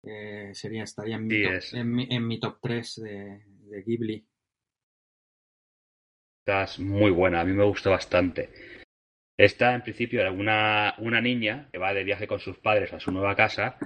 Eh, 0.04 0.50
sería, 0.54 0.84
estaría 0.84 1.16
en 1.16 1.26
mi, 1.26 1.42
top, 1.42 1.62
en, 1.72 1.94
mi, 1.94 2.08
en 2.10 2.26
mi, 2.26 2.40
top 2.40 2.58
3 2.60 3.02
de, 3.02 3.42
de 3.46 3.82
Ghibli. 3.82 4.26
Esta 6.40 6.64
es 6.64 6.78
muy 6.80 7.10
buena, 7.10 7.40
a 7.40 7.44
mí 7.44 7.52
me 7.52 7.64
gustó 7.64 7.90
bastante. 7.90 8.50
Esta, 9.36 9.74
en 9.74 9.82
principio, 9.82 10.30
una, 10.32 10.94
una 10.98 11.20
niña 11.20 11.68
que 11.72 11.78
va 11.78 11.94
de 11.94 12.04
viaje 12.04 12.26
con 12.26 12.40
sus 12.40 12.58
padres 12.58 12.92
a 12.92 13.00
su 13.00 13.12
nueva 13.12 13.36
casa. 13.36 13.78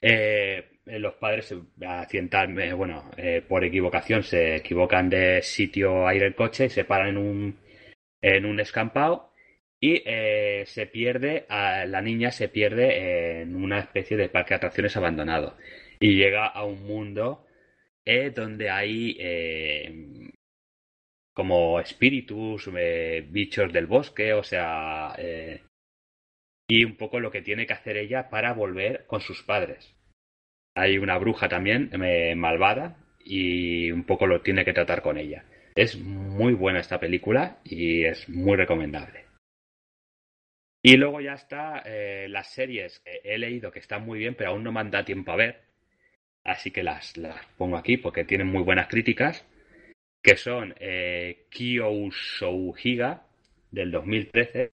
Eh, 0.00 0.72
eh, 0.86 0.98
los 0.98 1.14
padres 1.14 1.46
se 1.46 1.60
accidentan, 1.86 2.58
eh, 2.58 2.72
bueno, 2.72 3.10
eh, 3.16 3.44
por 3.46 3.64
equivocación 3.64 4.24
se 4.24 4.56
equivocan 4.56 5.08
de 5.08 5.40
sitio 5.42 6.06
a 6.06 6.14
ir 6.14 6.24
el 6.24 6.34
coche 6.34 6.66
y 6.66 6.70
se 6.70 6.84
paran 6.84 7.08
en 7.10 7.16
un, 7.18 7.58
en 8.20 8.44
un 8.46 8.58
escampado 8.58 9.31
y 9.82 10.02
se 10.64 10.86
pierde, 10.86 11.44
la 11.48 12.00
niña 12.00 12.30
se 12.30 12.48
pierde 12.48 13.40
en 13.42 13.56
una 13.56 13.80
especie 13.80 14.16
de 14.16 14.28
parque 14.28 14.50
de 14.50 14.56
atracciones 14.56 14.96
abandonado 14.96 15.58
y 15.98 16.14
llega 16.14 16.46
a 16.46 16.64
un 16.64 16.84
mundo 16.84 17.44
donde 18.34 18.70
hay 18.70 20.30
como 21.34 21.80
espíritus, 21.80 22.70
bichos 23.30 23.72
del 23.72 23.86
bosque, 23.86 24.32
o 24.34 24.44
sea, 24.44 25.16
y 26.68 26.84
un 26.84 26.96
poco 26.96 27.20
lo 27.20 27.30
que 27.30 27.42
tiene 27.42 27.66
que 27.66 27.72
hacer 27.72 27.96
ella 27.96 28.30
para 28.30 28.54
volver 28.54 29.04
con 29.06 29.20
sus 29.20 29.42
padres. 29.42 29.94
Hay 30.74 30.96
una 30.96 31.18
bruja 31.18 31.48
también, 31.48 31.90
eh, 32.02 32.34
malvada, 32.34 32.96
y 33.18 33.90
un 33.90 34.04
poco 34.04 34.26
lo 34.26 34.40
tiene 34.40 34.64
que 34.64 34.72
tratar 34.72 35.02
con 35.02 35.18
ella. 35.18 35.44
Es 35.74 35.98
muy 35.98 36.54
buena 36.54 36.80
esta 36.80 36.98
película 36.98 37.58
y 37.64 38.04
es 38.04 38.28
muy 38.28 38.56
recomendable. 38.56 39.21
Y 40.84 40.96
luego 40.96 41.20
ya 41.20 41.34
está 41.34 41.82
eh, 41.86 42.26
las 42.28 42.52
series 42.52 42.98
que 43.00 43.20
he 43.22 43.38
leído 43.38 43.70
que 43.70 43.78
están 43.78 44.04
muy 44.04 44.18
bien, 44.18 44.34
pero 44.34 44.50
aún 44.50 44.64
no 44.64 44.72
me 44.72 44.80
han 44.80 44.90
dado 44.90 45.04
tiempo 45.04 45.30
a 45.30 45.36
ver. 45.36 45.60
Así 46.44 46.72
que 46.72 46.82
las, 46.82 47.16
las 47.16 47.46
pongo 47.56 47.76
aquí 47.76 47.96
porque 47.96 48.24
tienen 48.24 48.48
muy 48.48 48.62
buenas 48.62 48.88
críticas. 48.88 49.46
Que 50.22 50.36
son 50.36 50.74
eh, 50.78 51.46
del 53.70 53.90
2013, 53.90 54.72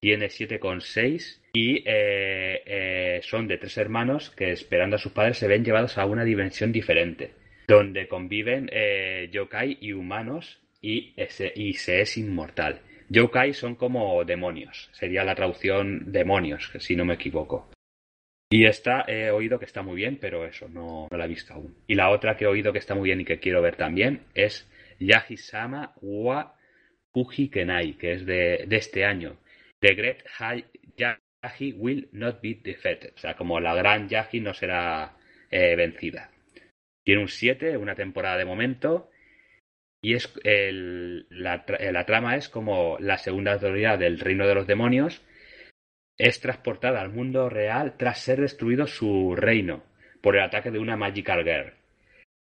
tiene 0.00 0.26
7,6 0.26 1.40
y 1.52 1.76
eh, 1.78 2.62
eh, 2.66 3.20
son 3.22 3.48
de 3.48 3.58
tres 3.58 3.76
hermanos 3.78 4.30
que 4.30 4.52
esperando 4.52 4.96
a 4.96 4.98
sus 4.98 5.12
padres 5.12 5.38
se 5.38 5.48
ven 5.48 5.64
llevados 5.64 5.98
a 5.98 6.06
una 6.06 6.24
dimensión 6.24 6.72
diferente, 6.72 7.34
donde 7.66 8.08
conviven 8.08 8.70
yokai 9.30 9.78
y 9.80 9.92
humanos 9.92 10.60
y, 10.80 11.14
y 11.54 11.74
se 11.74 12.00
es 12.00 12.16
inmortal. 12.16 12.80
Yokai 13.08 13.54
son 13.54 13.74
como 13.74 14.24
demonios, 14.24 14.88
sería 14.92 15.24
la 15.24 15.34
traducción 15.34 16.12
demonios, 16.12 16.70
si 16.78 16.94
no 16.94 17.04
me 17.04 17.14
equivoco. 17.14 17.70
Y 18.52 18.66
esta 18.66 19.04
he 19.06 19.30
oído 19.30 19.58
que 19.58 19.64
está 19.64 19.82
muy 19.82 19.96
bien, 19.96 20.18
pero 20.20 20.44
eso 20.44 20.68
no, 20.68 21.08
no 21.10 21.16
la 21.16 21.24
he 21.24 21.28
visto 21.28 21.54
aún. 21.54 21.76
Y 21.86 21.94
la 21.94 22.10
otra 22.10 22.36
que 22.36 22.44
he 22.44 22.48
oído 22.48 22.72
que 22.72 22.78
está 22.78 22.94
muy 22.94 23.08
bien 23.08 23.20
y 23.20 23.24
que 23.24 23.38
quiero 23.38 23.62
ver 23.62 23.76
también 23.76 24.24
es 24.34 24.68
Yahisama 24.98 25.94
wa 26.00 26.56
Fuji 27.12 27.48
Kenai, 27.48 27.94
que 27.94 28.12
es 28.12 28.26
de, 28.26 28.64
de 28.66 28.76
este 28.76 29.04
año 29.04 29.36
The 29.80 29.94
Great 29.94 30.22
Yahi 30.96 31.72
will 31.72 32.08
not 32.12 32.40
be 32.42 32.60
defeated. 32.62 33.14
O 33.16 33.18
sea, 33.18 33.34
como 33.34 33.60
la 33.60 33.74
gran 33.74 34.08
Yahi 34.08 34.40
no 34.40 34.52
será 34.52 35.16
eh, 35.50 35.74
vencida. 35.74 36.30
Tiene 37.02 37.22
un 37.22 37.28
7, 37.28 37.76
una 37.76 37.94
temporada 37.94 38.36
de 38.36 38.44
momento. 38.44 39.10
Y 40.02 40.14
es 40.14 40.32
la, 40.44 41.64
la, 41.68 42.06
trama 42.06 42.36
es 42.36 42.48
como 42.48 42.96
la 43.00 43.18
segunda 43.18 43.52
autoridad 43.52 43.98
del 43.98 44.18
reino 44.18 44.46
de 44.46 44.54
los 44.54 44.66
demonios 44.66 45.22
es 46.18 46.40
transportada 46.40 47.00
al 47.00 47.10
mundo 47.10 47.48
real 47.48 47.96
tras 47.96 48.20
ser 48.20 48.40
destruido 48.40 48.86
su 48.86 49.34
reino 49.36 49.82
por 50.20 50.36
el 50.36 50.42
ataque 50.42 50.70
de 50.70 50.78
una 50.78 50.96
Magical 50.96 51.44
Girl. 51.44 51.72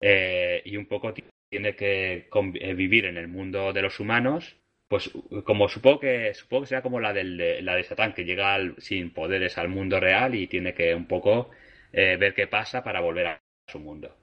Eh, 0.00 0.62
y 0.64 0.76
un 0.76 0.86
poco 0.86 1.12
tiene 1.50 1.74
que 1.74 2.28
eh, 2.54 2.74
vivir 2.74 3.06
en 3.06 3.16
el 3.16 3.28
mundo 3.28 3.72
de 3.72 3.82
los 3.82 4.00
humanos 4.00 4.56
pues 4.88 5.10
como 5.44 5.68
supongo 5.68 6.00
que 6.00 6.34
supongo 6.34 6.62
que 6.62 6.68
sea 6.68 6.82
como 6.82 7.00
la 7.00 7.12
de, 7.12 7.24
la 7.62 7.74
de 7.74 7.84
Satán 7.84 8.12
que 8.12 8.24
llega 8.24 8.58
sin 8.78 9.10
poderes 9.12 9.56
al 9.56 9.68
mundo 9.68 9.98
real 9.98 10.34
y 10.34 10.46
tiene 10.46 10.74
que 10.74 10.94
un 10.94 11.06
poco 11.06 11.50
eh, 11.92 12.16
ver 12.16 12.34
qué 12.34 12.46
pasa 12.46 12.84
para 12.84 13.00
volver 13.00 13.26
a 13.28 13.40
su 13.66 13.80
mundo 13.80 14.14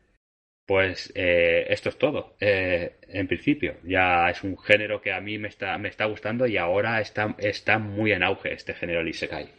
pues 0.66 1.12
eh, 1.16 1.66
esto 1.70 1.90
es 1.90 1.98
todo 1.98 2.36
eh, 2.40 3.00
en 3.08 3.28
principio. 3.28 3.78
Ya 3.84 4.30
es 4.30 4.44
un 4.44 4.58
género 4.58 5.02
que 5.02 5.14
a 5.14 5.22
mí 5.22 5.38
me 5.38 5.48
está 5.48 5.78
me 5.78 5.90
está 5.90 6.06
gustando 6.06 6.48
y 6.48 6.58
ahora 6.58 7.02
está 7.02 7.36
está 7.38 7.78
muy 7.78 8.12
en 8.12 8.24
auge 8.24 8.54
este 8.54 8.74
género 8.74 9.02
el 9.02 9.10
Isekai. 9.10 9.52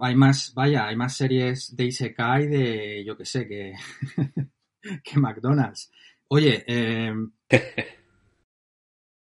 Hay 0.00 0.14
más 0.14 0.54
vaya 0.54 0.86
hay 0.86 0.96
más 0.96 1.16
series 1.16 1.76
de 1.76 1.84
Isekai 1.84 2.46
de 2.46 3.04
yo 3.04 3.16
que 3.16 3.24
sé 3.24 3.46
que 3.46 3.74
que 5.04 5.18
McDonald's. 5.18 5.92
Oye 6.28 6.64
eh 6.66 7.12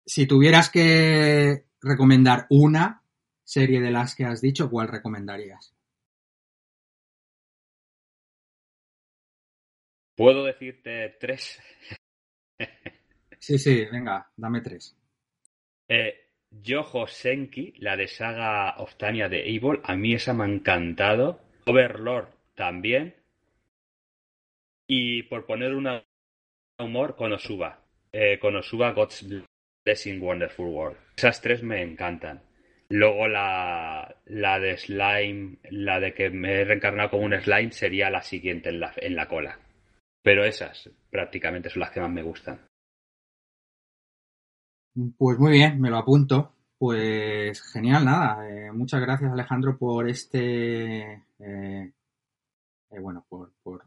si 0.05 0.25
tuvieras 0.25 0.69
que 0.71 1.65
recomendar 1.81 2.47
una 2.49 3.03
serie 3.43 3.79
de 3.79 3.91
las 3.91 4.15
que 4.15 4.25
has 4.25 4.41
dicho, 4.41 4.69
¿cuál 4.69 4.87
recomendarías? 4.87 5.75
¿Puedo 10.19 10.43
decirte 10.43 11.15
tres? 11.17 11.61
sí, 13.39 13.57
sí, 13.57 13.85
venga, 13.89 14.29
dame 14.35 14.59
tres. 14.59 14.93
Eh, 15.87 16.13
Yojo 16.51 17.07
Senki, 17.07 17.75
la 17.77 17.95
de 17.95 18.09
saga 18.09 18.75
Oftania 18.79 19.29
de 19.29 19.49
Evil, 19.49 19.79
a 19.81 19.95
mí 19.95 20.13
esa 20.13 20.33
me 20.33 20.43
ha 20.43 20.47
encantado. 20.47 21.39
Overlord 21.67 22.27
también. 22.53 23.15
Y 24.87 25.23
por 25.23 25.45
poner 25.45 25.73
una 25.73 26.03
humor, 26.79 27.15
Konosuba. 27.15 27.79
Eh, 28.11 28.39
Konosuba 28.39 28.91
God's 28.91 29.25
in 30.05 30.21
Wonderful 30.21 30.67
World. 30.67 30.97
Esas 31.15 31.39
tres 31.39 31.63
me 31.63 31.81
encantan. 31.81 32.41
Luego 32.89 33.25
la, 33.29 34.17
la 34.25 34.59
de 34.59 34.75
slime, 34.75 35.59
la 35.71 36.01
de 36.01 36.13
que 36.13 36.29
me 36.29 36.55
he 36.55 36.65
reencarnado 36.65 37.11
como 37.11 37.23
un 37.23 37.39
slime 37.39 37.71
sería 37.71 38.09
la 38.09 38.21
siguiente 38.21 38.67
en 38.67 38.81
la, 38.81 38.91
en 38.97 39.15
la 39.15 39.25
cola. 39.29 39.57
Pero 40.21 40.43
esas 40.43 40.89
prácticamente 41.09 41.69
son 41.69 41.81
las 41.81 41.91
que 41.91 42.01
más 42.01 42.11
me 42.11 42.23
gustan. 42.23 42.59
Pues 45.17 45.37
muy 45.39 45.51
bien, 45.51 45.79
me 45.79 45.89
lo 45.89 45.97
apunto. 45.97 46.53
Pues 46.77 47.61
genial, 47.73 48.05
nada. 48.05 48.49
Eh, 48.49 48.71
muchas 48.71 49.01
gracias 49.01 49.31
Alejandro 49.31 49.77
por 49.77 50.09
este, 50.09 51.13
eh, 51.39 51.93
eh, 52.91 52.99
bueno, 52.99 53.25
por, 53.29 53.53
por 53.61 53.83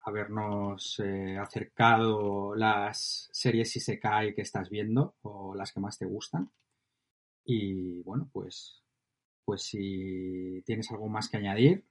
habernos 0.00 1.00
acercado 1.38 2.54
las 2.54 3.28
series 3.32 3.76
Isekai 3.76 4.34
que 4.34 4.42
estás 4.42 4.70
viendo 4.70 5.14
o 5.22 5.54
las 5.54 5.72
que 5.72 5.80
más 5.80 5.98
te 5.98 6.06
gustan. 6.06 6.50
Y 7.44 8.02
bueno, 8.02 8.28
pues, 8.32 8.82
pues 9.44 9.62
si 9.62 10.62
tienes 10.64 10.90
algo 10.90 11.08
más 11.08 11.28
que 11.28 11.36
añadir. 11.38 11.84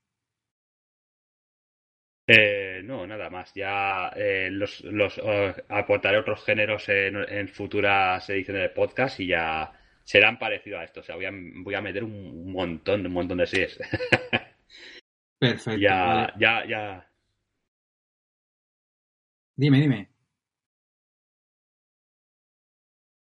Eh, 2.27 2.81
no, 2.83 3.07
nada 3.07 3.29
más. 3.29 3.53
Ya 3.53 4.09
eh, 4.15 4.49
los, 4.51 4.81
los 4.83 5.17
eh, 5.17 5.55
aportaré 5.69 6.17
otros 6.17 6.43
géneros 6.43 6.87
en, 6.89 7.47
futuras 7.47 8.29
ediciones 8.29 8.63
de 8.63 8.69
podcast 8.69 9.19
y 9.21 9.27
ya 9.27 9.71
serán 10.03 10.37
parecidos 10.37 10.81
a 10.81 10.83
esto. 10.83 10.99
O 10.99 11.03
sea, 11.03 11.15
voy 11.15 11.25
a, 11.25 11.31
voy 11.31 11.75
a 11.75 11.81
meter 11.81 12.03
un 12.03 12.51
montón, 12.51 13.05
un 13.05 13.13
montón 13.13 13.37
de 13.37 13.47
series. 13.47 13.79
Perfecto. 15.39 15.79
ya, 15.79 16.33
ya, 16.39 16.65
ya. 16.67 17.07
Dime, 19.55 19.79
dime. 19.81 20.09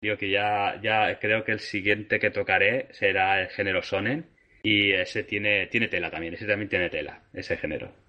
Digo 0.02 0.18
que 0.18 0.30
ya, 0.30 0.80
ya 0.82 1.20
creo 1.20 1.44
que 1.44 1.52
el 1.54 1.60
siguiente 1.60 2.20
que 2.20 2.30
tocaré 2.30 2.88
será 2.92 3.42
el 3.42 3.50
género 3.50 3.82
Sonen. 3.82 4.30
Y 4.64 4.92
ese 4.94 5.24
tiene, 5.24 5.68
tiene 5.68 5.88
tela 5.88 6.10
también, 6.10 6.34
ese 6.34 6.48
también 6.48 6.70
tiene 6.70 6.90
tela, 6.90 7.24
ese 7.34 7.58
género. 7.58 8.05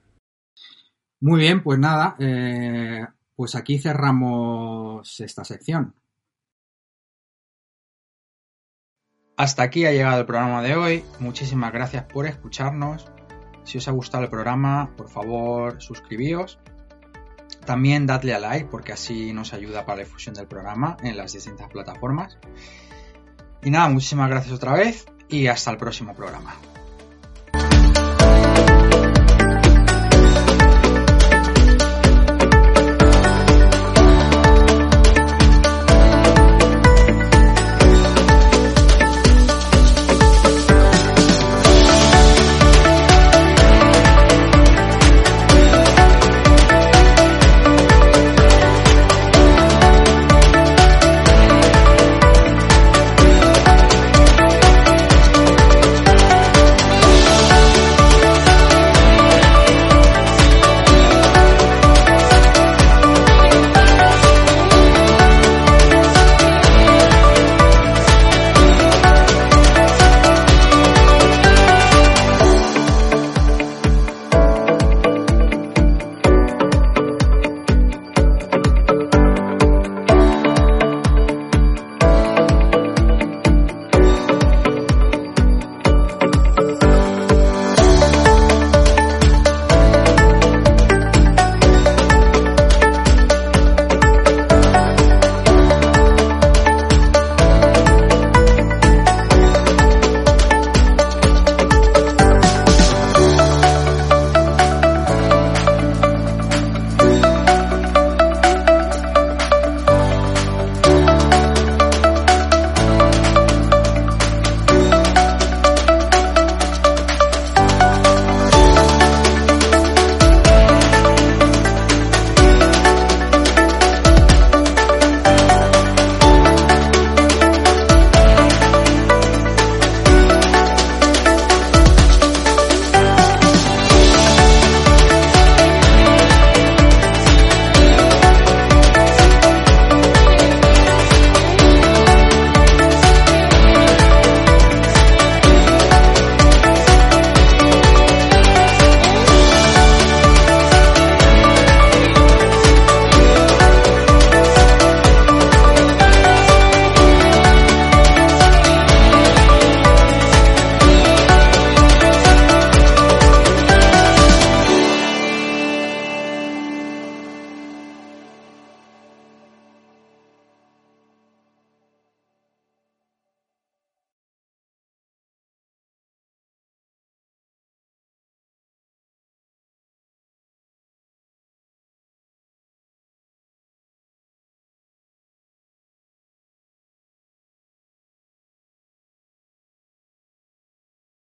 Muy 1.21 1.41
bien, 1.41 1.63
pues 1.63 1.79
nada, 1.79 2.17
eh, 2.19 3.07
pues 3.35 3.55
aquí 3.55 3.79
cerramos 3.79 5.21
esta 5.21 5.45
sección. 5.45 5.95
Hasta 9.37 9.63
aquí 9.63 9.85
ha 9.85 9.93
llegado 9.93 10.21
el 10.21 10.27
programa 10.27 10.63
de 10.63 10.77
hoy. 10.77 11.05
Muchísimas 11.21 11.73
gracias 11.73 12.05
por 12.05 12.27
escucharnos. 12.27 13.07
Si 13.65 13.79
os 13.79 13.89
ha 13.89 13.93
gustado 13.93 14.25
el 14.25 14.31
programa, 14.31 14.95
por 14.97 15.09
favor 15.09 15.83
suscribíos 15.83 16.59
también 17.67 18.07
dadle 18.07 18.33
a 18.33 18.39
like 18.39 18.69
porque 18.71 18.93
así 18.93 19.35
nos 19.35 19.53
ayuda 19.53 19.85
para 19.85 19.99
la 19.99 20.05
difusión 20.05 20.35
del 20.35 20.47
programa 20.47 20.97
en 21.03 21.17
las 21.19 21.35
distintas 21.35 21.69
plataformas. 21.69 22.39
Y 23.63 23.71
nada, 23.71 23.89
muchísimas 23.89 24.31
gracias 24.31 24.55
otra 24.55 24.73
vez 24.73 25.05
y 25.29 25.49
hasta 25.49 25.73
el 25.73 25.77
próximo 25.77 26.15
programa. 26.15 26.55